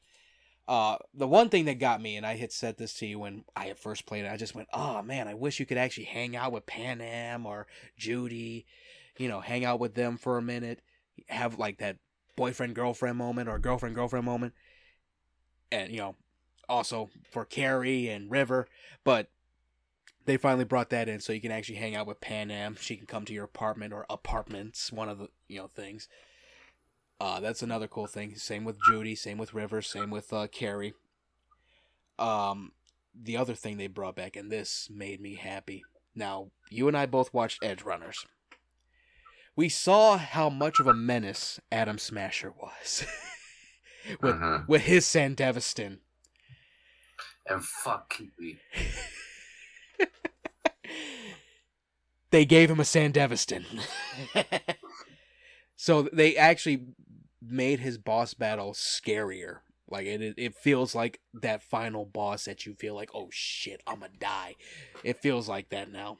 Uh, 0.72 0.96
the 1.12 1.28
one 1.28 1.50
thing 1.50 1.66
that 1.66 1.78
got 1.78 2.00
me, 2.00 2.16
and 2.16 2.24
I 2.24 2.36
had 2.36 2.50
said 2.50 2.78
this 2.78 2.94
to 2.94 3.06
you 3.06 3.18
when 3.18 3.44
I 3.54 3.66
had 3.66 3.78
first 3.78 4.06
played 4.06 4.24
it, 4.24 4.32
I 4.32 4.38
just 4.38 4.54
went, 4.54 4.68
"Oh 4.72 5.02
man, 5.02 5.28
I 5.28 5.34
wish 5.34 5.60
you 5.60 5.66
could 5.66 5.76
actually 5.76 6.06
hang 6.06 6.34
out 6.34 6.50
with 6.50 6.64
Panam 6.64 7.44
or 7.44 7.66
Judy, 7.98 8.64
you 9.18 9.28
know, 9.28 9.40
hang 9.40 9.66
out 9.66 9.80
with 9.80 9.92
them 9.96 10.16
for 10.16 10.38
a 10.38 10.42
minute, 10.42 10.80
have 11.28 11.58
like 11.58 11.76
that 11.80 11.98
boyfriend 12.36 12.74
girlfriend 12.74 13.18
moment 13.18 13.50
or 13.50 13.58
girlfriend 13.58 13.94
girlfriend 13.94 14.24
moment, 14.24 14.54
and 15.70 15.92
you 15.92 15.98
know, 15.98 16.16
also 16.70 17.10
for 17.30 17.44
Kerry 17.44 18.08
and 18.08 18.30
River, 18.30 18.66
but." 19.04 19.28
They 20.24 20.36
finally 20.36 20.64
brought 20.64 20.90
that 20.90 21.08
in 21.08 21.18
so 21.18 21.32
you 21.32 21.40
can 21.40 21.50
actually 21.50 21.78
hang 21.78 21.96
out 21.96 22.06
with 22.06 22.20
Panam. 22.20 22.78
She 22.78 22.96
can 22.96 23.06
come 23.06 23.24
to 23.24 23.32
your 23.32 23.42
apartment 23.42 23.92
or 23.92 24.06
apartments, 24.08 24.92
one 24.92 25.08
of 25.08 25.18
the 25.18 25.30
you 25.48 25.58
know 25.58 25.66
things. 25.66 26.08
Uh, 27.20 27.38
that's 27.40 27.62
another 27.62 27.86
cool 27.86 28.06
thing. 28.06 28.34
Same 28.36 28.64
with 28.64 28.78
Judy, 28.84 29.14
same 29.14 29.38
with 29.38 29.54
River, 29.54 29.80
same 29.80 30.10
with 30.10 30.32
uh, 30.32 30.48
Kerry. 30.48 30.94
Um, 32.18 32.72
the 33.14 33.36
other 33.36 33.54
thing 33.54 33.76
they 33.76 33.86
brought 33.86 34.16
back, 34.16 34.34
and 34.36 34.50
this 34.50 34.88
made 34.90 35.20
me 35.20 35.34
happy. 35.36 35.84
Now, 36.14 36.50
you 36.70 36.88
and 36.88 36.96
I 36.96 37.06
both 37.06 37.32
watched 37.32 37.62
Edgerunners. 37.62 38.26
We 39.54 39.68
saw 39.68 40.16
how 40.16 40.48
much 40.50 40.80
of 40.80 40.86
a 40.86 40.94
menace 40.94 41.60
Adam 41.70 41.98
Smasher 41.98 42.50
was 42.50 43.04
with 44.20 44.34
Mhm. 44.34 44.66
with 44.66 44.82
his 44.82 45.04
Sandevistan. 45.06 45.98
And 47.46 47.64
fuck 47.64 48.08
Kiwi. 48.14 48.60
they 52.30 52.44
gave 52.44 52.70
him 52.70 52.80
a 52.80 52.84
Sandevistan. 52.84 53.64
so 55.82 56.08
they 56.12 56.36
actually 56.36 56.84
made 57.44 57.80
his 57.80 57.98
boss 57.98 58.34
battle 58.34 58.72
scarier. 58.72 59.62
Like 59.90 60.06
it, 60.06 60.34
it 60.36 60.54
feels 60.54 60.94
like 60.94 61.18
that 61.34 61.60
final 61.60 62.04
boss 62.04 62.44
that 62.44 62.64
you 62.64 62.74
feel 62.74 62.94
like, 62.94 63.10
oh 63.12 63.30
shit, 63.32 63.82
I'm 63.84 63.98
gonna 63.98 64.12
die. 64.20 64.54
It 65.02 65.20
feels 65.20 65.48
like 65.48 65.70
that 65.70 65.90
now. 65.90 66.18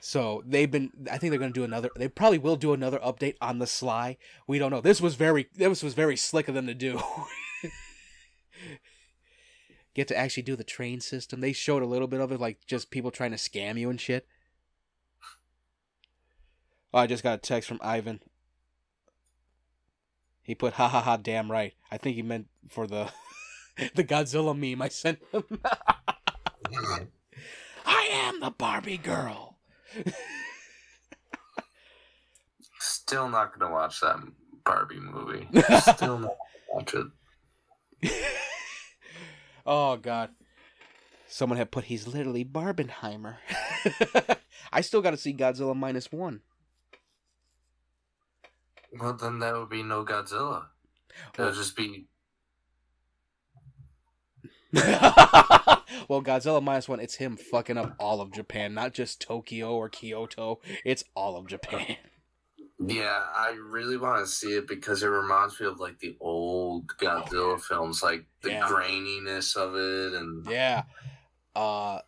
So 0.00 0.42
they've 0.46 0.70
been. 0.70 0.90
I 1.12 1.18
think 1.18 1.30
they're 1.30 1.38
gonna 1.38 1.52
do 1.52 1.64
another. 1.64 1.90
They 1.94 2.08
probably 2.08 2.38
will 2.38 2.56
do 2.56 2.72
another 2.72 3.00
update 3.00 3.34
on 3.38 3.58
the 3.58 3.66
sly. 3.66 4.16
We 4.46 4.58
don't 4.58 4.70
know. 4.70 4.80
This 4.80 5.02
was 5.02 5.14
very. 5.14 5.48
This 5.54 5.82
was 5.82 5.92
very 5.92 6.16
slick 6.16 6.48
of 6.48 6.54
them 6.54 6.68
to 6.68 6.74
do. 6.74 7.02
Get 9.94 10.08
to 10.08 10.16
actually 10.16 10.44
do 10.44 10.56
the 10.56 10.64
train 10.64 11.00
system. 11.00 11.42
They 11.42 11.52
showed 11.52 11.82
a 11.82 11.86
little 11.86 12.08
bit 12.08 12.22
of 12.22 12.32
it, 12.32 12.40
like 12.40 12.64
just 12.66 12.90
people 12.90 13.10
trying 13.10 13.32
to 13.32 13.36
scam 13.36 13.78
you 13.78 13.90
and 13.90 14.00
shit. 14.00 14.26
Oh, 16.92 16.98
I 16.98 17.06
just 17.06 17.22
got 17.22 17.34
a 17.34 17.38
text 17.38 17.68
from 17.68 17.80
Ivan. 17.82 18.20
He 20.42 20.54
put 20.54 20.74
ha 20.74 20.88
ha 20.88 21.00
ha 21.02 21.16
damn 21.18 21.50
right. 21.50 21.74
I 21.90 21.98
think 21.98 22.16
he 22.16 22.22
meant 22.22 22.46
for 22.70 22.86
the 22.86 23.10
the 23.94 24.04
Godzilla 24.04 24.56
meme 24.58 24.80
I 24.80 24.88
sent 24.88 25.18
him. 25.30 25.44
I 27.84 28.08
am 28.10 28.40
the 28.40 28.50
Barbie 28.50 28.96
girl. 28.96 29.58
Still 32.78 33.28
not 33.28 33.58
gonna 33.58 33.72
watch 33.72 34.00
that 34.00 34.16
Barbie 34.64 35.00
movie. 35.00 35.48
Still 35.80 36.18
not 36.18 36.30
gonna 36.30 36.30
watch 36.72 36.94
it. 36.94 37.06
oh 39.66 39.96
god. 39.96 40.30
Someone 41.26 41.58
had 41.58 41.70
put 41.70 41.84
he's 41.84 42.06
literally 42.06 42.44
Barbenheimer. 42.44 43.36
I 44.72 44.80
still 44.80 45.02
got 45.02 45.10
to 45.10 45.16
see 45.18 45.34
Godzilla 45.34 45.76
minus 45.76 46.10
one. 46.10 46.40
Well, 48.92 49.14
then 49.14 49.38
that 49.40 49.54
would 49.54 49.68
be 49.68 49.82
no 49.82 50.04
Godzilla. 50.04 50.66
It 51.36 51.42
would 51.42 51.54
just 51.54 51.76
be 51.76 52.06
well, 54.72 56.22
Godzilla 56.22 56.62
minus 56.62 56.88
one, 56.88 57.00
it's 57.00 57.14
him 57.16 57.36
fucking 57.36 57.78
up 57.78 57.94
all 57.98 58.20
of 58.20 58.32
Japan, 58.32 58.74
not 58.74 58.92
just 58.92 59.20
Tokyo 59.20 59.74
or 59.74 59.88
Kyoto. 59.88 60.60
It's 60.84 61.04
all 61.14 61.36
of 61.36 61.46
Japan. 61.46 61.96
Yeah, 62.78 63.24
I 63.34 63.58
really 63.60 63.96
want 63.96 64.24
to 64.24 64.30
see 64.30 64.56
it 64.56 64.68
because 64.68 65.02
it 65.02 65.08
reminds 65.08 65.58
me 65.58 65.66
of 65.66 65.80
like 65.80 65.98
the 65.98 66.16
old 66.20 66.86
Godzilla 66.98 67.60
films, 67.60 68.02
like 68.02 68.26
the 68.42 68.50
Yeah. 68.50 68.68
graininess 68.68 69.56
of 69.56 69.74
it, 69.74 70.14
and 70.16 70.46
Yeah. 70.46 70.82
Uh 71.56 72.00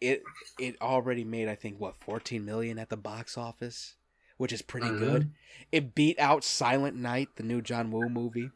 it 0.00 0.22
it 0.58 0.80
already 0.80 1.24
made 1.24 1.48
I 1.48 1.56
think 1.56 1.78
what 1.80 1.96
14 1.96 2.44
million 2.44 2.78
at 2.78 2.88
the 2.88 2.96
box 2.96 3.36
office, 3.36 3.96
which 4.38 4.52
is 4.52 4.62
pretty 4.62 4.88
Mhm. 4.88 4.98
good. 4.98 5.30
It 5.70 5.94
beat 5.94 6.18
out 6.18 6.42
Silent 6.42 6.96
Night, 6.96 7.28
the 7.36 7.42
new 7.42 7.60
John 7.60 7.90
Woo 7.90 8.08
movie. 8.08 8.50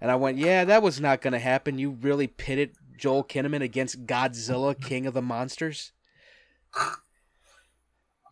And 0.00 0.10
I 0.10 0.14
went, 0.16 0.38
"Yeah, 0.38 0.64
that 0.64 0.82
was 0.82 0.98
not 1.00 1.20
going 1.20 1.34
to 1.34 1.38
happen. 1.38 1.78
You 1.78 1.90
really 1.90 2.26
pitted 2.26 2.74
Joel 2.96 3.22
Kinnaman 3.24 3.60
against 3.62 4.06
Godzilla, 4.06 4.80
King 4.80 5.04
of 5.06 5.12
the 5.12 5.20
Monsters?" 5.20 5.92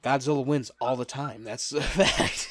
Godzilla 0.03 0.45
wins 0.47 0.71
all 0.81 0.97
the 0.97 1.05
time. 1.05 1.45
That's 1.45 1.73
a 1.73 1.81
fact. 1.83 2.49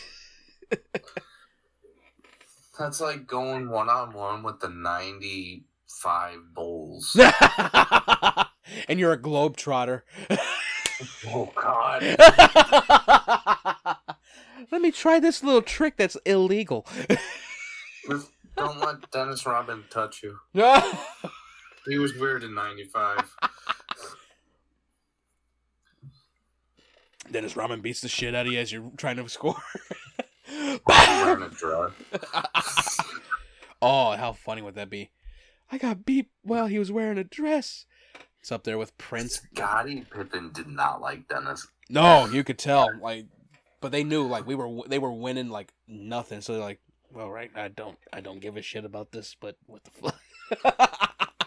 That's 2.78 3.02
like 3.02 3.26
going 3.26 3.70
one 3.70 3.90
on 3.90 4.14
one 4.14 4.44
with 4.44 4.60
the 4.60 4.70
ninety-five 4.70 6.54
Bulls. 6.54 7.16
and 8.88 9.00
you're 9.00 9.14
a 9.14 9.18
globetrotter. 9.18 10.02
oh 11.28 11.52
God! 11.56 12.04
Let 14.72 14.82
me 14.82 14.92
try 14.92 15.20
this 15.20 15.44
little 15.44 15.62
trick 15.62 15.98
that's 15.98 16.16
illegal. 16.26 16.86
Just 18.10 18.32
don't 18.56 18.80
let 18.80 19.10
Dennis 19.12 19.46
Rodman 19.46 19.84
touch 19.90 20.24
you. 20.24 20.40
He 21.88 21.98
was 21.98 22.14
weird 22.16 22.44
in 22.44 22.54
'95. 22.54 23.34
Dennis 27.32 27.56
Rodman 27.56 27.80
beats 27.80 28.02
the 28.02 28.10
shit 28.10 28.36
out 28.36 28.46
of 28.46 28.52
you 28.52 28.60
as 28.60 28.74
you're 28.74 28.92
trying 28.98 29.16
to 29.18 29.30
score. 29.30 29.56
Wearing 30.86 31.44
a 31.44 31.50
dress. 31.50 31.92
oh, 33.82 34.18
how 34.18 34.34
funny 34.34 34.62
would 34.62 34.76
that 34.76 34.90
be? 34.90 35.12
I 35.72 35.78
got 35.78 36.06
beat 36.06 36.30
while 36.42 36.68
he 36.68 36.80
was 36.80 36.92
wearing 36.92 37.18
a 37.18 37.24
dress. 37.24 37.86
It's 38.40 38.52
up 38.52 38.64
there 38.64 38.78
with 38.78 38.98
Prince. 38.98 39.42
Scottie 39.54 40.06
Pippen 40.10 40.52
did 40.54 40.68
not 40.68 41.02
like 41.02 41.28
Dennis. 41.28 41.68
No, 41.90 42.26
you 42.26 42.44
could 42.44 42.58
tell. 42.58 42.90
Like, 43.02 43.26
but 43.82 43.92
they 43.92 44.04
knew 44.04 44.28
like 44.28 44.48
we 44.48 44.56
were 44.56 44.88
they 44.88 45.00
were 45.00 45.12
winning 45.12 45.50
like 45.50 45.74
nothing. 45.88 46.42
So 46.42 46.54
they're 46.54 46.62
like, 46.62 46.80
well, 47.12 47.30
right, 47.30 47.52
I 47.56 47.68
don't 47.68 47.98
I 48.12 48.22
don't 48.22 48.40
give 48.40 48.58
a 48.58 48.62
shit 48.62 48.86
about 48.86 49.12
this, 49.12 49.36
but 49.40 49.58
what 49.66 49.84
the 49.84 49.92
fuck. 49.92 50.20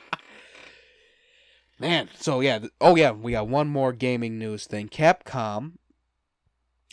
Man, 1.78 2.10
so 2.14 2.40
yeah, 2.40 2.58
th- 2.58 2.72
oh 2.80 2.96
yeah, 2.96 3.10
we 3.12 3.32
got 3.32 3.48
one 3.48 3.68
more 3.68 3.92
gaming 3.92 4.38
news 4.38 4.66
thing. 4.66 4.88
Capcom. 4.88 5.72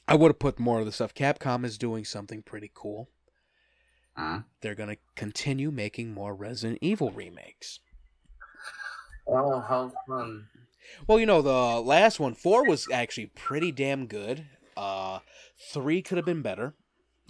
I 0.07 0.15
would 0.15 0.29
have 0.29 0.39
put 0.39 0.59
more 0.59 0.79
of 0.79 0.85
the 0.85 0.93
stuff. 0.93 1.13
Capcom 1.13 1.65
is 1.65 1.77
doing 1.77 2.05
something 2.05 2.41
pretty 2.41 2.71
cool. 2.73 3.09
Hmm? 4.15 4.37
They're 4.61 4.75
gonna 4.75 4.95
continue 5.15 5.71
making 5.71 6.13
more 6.13 6.33
Resident 6.33 6.79
Evil 6.81 7.11
remakes. 7.11 7.81
Oh, 9.27 9.59
how 9.59 9.91
fun! 10.07 10.47
Well, 11.05 11.19
you 11.19 11.25
know, 11.25 11.41
the 11.41 11.81
last 11.81 12.19
one, 12.19 12.33
four 12.33 12.65
was 12.65 12.87
actually 12.91 13.27
pretty 13.27 13.73
damn 13.73 14.07
good. 14.07 14.45
Uh, 14.77 15.19
three 15.73 16.03
could 16.03 16.17
have 16.17 16.25
been 16.25 16.43
better. 16.43 16.75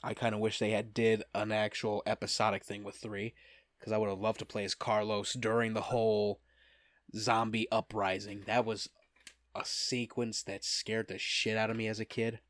I 0.03 0.13
kind 0.13 0.35
of 0.35 0.41
wish 0.41 0.59
they 0.59 0.71
had 0.71 0.93
did 0.93 1.23
an 1.33 1.51
actual 1.51 2.03
episodic 2.05 2.63
thing 2.65 2.83
with 2.83 2.95
three, 2.95 3.33
because 3.79 3.93
I 3.93 3.97
would 3.97 4.09
have 4.09 4.19
loved 4.19 4.39
to 4.39 4.45
play 4.45 4.65
as 4.65 4.75
Carlos 4.75 5.33
during 5.33 5.73
the 5.73 5.81
whole 5.81 6.41
zombie 7.15 7.67
uprising. 7.71 8.43
That 8.45 8.65
was 8.65 8.89
a 9.55 9.63
sequence 9.63 10.43
that 10.43 10.63
scared 10.65 11.07
the 11.07 11.17
shit 11.17 11.57
out 11.57 11.69
of 11.69 11.77
me 11.77 11.87
as 11.87 11.99
a 11.99 12.05
kid. 12.05 12.41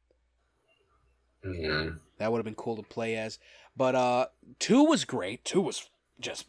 Mhm. 1.46 2.02
That 2.18 2.32
would 2.32 2.40
have 2.40 2.46
been 2.46 2.56
cool 2.56 2.76
to 2.76 2.84
play 2.84 3.16
as. 3.16 3.38
But 3.76 3.94
uh, 3.94 4.28
two 4.58 4.84
was 4.84 5.06
great. 5.06 5.46
Two 5.46 5.62
was 5.62 5.90
just 6.20 6.48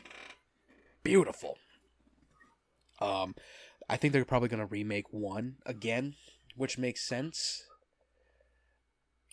beautiful. 1.04 1.58
Um, 3.00 3.36
I 3.88 3.96
think 3.98 4.12
they're 4.12 4.24
probably 4.24 4.48
gonna 4.48 4.66
remake 4.66 5.12
one 5.12 5.58
again, 5.66 6.16
which 6.56 6.78
makes 6.78 7.02
sense. 7.06 7.67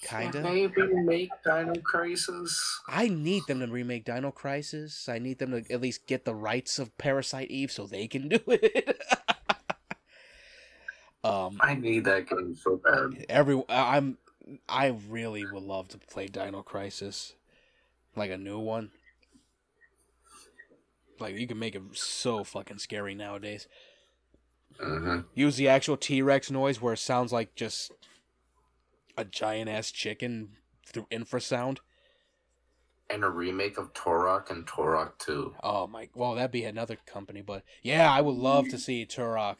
Kinda. 0.02 0.42
Maybe 0.44 0.88
make 0.94 1.30
Dino 1.44 1.74
Crisis. 1.82 2.80
I 2.88 3.08
need 3.08 3.44
them 3.48 3.60
to 3.62 3.68
remake 3.68 4.06
Dino 4.06 4.30
Crisis. 4.32 5.08
I 5.10 5.20
need 5.20 5.40
them 5.40 5.52
to 5.52 5.74
at 5.74 5.82
least 5.82 6.06
get 6.06 6.26
the 6.26 6.36
rights 6.36 6.78
of 6.80 6.96
Parasite 6.98 7.50
Eve 7.50 7.72
so 7.72 7.88
they 7.88 8.08
can 8.08 8.28
do 8.30 8.40
it. 8.48 9.02
um, 11.24 11.58
I 11.60 11.76
need 11.76 12.06
that 12.06 12.30
game 12.30 12.56
so 12.56 12.78
bad. 12.78 13.26
every 13.30 13.64
I- 13.70 13.98
I'm 13.98 14.18
I 14.70 14.96
really 15.10 15.44
would 15.46 15.64
love 15.64 15.88
to 15.90 15.98
play 15.98 16.28
Dino 16.28 16.62
Crisis, 16.62 17.34
like 18.16 18.30
a 18.30 18.38
new 18.38 18.60
one. 18.60 18.92
Like 21.20 21.36
you 21.36 21.48
can 21.48 21.58
make 21.58 21.74
it 21.76 21.82
so 21.94 22.44
fucking 22.44 22.78
scary 22.80 23.16
nowadays. 23.16 23.68
hmm 24.80 25.22
Use 25.34 25.56
the 25.58 25.68
actual 25.70 25.98
T 25.98 26.22
Rex 26.22 26.52
noise 26.52 26.80
where 26.82 26.94
it 26.94 26.98
sounds 27.00 27.32
like 27.34 27.56
just 27.56 27.92
a 29.18 29.26
giant 29.26 29.70
ass 29.70 29.92
chicken 29.92 30.58
through 30.86 31.08
infrasound. 31.12 31.80
And 33.10 33.24
a 33.24 33.30
remake 33.30 33.78
of 33.78 33.94
Turok 33.94 34.50
and 34.50 34.66
Turok 34.66 35.20
2. 35.20 35.56
Oh 35.62 35.86
my! 35.86 36.10
Well, 36.16 36.34
that'd 36.34 36.52
be 36.52 36.64
another 36.64 36.98
company, 37.06 37.42
but 37.42 37.64
yeah, 37.84 38.12
I 38.12 38.22
would 38.22 38.36
love 38.36 38.68
to 38.70 38.80
see 38.80 39.06
Turok 39.06 39.58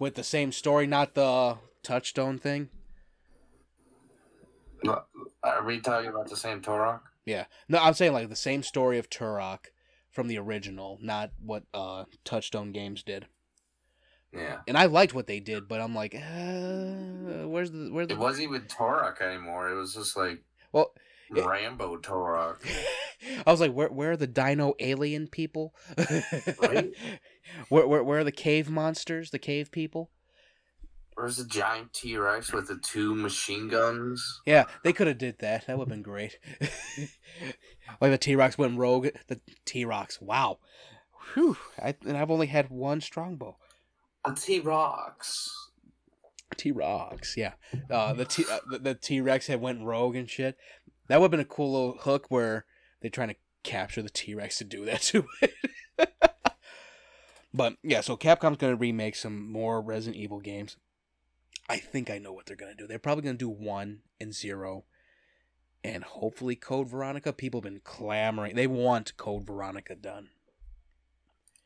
with 0.00 0.14
the 0.16 0.24
same 0.24 0.50
story, 0.50 0.86
not 0.86 1.14
the 1.14 1.58
touchstone 1.84 2.38
thing. 2.38 2.70
No, 4.82 5.02
Are 5.42 5.64
we 5.64 5.80
talking 5.80 6.10
about 6.10 6.28
the 6.28 6.36
same 6.36 6.60
Turok? 6.60 7.00
Yeah, 7.24 7.44
no, 7.68 7.78
I'm 7.78 7.94
saying 7.94 8.12
like 8.12 8.28
the 8.28 8.36
same 8.36 8.62
story 8.62 8.98
of 8.98 9.10
Turok 9.10 9.66
from 10.10 10.28
the 10.28 10.38
original, 10.38 10.98
not 11.00 11.30
what 11.40 11.64
uh 11.74 12.04
Touchstone 12.24 12.72
Games 12.72 13.02
did. 13.02 13.26
Yeah. 14.32 14.58
And 14.66 14.76
I 14.76 14.86
liked 14.86 15.14
what 15.14 15.26
they 15.26 15.40
did, 15.40 15.68
but 15.68 15.80
I'm 15.80 15.94
like, 15.94 16.14
uh, 16.14 17.46
where's 17.48 17.70
the 17.70 17.88
where's 17.90 18.08
the 18.08 18.14
It 18.14 18.18
wasn't 18.18 18.44
even 18.44 18.62
Turok 18.62 19.20
anymore. 19.20 19.70
It 19.70 19.74
was 19.74 19.94
just 19.94 20.16
like 20.16 20.42
well? 20.72 20.92
it- 21.34 21.44
Rambo 21.44 21.98
Turok. 21.98 22.58
I 23.46 23.50
was 23.50 23.60
like, 23.60 23.72
where 23.72 23.88
where 23.88 24.12
are 24.12 24.16
the 24.16 24.26
Dino 24.26 24.74
alien 24.80 25.28
people? 25.28 25.74
Right? 25.96 26.92
where, 27.68 27.86
where 27.86 28.04
where 28.04 28.20
are 28.20 28.24
the 28.24 28.32
cave 28.32 28.68
monsters? 28.70 29.30
The 29.30 29.38
cave 29.38 29.72
people? 29.72 30.10
Where's 31.14 31.38
the 31.38 31.44
giant 31.46 31.92
T 31.92 32.16
Rex 32.16 32.52
with 32.52 32.68
the 32.68 32.76
two 32.76 33.14
machine 33.14 33.66
guns? 33.68 34.40
Yeah, 34.46 34.64
they 34.84 34.92
could 34.92 35.08
have 35.08 35.18
did 35.18 35.38
that. 35.40 35.66
That 35.66 35.76
would 35.76 35.88
have 35.88 35.88
been 35.88 36.02
great. 36.02 36.38
like 38.00 38.12
the 38.12 38.18
T 38.18 38.36
Rex 38.36 38.56
went 38.56 38.78
rogue. 38.78 39.08
The 39.26 39.40
T 39.64 39.84
Rex. 39.84 40.20
Wow. 40.20 40.58
Whew. 41.34 41.56
I, 41.82 41.94
and 42.06 42.16
I've 42.16 42.30
only 42.30 42.46
had 42.46 42.70
one 42.70 43.00
strongbow. 43.00 43.56
A 44.32 44.34
T 44.34 44.60
Rex. 44.60 45.54
T 46.56 46.70
Rex. 46.72 47.36
Yeah. 47.36 47.52
Uh, 47.90 48.12
the 48.12 48.24
T 48.24 48.44
uh, 48.50 48.58
the- 48.70 48.78
the 48.78 48.94
T 48.94 49.20
Rex 49.20 49.46
had 49.46 49.60
went 49.60 49.82
rogue 49.82 50.16
and 50.16 50.28
shit. 50.28 50.56
That 51.08 51.20
would 51.20 51.26
have 51.26 51.30
been 51.30 51.40
a 51.40 51.44
cool 51.44 51.72
little 51.72 51.98
hook 51.98 52.26
where 52.30 52.64
they're 53.00 53.10
trying 53.10 53.28
to 53.28 53.36
capture 53.62 54.02
the 54.02 54.08
T 54.10 54.34
Rex 54.34 54.58
to 54.58 54.64
do 54.64 54.84
that 54.86 55.00
to 55.12 55.24
it. 55.42 55.54
but 57.52 57.76
yeah, 57.82 58.00
so 58.00 58.16
Capcom's 58.16 58.56
gonna 58.58 58.76
remake 58.76 59.16
some 59.16 59.50
more 59.50 59.80
Resident 59.80 60.16
Evil 60.16 60.40
games. 60.40 60.76
I 61.68 61.76
think 61.78 62.10
I 62.10 62.18
know 62.18 62.32
what 62.32 62.46
they're 62.46 62.56
gonna 62.56 62.74
do. 62.74 62.86
They're 62.86 62.98
probably 62.98 63.22
gonna 63.24 63.36
do 63.38 63.48
one 63.48 64.00
and 64.20 64.34
zero, 64.34 64.84
and 65.84 66.02
hopefully 66.04 66.56
Code 66.56 66.88
Veronica. 66.88 67.32
People 67.32 67.58
have 67.60 67.64
been 67.70 67.80
clamoring. 67.84 68.54
They 68.56 68.66
want 68.66 69.16
Code 69.16 69.46
Veronica 69.46 69.94
done. 69.94 70.28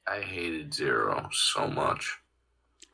I 0.06 0.20
hated 0.20 0.74
Zero 0.74 1.28
so 1.30 1.68
much. 1.68 2.18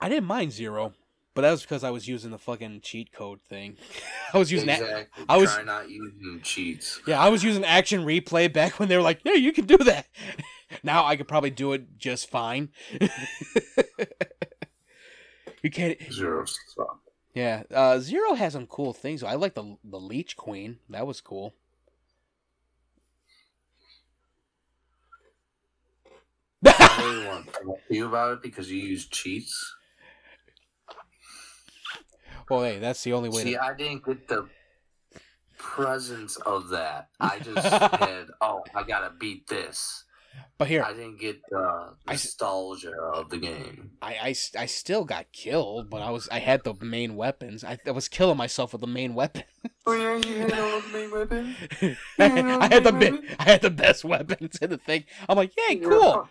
I 0.00 0.08
didn't 0.08 0.26
mind 0.26 0.52
zero, 0.52 0.92
but 1.34 1.42
that 1.42 1.50
was 1.50 1.62
because 1.62 1.82
I 1.84 1.90
was 1.90 2.06
using 2.08 2.30
the 2.30 2.38
fucking 2.38 2.80
cheat 2.82 3.12
code 3.12 3.40
thing. 3.48 3.76
I 4.32 4.38
was 4.38 4.50
using 4.52 4.66
that. 4.68 4.80
exactly. 4.80 5.24
I 5.28 5.36
was- 5.36 5.52
Try 5.54 5.64
not 5.64 5.90
using 5.90 6.40
cheats. 6.42 7.00
Yeah, 7.06 7.20
I 7.20 7.28
was 7.28 7.42
using 7.42 7.64
action 7.64 8.04
replay 8.04 8.52
back 8.52 8.78
when 8.78 8.88
they 8.88 8.96
were 8.96 9.02
like, 9.02 9.20
"Yeah, 9.24 9.34
you 9.34 9.52
can 9.52 9.66
do 9.66 9.76
that." 9.78 10.06
Now 10.82 11.06
I 11.06 11.16
could 11.16 11.26
probably 11.26 11.48
do 11.48 11.72
it 11.72 11.96
just 11.96 12.28
fine. 12.28 12.68
you 15.62 15.70
can't. 15.70 15.96
Zero. 16.12 16.44
Yeah, 17.32 17.62
uh, 17.74 17.98
Zero 18.00 18.34
has 18.34 18.52
some 18.52 18.66
cool 18.66 18.92
things. 18.92 19.22
I 19.22 19.32
like 19.34 19.54
the 19.54 19.76
the 19.82 19.98
Leech 19.98 20.36
Queen. 20.36 20.78
That 20.90 21.06
was 21.06 21.22
cool. 21.22 21.54
I 26.66 27.02
really 27.02 27.26
want 27.26 27.46
to 27.46 27.52
talk 27.52 27.78
to 27.88 27.94
you 27.94 28.06
about 28.06 28.32
it 28.34 28.42
because 28.42 28.70
you 28.70 28.78
use 28.78 29.06
cheats. 29.06 29.74
Well, 32.50 32.62
hey, 32.62 32.78
that's 32.78 33.02
the 33.04 33.12
only 33.12 33.28
way. 33.28 33.42
See, 33.42 33.52
to... 33.52 33.62
I 33.62 33.74
didn't 33.74 34.04
get 34.04 34.28
the 34.28 34.48
presence 35.58 36.36
of 36.36 36.68
that. 36.70 37.08
I 37.20 37.38
just 37.40 37.66
had, 37.68 38.26
oh, 38.40 38.62
I 38.74 38.82
gotta 38.82 39.12
beat 39.18 39.46
this. 39.48 40.04
But 40.56 40.68
here, 40.68 40.82
I 40.84 40.92
didn't 40.92 41.18
get 41.18 41.40
the 41.50 41.94
I 42.06 42.14
s- 42.14 42.24
nostalgia 42.24 42.92
of 42.92 43.28
the 43.30 43.38
game. 43.38 43.92
I, 44.02 44.14
I, 44.14 44.34
I 44.58 44.66
still 44.66 45.04
got 45.04 45.32
killed, 45.32 45.88
but 45.90 46.00
I 46.02 46.10
was 46.10 46.28
I 46.30 46.38
had 46.38 46.62
the 46.64 46.74
main 46.80 47.16
weapons. 47.16 47.64
I, 47.64 47.78
I 47.86 47.90
was 47.92 48.08
killing 48.08 48.36
myself 48.36 48.72
with 48.72 48.80
the 48.80 48.86
main 48.86 49.14
weapon. 49.14 49.44
Oh 49.86 49.92
yeah, 49.94 50.16
you 50.16 50.40
had 50.40 50.52
all 50.52 50.80
the 50.82 50.88
main 50.92 51.10
weapon. 51.10 51.56
I, 52.18 52.66
I 52.66 52.74
had 52.74 52.84
the 52.84 52.92
be- 52.92 53.26
I 53.38 53.44
had 53.44 53.62
the 53.62 53.70
best 53.70 54.04
weapons 54.04 54.58
in 54.60 54.68
the 54.68 54.76
thing. 54.76 55.04
I'm 55.26 55.36
like, 55.38 55.50
yay, 55.56 55.78
Yeah, 55.80 55.88
cool. 55.88 56.28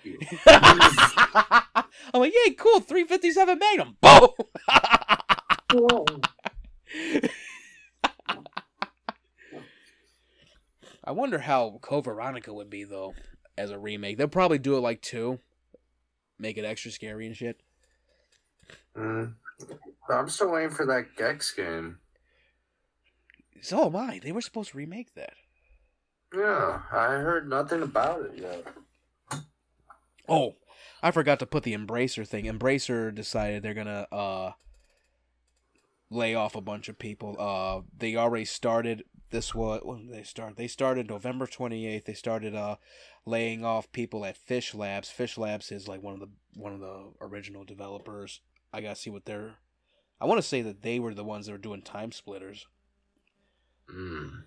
I'm 2.13 2.21
like, 2.21 2.33
yay, 2.45 2.53
cool. 2.53 2.81
357 2.81 3.57
Magnum. 3.57 3.97
Boom. 3.99 4.29
I 5.69 6.07
wonder 11.11 11.39
how 11.39 11.79
Code 11.81 12.05
Veronica 12.05 12.53
would 12.53 12.69
be 12.69 12.85
though 12.85 13.13
as 13.57 13.71
a 13.71 13.79
remake. 13.79 14.17
They'll 14.17 14.27
probably 14.27 14.59
do 14.59 14.77
it 14.77 14.81
like 14.81 15.01
two, 15.01 15.39
make 16.39 16.57
it 16.57 16.65
extra 16.65 16.91
scary 16.91 17.27
and 17.27 17.35
shit. 17.35 17.61
Mm. 18.95 19.33
I'm 20.09 20.29
still 20.29 20.51
waiting 20.51 20.69
for 20.69 20.85
that 20.85 21.15
Gex 21.17 21.51
game. 21.51 21.97
So 23.61 23.85
am 23.85 23.95
I. 23.95 24.19
They 24.23 24.31
were 24.31 24.41
supposed 24.41 24.71
to 24.71 24.77
remake 24.77 25.13
that. 25.15 25.33
Yeah, 26.33 26.81
I 26.91 27.07
heard 27.07 27.49
nothing 27.49 27.81
about 27.81 28.21
it 28.21 28.37
yet. 28.37 28.65
Oh, 30.29 30.55
I 31.01 31.11
forgot 31.11 31.39
to 31.39 31.45
put 31.45 31.63
the 31.63 31.73
Embracer 31.73 32.27
thing. 32.27 32.45
Embracer 32.45 33.13
decided 33.13 33.63
they're 33.63 33.73
gonna 33.73 34.07
uh 34.11 34.51
lay 36.09 36.35
off 36.35 36.55
a 36.55 36.61
bunch 36.61 36.89
of 36.89 36.99
people. 36.99 37.35
Uh, 37.39 37.81
they 37.97 38.15
already 38.15 38.45
started 38.45 39.03
this. 39.29 39.53
What 39.53 39.85
when 39.85 40.07
did 40.07 40.15
they 40.15 40.23
start? 40.23 40.55
They 40.55 40.67
started 40.67 41.09
November 41.09 41.47
twenty 41.47 41.85
eighth. 41.85 42.05
They 42.05 42.13
started 42.13 42.55
uh 42.55 42.77
laying 43.25 43.65
off 43.65 43.91
people 43.91 44.25
at 44.25 44.37
Fishlabs. 44.37 45.11
Fish 45.11 45.37
Labs 45.37 45.71
is 45.71 45.87
like 45.87 46.01
one 46.01 46.13
of 46.13 46.19
the 46.19 46.29
one 46.55 46.73
of 46.73 46.79
the 46.79 47.11
original 47.21 47.63
developers. 47.63 48.41
I 48.73 48.81
gotta 48.81 48.95
see 48.95 49.09
what 49.09 49.25
they're. 49.25 49.55
I 50.19 50.25
want 50.25 50.39
to 50.39 50.47
say 50.47 50.61
that 50.63 50.81
they 50.81 50.99
were 50.99 51.13
the 51.13 51.23
ones 51.23 51.45
that 51.45 51.51
were 51.51 51.57
doing 51.59 51.81
TimeSplitters. 51.81 52.65
Mm. 53.93 54.43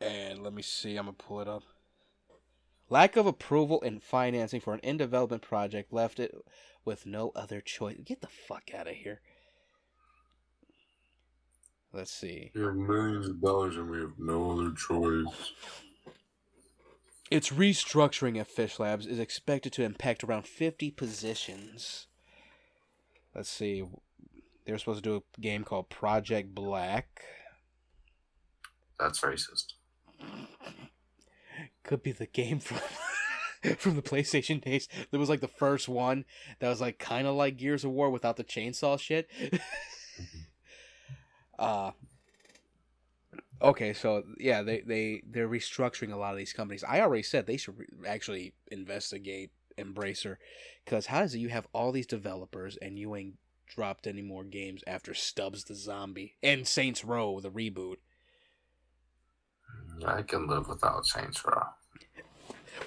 And 0.00 0.42
let 0.42 0.52
me 0.52 0.62
see. 0.62 0.96
I'm 0.96 1.06
gonna 1.06 1.12
pull 1.14 1.40
it 1.40 1.48
up. 1.48 1.64
Lack 2.90 3.16
of 3.16 3.24
approval 3.24 3.80
and 3.82 4.02
financing 4.02 4.60
for 4.60 4.74
an 4.74 4.80
in 4.80 4.96
development 4.96 5.42
project 5.42 5.92
left 5.92 6.18
it 6.18 6.34
with 6.84 7.06
no 7.06 7.30
other 7.36 7.60
choice. 7.60 7.96
Get 8.04 8.20
the 8.20 8.26
fuck 8.26 8.74
out 8.74 8.88
of 8.88 8.94
here. 8.94 9.20
Let's 11.92 12.10
see. 12.10 12.50
We 12.54 12.62
have 12.62 12.74
millions 12.74 13.28
of 13.28 13.40
dollars 13.40 13.76
and 13.76 13.88
we 13.88 14.00
have 14.00 14.18
no 14.18 14.50
other 14.50 14.72
choice. 14.72 15.52
Its 17.30 17.50
restructuring 17.50 18.40
at 18.40 18.48
Fishlabs 18.48 19.06
is 19.06 19.20
expected 19.20 19.72
to 19.74 19.84
impact 19.84 20.24
around 20.24 20.48
50 20.48 20.90
positions. 20.90 22.08
Let's 23.36 23.48
see. 23.48 23.84
They're 24.66 24.78
supposed 24.78 25.04
to 25.04 25.10
do 25.10 25.16
a 25.16 25.40
game 25.40 25.62
called 25.62 25.90
Project 25.90 26.54
Black. 26.56 27.22
That's 28.98 29.20
racist. 29.20 29.74
Could 31.90 32.04
be 32.04 32.12
the 32.12 32.26
game 32.26 32.60
from 32.60 32.78
from 33.78 33.96
the 33.96 34.00
PlayStation 34.00 34.62
days. 34.62 34.86
That 35.10 35.18
was 35.18 35.28
like 35.28 35.40
the 35.40 35.48
first 35.48 35.88
one 35.88 36.24
that 36.60 36.68
was 36.68 36.80
like 36.80 37.00
kind 37.00 37.26
of 37.26 37.34
like 37.34 37.56
Gears 37.56 37.84
of 37.84 37.90
War 37.90 38.10
without 38.10 38.36
the 38.36 38.44
chainsaw 38.44 38.96
shit. 38.96 39.28
uh 41.58 41.90
Okay, 43.60 43.92
so 43.92 44.22
yeah, 44.38 44.62
they 44.62 44.82
they 44.82 45.22
they're 45.28 45.48
restructuring 45.48 46.12
a 46.12 46.16
lot 46.16 46.30
of 46.30 46.38
these 46.38 46.52
companies. 46.52 46.84
I 46.84 47.00
already 47.00 47.24
said 47.24 47.48
they 47.48 47.56
should 47.56 47.76
re- 47.76 47.86
actually 48.06 48.54
investigate 48.70 49.50
Embracer 49.76 50.36
cuz 50.86 51.06
how 51.06 51.22
does 51.22 51.34
it 51.34 51.40
you 51.40 51.48
have 51.48 51.66
all 51.72 51.90
these 51.90 52.06
developers 52.06 52.76
and 52.76 53.00
you 53.00 53.16
ain't 53.16 53.34
dropped 53.66 54.06
any 54.06 54.22
more 54.22 54.44
games 54.44 54.84
after 54.86 55.12
Stubbs 55.12 55.64
the 55.64 55.74
Zombie 55.74 56.36
and 56.40 56.68
Saints 56.68 57.04
Row 57.04 57.40
the 57.40 57.50
reboot? 57.50 57.96
I 60.06 60.22
can 60.22 60.46
live 60.46 60.68
without 60.68 61.04
Saints 61.04 61.44
Row. 61.44 61.64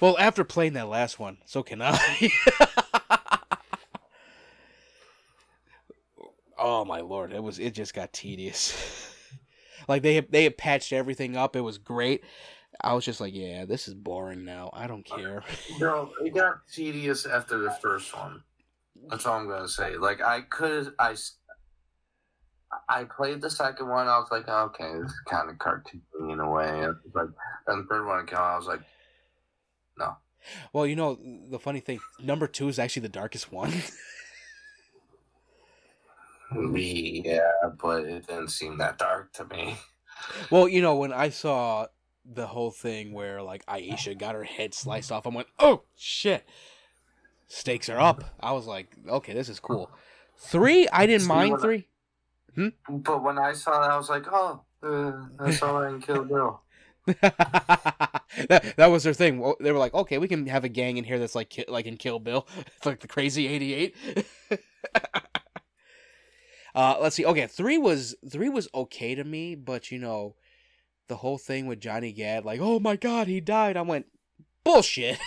Well, 0.00 0.18
after 0.18 0.44
playing 0.44 0.74
that 0.74 0.88
last 0.88 1.18
one, 1.18 1.38
so 1.44 1.62
can 1.62 1.80
I. 1.82 2.30
oh 6.58 6.84
my 6.84 7.00
lord, 7.00 7.32
it 7.32 7.42
was 7.42 7.58
it 7.58 7.74
just 7.74 7.94
got 7.94 8.12
tedious. 8.12 9.10
like 9.88 10.02
they 10.02 10.16
had, 10.16 10.30
they 10.30 10.44
had 10.44 10.58
patched 10.58 10.92
everything 10.92 11.36
up. 11.36 11.56
It 11.56 11.60
was 11.60 11.78
great. 11.78 12.24
I 12.80 12.92
was 12.94 13.04
just 13.04 13.20
like, 13.20 13.34
yeah, 13.34 13.64
this 13.64 13.86
is 13.86 13.94
boring 13.94 14.44
now. 14.44 14.70
I 14.72 14.86
don't 14.86 15.04
care. 15.04 15.44
No, 15.78 16.10
it 16.24 16.34
got 16.34 16.66
tedious 16.72 17.24
after 17.26 17.58
the 17.58 17.70
first 17.70 18.14
one. 18.14 18.42
That's 19.08 19.26
all 19.26 19.38
I'm 19.38 19.48
gonna 19.48 19.68
say. 19.68 19.96
Like 19.96 20.20
I 20.20 20.40
could, 20.42 20.92
I, 20.98 21.14
I 22.88 23.04
played 23.04 23.40
the 23.40 23.50
second 23.50 23.88
one. 23.88 24.08
I 24.08 24.18
was 24.18 24.28
like, 24.30 24.48
okay, 24.48 24.90
it's 25.02 25.14
kind 25.28 25.50
of 25.50 25.56
cartoony 25.56 26.32
in 26.32 26.40
a 26.40 26.50
way. 26.50 26.86
Like, 27.14 27.28
and 27.66 27.84
the 27.84 27.86
third 27.88 28.06
one 28.06 28.26
came 28.26 28.38
out. 28.38 28.54
I 28.54 28.56
was 28.56 28.66
like, 28.66 28.80
no. 29.98 30.16
Well, 30.72 30.86
you 30.86 30.94
know 30.96 31.18
the 31.50 31.58
funny 31.58 31.80
thing, 31.80 32.00
number 32.22 32.46
two 32.46 32.68
is 32.68 32.78
actually 32.78 33.02
the 33.02 33.08
darkest 33.10 33.50
one. 33.52 33.72
Yeah, 36.72 37.40
but 37.82 38.04
it 38.04 38.26
didn't 38.28 38.50
seem 38.50 38.78
that 38.78 38.98
dark 38.98 39.32
to 39.34 39.44
me. 39.46 39.76
well, 40.50 40.68
you 40.68 40.82
know 40.82 40.94
when 40.94 41.12
I 41.12 41.30
saw 41.30 41.86
the 42.24 42.46
whole 42.46 42.70
thing 42.70 43.12
where 43.12 43.42
like 43.42 43.64
Aisha 43.66 44.16
got 44.16 44.34
her 44.34 44.44
head 44.44 44.72
sliced 44.72 45.10
off, 45.10 45.26
I 45.26 45.30
went, 45.30 45.48
oh 45.58 45.82
shit, 45.96 46.46
stakes 47.48 47.88
are 47.88 47.98
up. 48.00 48.24
I 48.38 48.52
was 48.52 48.66
like, 48.66 48.94
okay, 49.08 49.32
this 49.32 49.48
is 49.48 49.58
cool. 49.58 49.90
Three, 50.38 50.86
I 50.88 51.06
didn't 51.06 51.22
See, 51.22 51.28
mind 51.28 51.50
when 51.52 51.60
I- 51.60 51.62
three. 51.62 51.88
But 52.88 53.22
when 53.24 53.36
I 53.38 53.52
saw 53.52 53.80
that, 53.80 53.90
I 53.90 53.96
was 53.96 54.08
like, 54.08 54.26
oh, 54.30 54.62
uh, 54.82 55.12
I 55.40 55.50
saw 55.50 55.80
that 55.80 55.88
in 55.88 56.00
Kill 56.00 56.22
Bill. 56.24 56.60
that, 57.20 58.74
that 58.76 58.86
was 58.86 59.02
their 59.02 59.12
thing. 59.12 59.54
They 59.60 59.72
were 59.72 59.78
like, 59.78 59.92
okay, 59.94 60.18
we 60.18 60.28
can 60.28 60.46
have 60.46 60.64
a 60.64 60.68
gang 60.68 60.96
in 60.96 61.04
here 61.04 61.18
that's 61.18 61.34
like 61.34 61.64
like 61.68 61.86
in 61.86 61.96
Kill 61.96 62.18
Bill, 62.18 62.46
it's 62.76 62.86
like 62.86 63.00
the 63.00 63.08
crazy 63.08 63.46
eighty 63.46 63.74
eight. 63.74 63.96
uh, 66.74 66.96
let's 67.00 67.16
see. 67.16 67.26
Okay, 67.26 67.46
three 67.46 67.78
was 67.78 68.14
three 68.28 68.48
was 68.48 68.68
okay 68.74 69.14
to 69.14 69.24
me, 69.24 69.54
but 69.54 69.90
you 69.90 69.98
know, 69.98 70.34
the 71.08 71.16
whole 71.16 71.38
thing 71.38 71.66
with 71.66 71.80
Johnny 71.80 72.12
Gat, 72.12 72.46
like, 72.46 72.60
oh 72.60 72.80
my 72.80 72.96
god, 72.96 73.26
he 73.26 73.40
died. 73.40 73.76
I 73.76 73.82
went, 73.82 74.06
bullshit. 74.64 75.18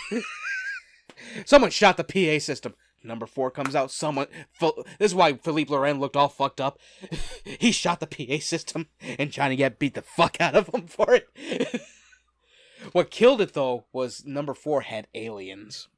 Someone 1.44 1.70
shot 1.70 1.96
the 1.96 2.04
PA 2.04 2.42
system. 2.42 2.74
Number 3.02 3.26
four 3.26 3.50
comes 3.50 3.74
out. 3.74 3.90
Someone. 3.90 4.26
This 4.60 5.12
is 5.12 5.14
why 5.14 5.34
Philippe 5.34 5.70
Loren 5.70 6.00
looked 6.00 6.16
all 6.16 6.28
fucked 6.28 6.60
up. 6.60 6.78
he 7.44 7.70
shot 7.70 8.00
the 8.00 8.06
PA 8.06 8.42
system, 8.42 8.88
and 9.00 9.30
Johnny 9.30 9.56
Gat 9.56 9.78
beat 9.78 9.94
the 9.94 10.02
fuck 10.02 10.40
out 10.40 10.56
of 10.56 10.68
him 10.74 10.86
for 10.86 11.14
it. 11.14 11.82
what 12.92 13.10
killed 13.10 13.40
it 13.40 13.54
though 13.54 13.84
was 13.92 14.24
number 14.26 14.52
four 14.52 14.80
had 14.80 15.06
aliens, 15.14 15.88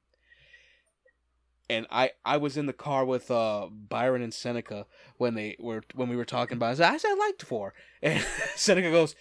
and 1.71 1.87
I 1.91 2.11
I 2.25 2.37
was 2.37 2.59
in 2.59 2.67
the 2.67 2.73
car 2.75 3.05
with 3.07 3.31
uh 3.31 3.69
Byron 3.71 4.23
and 4.23 4.35
Seneca 4.35 4.87
when 5.17 5.35
they 5.35 5.57
were 5.59 5.83
when 5.95 6.11
we 6.11 6.17
were 6.17 6.27
talking 6.27 6.59
about. 6.59 6.79
It. 6.79 6.83
I 6.83 6.99
said 6.99 7.13
I 7.13 7.15
liked 7.15 7.43
four, 7.43 7.73
and 8.03 8.23
Seneca 8.57 8.91
goes, 8.91 9.17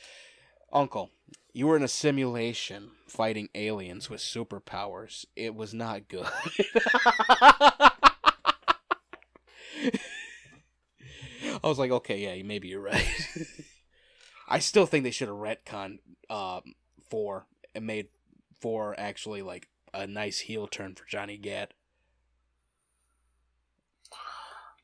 "Uncle, 0.73 1.11
you 1.59 1.67
were 1.67 1.75
in 1.75 1.83
a 1.83 1.89
simulation 1.89 2.91
fighting 3.05 3.49
aliens 3.53 4.09
with 4.09 4.21
superpowers. 4.21 5.25
It 5.35 5.53
was 5.53 5.73
not 5.73 6.07
good." 6.07 6.25
I 11.61 11.67
was 11.67 11.77
like, 11.77 11.91
okay, 11.91 12.19
yeah, 12.19 12.41
maybe 12.43 12.69
you're 12.69 12.79
right. 12.79 13.05
I 14.47 14.59
still 14.59 14.85
think 14.85 15.03
they 15.03 15.11
should 15.11 15.27
have 15.27 15.35
retconned 15.35 15.99
um, 16.29 16.75
four 17.09 17.45
and 17.75 17.85
made 17.85 18.07
four 18.61 18.97
actually 18.97 19.41
like 19.41 19.67
a 19.93 20.07
nice 20.07 20.39
heel 20.39 20.67
turn 20.67 20.95
for 20.95 21.05
Johnny 21.05 21.35
Gat. 21.35 21.73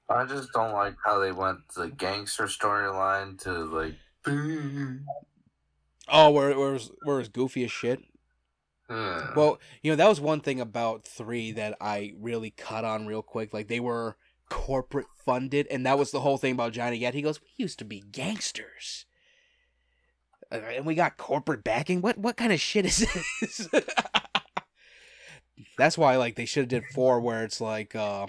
I 0.09 0.25
just 0.25 0.51
don't 0.51 0.73
like 0.73 0.95
how 1.03 1.19
they 1.19 1.31
went 1.31 1.69
the 1.69 1.87
gangster 1.87 2.45
storyline 2.45 3.39
to 3.43 3.51
like. 3.63 3.95
Oh, 6.07 6.31
where 6.31 6.57
where 6.57 6.73
was 6.73 6.91
where 7.03 7.17
was 7.17 7.29
goofy 7.29 7.63
as 7.63 7.71
shit. 7.71 8.03
Yeah. 8.89 9.31
Well, 9.35 9.59
you 9.81 9.91
know 9.91 9.95
that 9.95 10.09
was 10.09 10.21
one 10.21 10.41
thing 10.41 10.61
about 10.61 11.05
three 11.05 11.51
that 11.53 11.75
I 11.81 12.13
really 12.19 12.51
cut 12.51 12.85
on 12.85 13.07
real 13.07 13.23
quick. 13.23 13.53
Like 13.53 13.67
they 13.67 13.79
were 13.79 14.17
corporate 14.49 15.07
funded, 15.25 15.67
and 15.71 15.85
that 15.85 15.97
was 15.97 16.11
the 16.11 16.19
whole 16.19 16.37
thing 16.37 16.53
about 16.53 16.73
Johnny 16.73 16.99
Gat. 16.99 17.15
He 17.15 17.23
goes, 17.23 17.41
"We 17.41 17.47
used 17.57 17.79
to 17.79 17.85
be 17.85 18.01
gangsters, 18.11 19.05
Uh, 20.51 20.57
and 20.57 20.85
we 20.85 20.93
got 20.93 21.17
corporate 21.17 21.63
backing. 21.63 22.01
What 22.01 22.19
what 22.19 22.37
kind 22.37 22.53
of 22.53 22.59
shit 22.59 22.85
is 22.85 23.07
this?" 23.41 23.67
That's 25.77 25.97
why 25.97 26.17
like 26.17 26.35
they 26.35 26.45
should 26.45 26.71
have 26.71 26.83
did 26.83 26.93
four, 26.93 27.19
where 27.19 27.43
it's 27.43 27.59
like, 27.59 27.95
uh, 27.95 28.27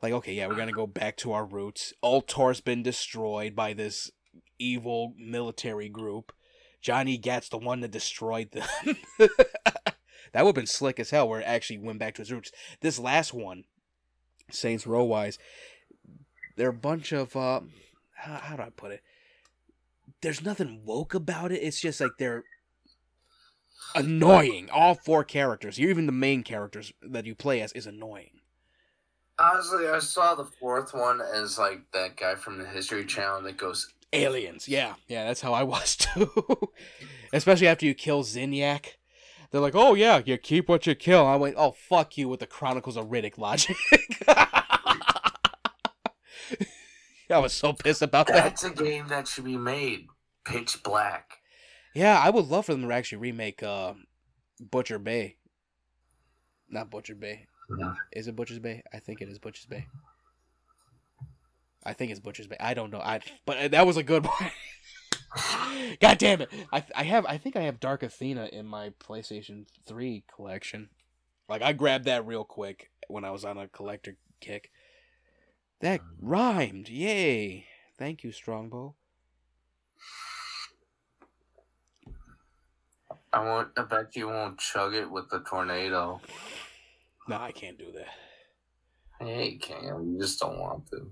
like 0.00 0.12
okay, 0.12 0.32
yeah, 0.32 0.46
we're 0.46 0.54
gonna 0.54 0.72
go 0.72 0.86
back 0.86 1.16
to 1.18 1.32
our 1.32 1.44
roots. 1.44 1.92
Ultor's 2.02 2.60
been 2.60 2.82
destroyed 2.82 3.54
by 3.54 3.74
this 3.74 4.10
evil 4.58 5.14
military 5.18 5.88
group. 5.88 6.32
Johnny 6.80 7.18
Gat's 7.18 7.48
the 7.48 7.58
one 7.58 7.80
that 7.80 7.90
destroyed 7.90 8.50
them. 8.52 8.96
that 9.18 10.44
would 10.44 10.46
have 10.46 10.54
been 10.54 10.66
slick 10.66 11.00
as 11.00 11.10
hell 11.10 11.28
where 11.28 11.40
it 11.40 11.44
actually 11.44 11.78
went 11.78 11.98
back 11.98 12.14
to 12.14 12.22
his 12.22 12.32
roots. 12.32 12.52
This 12.80 12.98
last 12.98 13.34
one, 13.34 13.64
Saints 14.50 14.86
Row 14.86 15.04
wise, 15.04 15.38
they're 16.56 16.70
a 16.70 16.72
bunch 16.72 17.12
of 17.12 17.34
uh 17.36 17.60
how, 18.14 18.36
how 18.36 18.56
do 18.56 18.62
I 18.62 18.70
put 18.70 18.92
it? 18.92 19.02
There's 20.20 20.42
nothing 20.42 20.82
woke 20.84 21.14
about 21.14 21.52
it. 21.52 21.62
It's 21.62 21.80
just 21.80 22.00
like 22.00 22.12
they're 22.18 22.44
annoying. 23.94 24.68
All 24.70 24.94
four 24.94 25.24
characters, 25.24 25.78
even 25.78 26.06
the 26.06 26.12
main 26.12 26.42
characters 26.42 26.92
that 27.02 27.26
you 27.26 27.34
play 27.34 27.60
as, 27.60 27.72
is 27.72 27.86
annoying. 27.86 28.30
Honestly, 29.38 29.86
I 29.86 30.00
saw 30.00 30.34
the 30.34 30.44
fourth 30.44 30.92
one 30.94 31.20
as 31.20 31.58
like 31.58 31.82
that 31.92 32.16
guy 32.16 32.34
from 32.34 32.58
the 32.58 32.66
History 32.66 33.04
Channel 33.04 33.42
that 33.42 33.56
goes, 33.56 33.94
Aliens, 34.12 34.68
yeah, 34.68 34.94
yeah, 35.06 35.26
that's 35.26 35.40
how 35.40 35.52
I 35.52 35.62
was 35.74 35.96
too. 35.96 36.30
Especially 37.32 37.68
after 37.68 37.86
you 37.86 37.94
kill 37.94 38.22
Zinyak. 38.22 38.94
They're 39.50 39.60
like, 39.60 39.74
oh 39.74 39.94
yeah, 39.94 40.20
you 40.24 40.36
keep 40.36 40.68
what 40.68 40.86
you 40.86 40.94
kill. 40.94 41.26
I 41.26 41.36
went, 41.36 41.56
oh 41.58 41.72
fuck 41.72 42.18
you 42.18 42.28
with 42.28 42.40
the 42.40 42.46
Chronicles 42.46 42.96
of 42.96 43.06
Riddick 43.06 43.38
logic. 43.38 43.76
I 47.30 47.38
was 47.38 47.52
so 47.52 47.72
pissed 47.74 48.02
about 48.02 48.26
that. 48.28 48.34
"That's 48.34 48.64
a 48.64 48.70
game 48.70 49.08
that 49.08 49.28
should 49.28 49.44
be 49.44 49.58
made 49.58 50.06
pitch 50.44 50.82
black." 50.82 51.38
Yeah, 51.94 52.18
I 52.18 52.30
would 52.30 52.46
love 52.46 52.66
for 52.66 52.72
them 52.72 52.82
to 52.82 52.92
actually 52.92 53.18
remake 53.18 53.62
uh, 53.62 53.94
Butcher 54.60 54.98
Bay. 54.98 55.36
Not 56.70 56.90
Butcher 56.90 57.14
Bay. 57.14 57.46
Yeah. 57.78 57.94
Is 58.12 58.28
it 58.28 58.36
Butcher's 58.36 58.58
Bay? 58.60 58.82
I 58.92 58.98
think 58.98 59.20
it 59.20 59.28
is 59.28 59.38
Butcher's 59.38 59.66
Bay. 59.66 59.86
I 61.88 61.94
think 61.94 62.10
it's 62.10 62.20
Butcher's 62.20 62.46
Bay. 62.46 62.56
I 62.60 62.74
don't 62.74 62.90
know. 62.90 63.00
I 63.00 63.20
but 63.46 63.56
uh, 63.56 63.68
that 63.68 63.86
was 63.86 63.96
a 63.96 64.02
good 64.02 64.26
one. 64.40 64.50
God 66.00 66.18
damn 66.18 66.42
it! 66.42 66.50
I 66.72 66.84
I 66.94 67.04
have 67.04 67.24
I 67.26 67.38
think 67.38 67.56
I 67.56 67.62
have 67.62 67.80
Dark 67.80 68.02
Athena 68.02 68.50
in 68.52 68.66
my 68.66 68.90
PlayStation 69.00 69.66
Three 69.86 70.24
collection. 70.34 70.90
Like 71.48 71.62
I 71.62 71.72
grabbed 71.72 72.04
that 72.04 72.26
real 72.26 72.44
quick 72.44 72.90
when 73.08 73.24
I 73.24 73.30
was 73.30 73.44
on 73.44 73.56
a 73.56 73.68
collector 73.68 74.16
kick. 74.40 74.70
That 75.80 76.00
mm. 76.00 76.04
rhymed. 76.20 76.88
Yay! 76.88 77.66
Thank 77.98 78.22
you, 78.22 78.32
Strongbow. 78.32 78.94
I 83.32 83.44
won't. 83.44 83.68
I 83.76 83.82
bet 83.82 84.14
you 84.14 84.28
won't 84.28 84.58
chug 84.58 84.94
it 84.94 85.10
with 85.10 85.30
the 85.30 85.40
tornado. 85.40 86.20
No, 87.28 87.36
I 87.36 87.52
can't 87.52 87.78
do 87.78 87.92
that. 87.92 89.26
Hey, 89.26 89.56
Cam, 89.56 90.12
you 90.12 90.18
just 90.20 90.40
don't 90.40 90.58
want 90.58 90.86
to. 90.90 91.10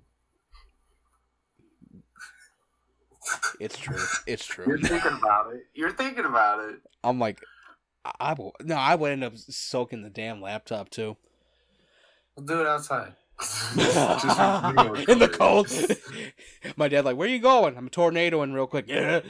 It's 3.61 3.79
true. 3.79 3.97
It's 4.27 4.45
true. 4.45 4.67
You're 4.67 4.79
thinking 4.79 5.19
about 5.19 5.55
it. 5.55 5.67
You're 5.75 5.93
thinking 5.93 6.25
about 6.25 6.69
it. 6.69 6.77
I'm 7.03 7.19
like, 7.19 7.41
I, 8.05 8.13
I 8.21 8.33
will. 8.35 8.55
No, 8.63 8.77
I 8.77 8.95
would 8.95 9.13
end 9.13 9.25
up 9.25 9.37
soaking 9.37 10.03
the 10.03 10.11
damn 10.11 10.41
laptop 10.41 10.91
too. 10.91 11.17
We'll 12.37 12.47
do 12.47 12.61
it 12.61 12.67
outside. 12.67 13.15
in 15.09 15.19
the 15.19 15.31
cold. 15.33 15.69
My 16.77 16.89
dad 16.89 17.05
like, 17.05 17.17
where 17.17 17.29
are 17.29 17.31
you 17.31 17.39
going? 17.39 17.77
I'm 17.77 17.87
a 17.87 17.91
tornadoing 17.91 18.53
real 18.53 18.67
quick. 18.67 18.87
Yeah. 18.89 19.21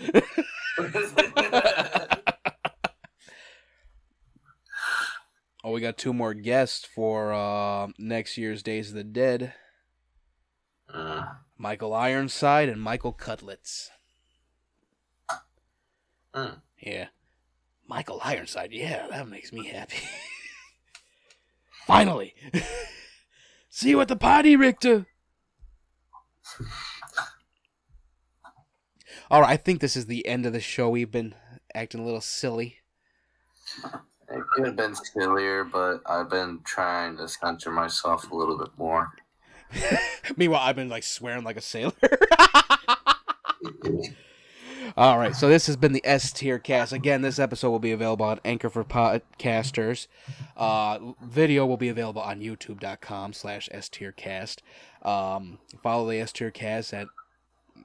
oh, 5.65 5.73
we 5.73 5.81
got 5.81 5.99
two 5.99 6.13
more 6.13 6.35
guests 6.35 6.85
for 6.85 7.33
uh, 7.33 7.89
next 7.99 8.37
year's 8.37 8.63
Days 8.63 8.91
of 8.91 8.95
the 8.95 9.05
Dead. 9.05 9.55
Uh, 10.93 11.25
Michael 11.59 11.95
Ironside 11.95 12.69
and 12.69 12.81
Michael 12.81 13.13
Cudlitz. 13.13 13.89
Mm. 16.37 16.61
Yeah. 16.79 17.07
Michael 17.89 18.21
Ironside, 18.23 18.73
yeah, 18.73 19.07
that 19.09 19.29
makes 19.29 19.53
me 19.53 19.67
happy. 19.67 19.97
Finally. 21.87 22.35
See 23.71 23.91
you 23.91 24.01
at 24.01 24.09
the 24.09 24.17
party, 24.17 24.57
Richter. 24.57 25.07
All 29.31 29.41
right, 29.41 29.51
I 29.51 29.57
think 29.57 29.81
this 29.81 29.97
is 29.97 30.07
the 30.07 30.27
end 30.27 30.47
of 30.47 30.53
the 30.53 30.61
show. 30.61 30.89
We've 30.89 31.11
been 31.11 31.35
acting 31.75 32.01
a 32.01 32.05
little 32.05 32.21
silly. 32.21 32.79
it 33.85 34.43
could 34.53 34.67
have 34.67 34.77
been 34.77 34.95
sillier, 34.95 35.65
but 35.65 36.01
I've 36.07 36.31
been 36.31 36.61
trying 36.65 37.17
to 37.17 37.29
censor 37.29 37.71
myself 37.71 38.31
a 38.31 38.35
little 38.35 38.59
bit 38.59 38.71
more. 38.77 39.13
Meanwhile, 40.37 40.61
I've 40.63 40.77
been 40.77 40.89
like 40.89 41.03
swearing 41.03 41.45
like 41.45 41.57
a 41.57 41.61
sailor. 41.61 41.93
All 44.95 45.19
right, 45.19 45.35
so 45.35 45.49
this 45.49 45.67
has 45.67 45.77
been 45.77 45.93
the 45.93 46.05
S 46.05 46.33
tier 46.33 46.59
cast. 46.59 46.93
Again, 46.93 47.23
this 47.23 47.39
episode 47.39 47.71
will 47.71 47.79
be 47.79 47.93
available 47.93 48.27
on 48.27 48.41
Anchor 48.45 48.69
for 48.69 48.85
Podcasters. 48.85 50.07
Uh, 50.57 50.99
video 51.23 51.65
will 51.65 51.77
be 51.77 51.89
available 51.89 52.21
on 52.21 52.41
YouTube.com 52.41 53.33
slash 53.33 53.69
S 53.73 53.89
tier 53.89 54.13
cast. 54.13 54.63
Um, 55.03 55.59
follow 55.83 56.09
the 56.11 56.21
S 56.21 56.33
tier 56.33 56.51
cast 56.51 56.93
at 56.93 57.09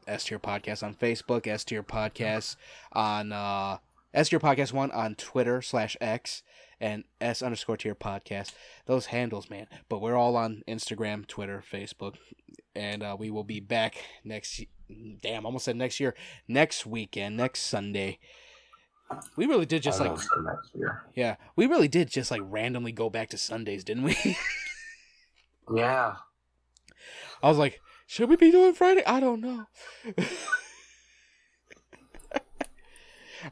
S 0.07 0.26
tier 0.26 0.40
podcast 0.40 0.84
on 0.84 0.94
Facebook, 0.94 1.48
S 1.48 1.64
tier 1.64 1.84
podcast 1.84 2.56
on 2.91 3.32
uh, 3.32 3.78
S 4.14 4.30
tier 4.30 4.40
podcast 4.40 4.73
one 4.73 4.91
on 4.91 5.15
Twitter 5.15 5.61
slash 5.61 5.95
X, 6.02 6.44
and 6.80 7.06
S 7.22 7.41
underscore 7.41 7.78
tier 7.78 7.95
podcast. 7.95 8.53
Those 8.86 9.07
handles, 9.07 9.49
man. 9.49 9.68
But 9.88 10.02
we're 10.02 10.15
all 10.15 10.36
on 10.36 10.64
Instagram, 10.68 11.26
Twitter, 11.26 11.64
Facebook, 11.72 12.15
and 12.76 13.02
uh, 13.03 13.15
we 13.18 13.32
will 13.32 13.44
be 13.44 13.60
back 13.60 13.95
next. 14.23 14.61
Damn, 15.22 15.45
almost 15.45 15.65
said 15.65 15.76
next 15.76 15.99
year. 15.99 16.15
Next 16.47 16.85
weekend, 16.85 17.38
next 17.38 17.61
Sunday. 17.63 18.19
We 19.35 19.45
really 19.45 19.65
did 19.65 19.84
just 19.84 19.99
like 19.99 20.11
yeah, 21.15 21.35
we 21.57 21.65
really 21.68 21.88
did 21.89 22.09
just 22.09 22.31
like 22.31 22.41
randomly 22.45 22.91
go 22.93 23.09
back 23.09 23.30
to 23.30 23.38
Sundays, 23.38 23.84
didn't 23.84 24.03
we? 24.03 24.38
Yeah. 25.73 26.15
I 27.41 27.47
was 27.47 27.57
like, 27.57 27.80
should 28.07 28.27
we 28.30 28.35
be 28.35 28.51
doing 28.51 28.73
Friday? 28.73 29.03
I 29.05 29.19
don't 29.22 29.39
know. 29.39 29.65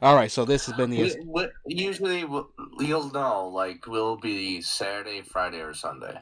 All 0.02 0.14
right, 0.14 0.30
so 0.30 0.44
this 0.44 0.66
has 0.66 0.76
been 0.76 0.90
the 0.90 1.02
We- 1.02 1.24
we- 1.26 1.48
usually, 1.66 2.24
we'll- 2.24 2.50
you'll 2.78 3.10
know, 3.10 3.48
like, 3.48 3.86
we'll 3.86 4.16
be 4.16 4.60
Saturday, 4.62 5.22
Friday, 5.22 5.60
or 5.60 5.74
Sunday. 5.74 6.16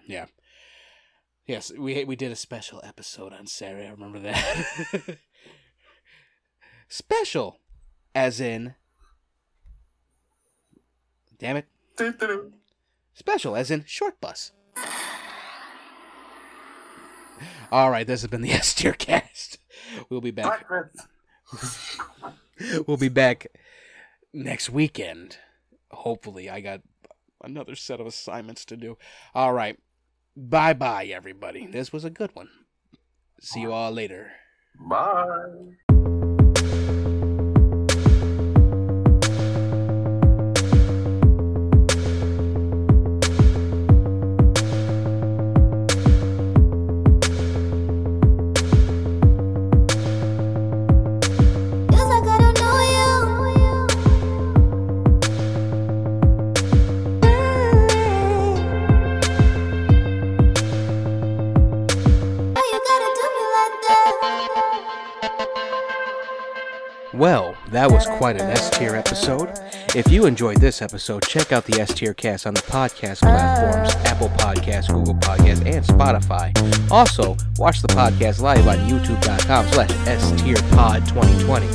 Yes 1.48 1.72
we 1.76 2.04
we 2.04 2.14
did 2.14 2.30
a 2.30 2.36
special 2.36 2.80
episode 2.84 3.32
on 3.32 3.48
Saturday. 3.48 3.88
I 3.88 3.90
remember 3.90 4.20
that. 4.20 5.18
special, 6.88 7.58
as 8.14 8.40
in, 8.40 8.74
damn 11.38 11.56
it, 11.56 11.66
special 13.14 13.56
as 13.56 13.70
in 13.70 13.84
short 13.86 14.20
bus. 14.20 14.52
All 17.70 17.90
right, 17.90 18.06
this 18.06 18.22
has 18.22 18.30
been 18.30 18.42
the 18.42 18.50
S 18.52 18.74
tier 18.74 18.92
cast. 18.92 19.58
We'll 20.08 20.20
be 20.20 20.30
back. 20.30 20.66
we'll 22.86 22.96
be 22.96 23.08
back 23.08 23.46
next 24.32 24.70
weekend. 24.70 25.38
Hopefully, 25.90 26.48
I 26.48 26.60
got 26.60 26.82
another 27.42 27.74
set 27.74 28.00
of 28.00 28.06
assignments 28.06 28.64
to 28.66 28.76
do. 28.76 28.96
All 29.34 29.52
right. 29.52 29.78
Bye 30.40 30.72
bye, 30.72 31.06
everybody. 31.06 31.66
This 31.66 31.92
was 31.92 32.04
a 32.04 32.10
good 32.10 32.30
one. 32.32 32.48
See 33.40 33.60
you 33.60 33.72
all 33.72 33.90
later. 33.90 34.30
Bye. 34.88 35.74
That 67.70 67.90
was 67.90 68.06
quite 68.06 68.40
an 68.40 68.48
S 68.50 68.70
tier 68.70 68.94
episode. 68.94 69.50
If 69.94 70.10
you 70.10 70.26
enjoyed 70.26 70.58
this 70.58 70.80
episode, 70.80 71.22
check 71.22 71.52
out 71.52 71.64
the 71.64 71.80
S 71.80 71.92
tier 71.92 72.14
cast 72.14 72.46
on 72.46 72.54
the 72.54 72.62
podcast 72.62 73.20
platforms 73.20 73.94
Apple 74.06 74.28
Podcasts, 74.30 74.88
Google 74.92 75.14
Podcasts, 75.14 75.64
and 75.66 75.84
Spotify. 75.84 76.90
Also, 76.90 77.36
watch 77.58 77.82
the 77.82 77.88
podcast 77.88 78.40
live 78.40 78.66
on 78.66 78.78
youtube.com 78.88 79.66
slash 79.68 79.90
S 80.06 80.42
tier 80.42 80.56
pod 80.70 81.06
2020. 81.08 81.66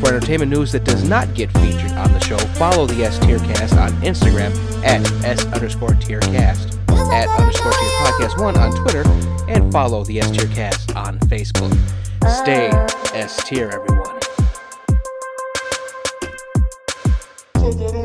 For 0.00 0.08
entertainment 0.08 0.50
news 0.50 0.72
that 0.72 0.84
does 0.84 1.08
not 1.08 1.32
get 1.34 1.50
featured 1.52 1.92
on 1.92 2.12
the 2.12 2.20
show, 2.20 2.38
follow 2.38 2.86
the 2.86 3.04
S 3.04 3.18
tier 3.18 3.38
cast 3.38 3.74
on 3.74 3.90
Instagram 4.02 4.54
at 4.84 5.00
S 5.24 5.44
underscore 5.46 5.94
tier 5.94 6.20
cast, 6.20 6.78
at 6.88 7.28
underscore 7.40 7.72
tier 7.72 7.90
podcast 8.02 8.40
1 8.40 8.56
on 8.56 8.72
Twitter, 8.72 9.02
and 9.48 9.72
follow 9.72 10.04
the 10.04 10.20
S 10.20 10.30
tier 10.30 10.48
cast 10.48 10.94
on 10.94 11.18
Facebook. 11.20 11.72
Stay 12.42 12.68
S 13.14 13.42
tier, 13.44 13.70
everyone. 13.70 14.13
Yes, 17.64 18.03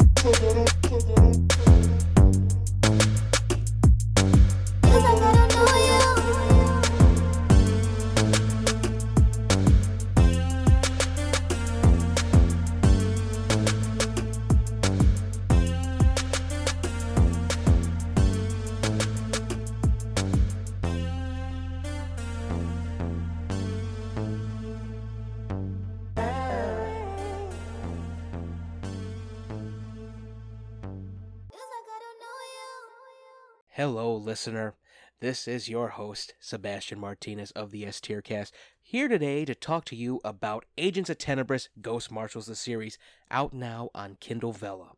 listener. 34.30 34.76
This 35.22 35.48
is 35.48 35.70
your 35.70 35.88
host, 35.88 36.36
Sebastian 36.40 37.00
Martinez 37.00 37.50
of 37.54 37.72
the 37.72 37.84
S 37.84 38.00
Tier 38.00 38.22
Cast, 38.22 38.54
here 38.80 39.08
today 39.08 39.44
to 39.44 39.56
talk 39.56 39.86
to 39.86 39.96
you 39.96 40.22
about 40.24 40.66
Agents 40.78 41.10
of 41.10 41.18
Tenebris 41.18 41.70
Ghost 41.82 42.12
Marshals, 42.12 42.46
the 42.46 42.54
series, 42.54 43.00
out 43.32 43.54
now 43.54 43.90
on 43.96 44.18
Kindle 44.20 44.52
Vella. 44.52 44.92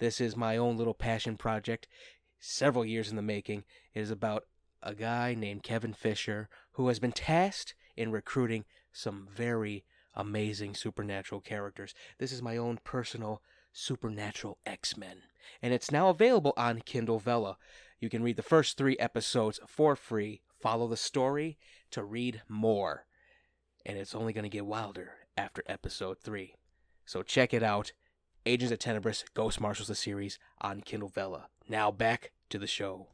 This 0.00 0.20
is 0.20 0.36
my 0.36 0.58
own 0.58 0.76
little 0.76 0.92
passion 0.92 1.38
project, 1.38 1.88
several 2.38 2.84
years 2.84 3.08
in 3.08 3.16
the 3.16 3.22
making. 3.22 3.64
It 3.94 4.00
is 4.00 4.10
about 4.10 4.44
a 4.82 4.94
guy 4.94 5.34
named 5.34 5.62
Kevin 5.62 5.94
Fisher 5.94 6.50
who 6.72 6.88
has 6.88 6.98
been 6.98 7.12
tasked 7.12 7.74
in 7.96 8.12
recruiting 8.12 8.66
some 8.92 9.28
very 9.34 9.86
amazing 10.14 10.74
supernatural 10.74 11.40
characters. 11.40 11.94
This 12.18 12.32
is 12.32 12.42
my 12.42 12.58
own 12.58 12.80
personal 12.84 13.40
supernatural 13.72 14.58
X 14.66 14.94
Men, 14.94 15.22
and 15.62 15.72
it's 15.72 15.90
now 15.90 16.10
available 16.10 16.52
on 16.58 16.82
Kindle 16.82 17.18
Vella. 17.18 17.56
You 18.00 18.08
can 18.08 18.22
read 18.22 18.36
the 18.36 18.42
first 18.42 18.76
three 18.76 18.96
episodes 18.98 19.60
for 19.66 19.96
free, 19.96 20.42
follow 20.60 20.88
the 20.88 20.96
story 20.96 21.58
to 21.90 22.04
read 22.04 22.42
more, 22.48 23.06
and 23.86 23.96
it's 23.96 24.14
only 24.14 24.32
going 24.32 24.44
to 24.44 24.48
get 24.48 24.66
wilder 24.66 25.12
after 25.36 25.62
episode 25.66 26.18
three. 26.20 26.54
So 27.06 27.22
check 27.22 27.54
it 27.54 27.62
out. 27.62 27.92
Agents 28.44 28.72
of 28.72 28.78
Tenebris 28.78 29.24
Ghost 29.34 29.60
Marshals 29.60 29.88
the 29.88 29.94
series 29.94 30.38
on 30.60 30.80
Kindle 30.80 31.08
Vella. 31.08 31.48
Now 31.68 31.90
back 31.90 32.32
to 32.50 32.58
the 32.58 32.66
show. 32.66 33.06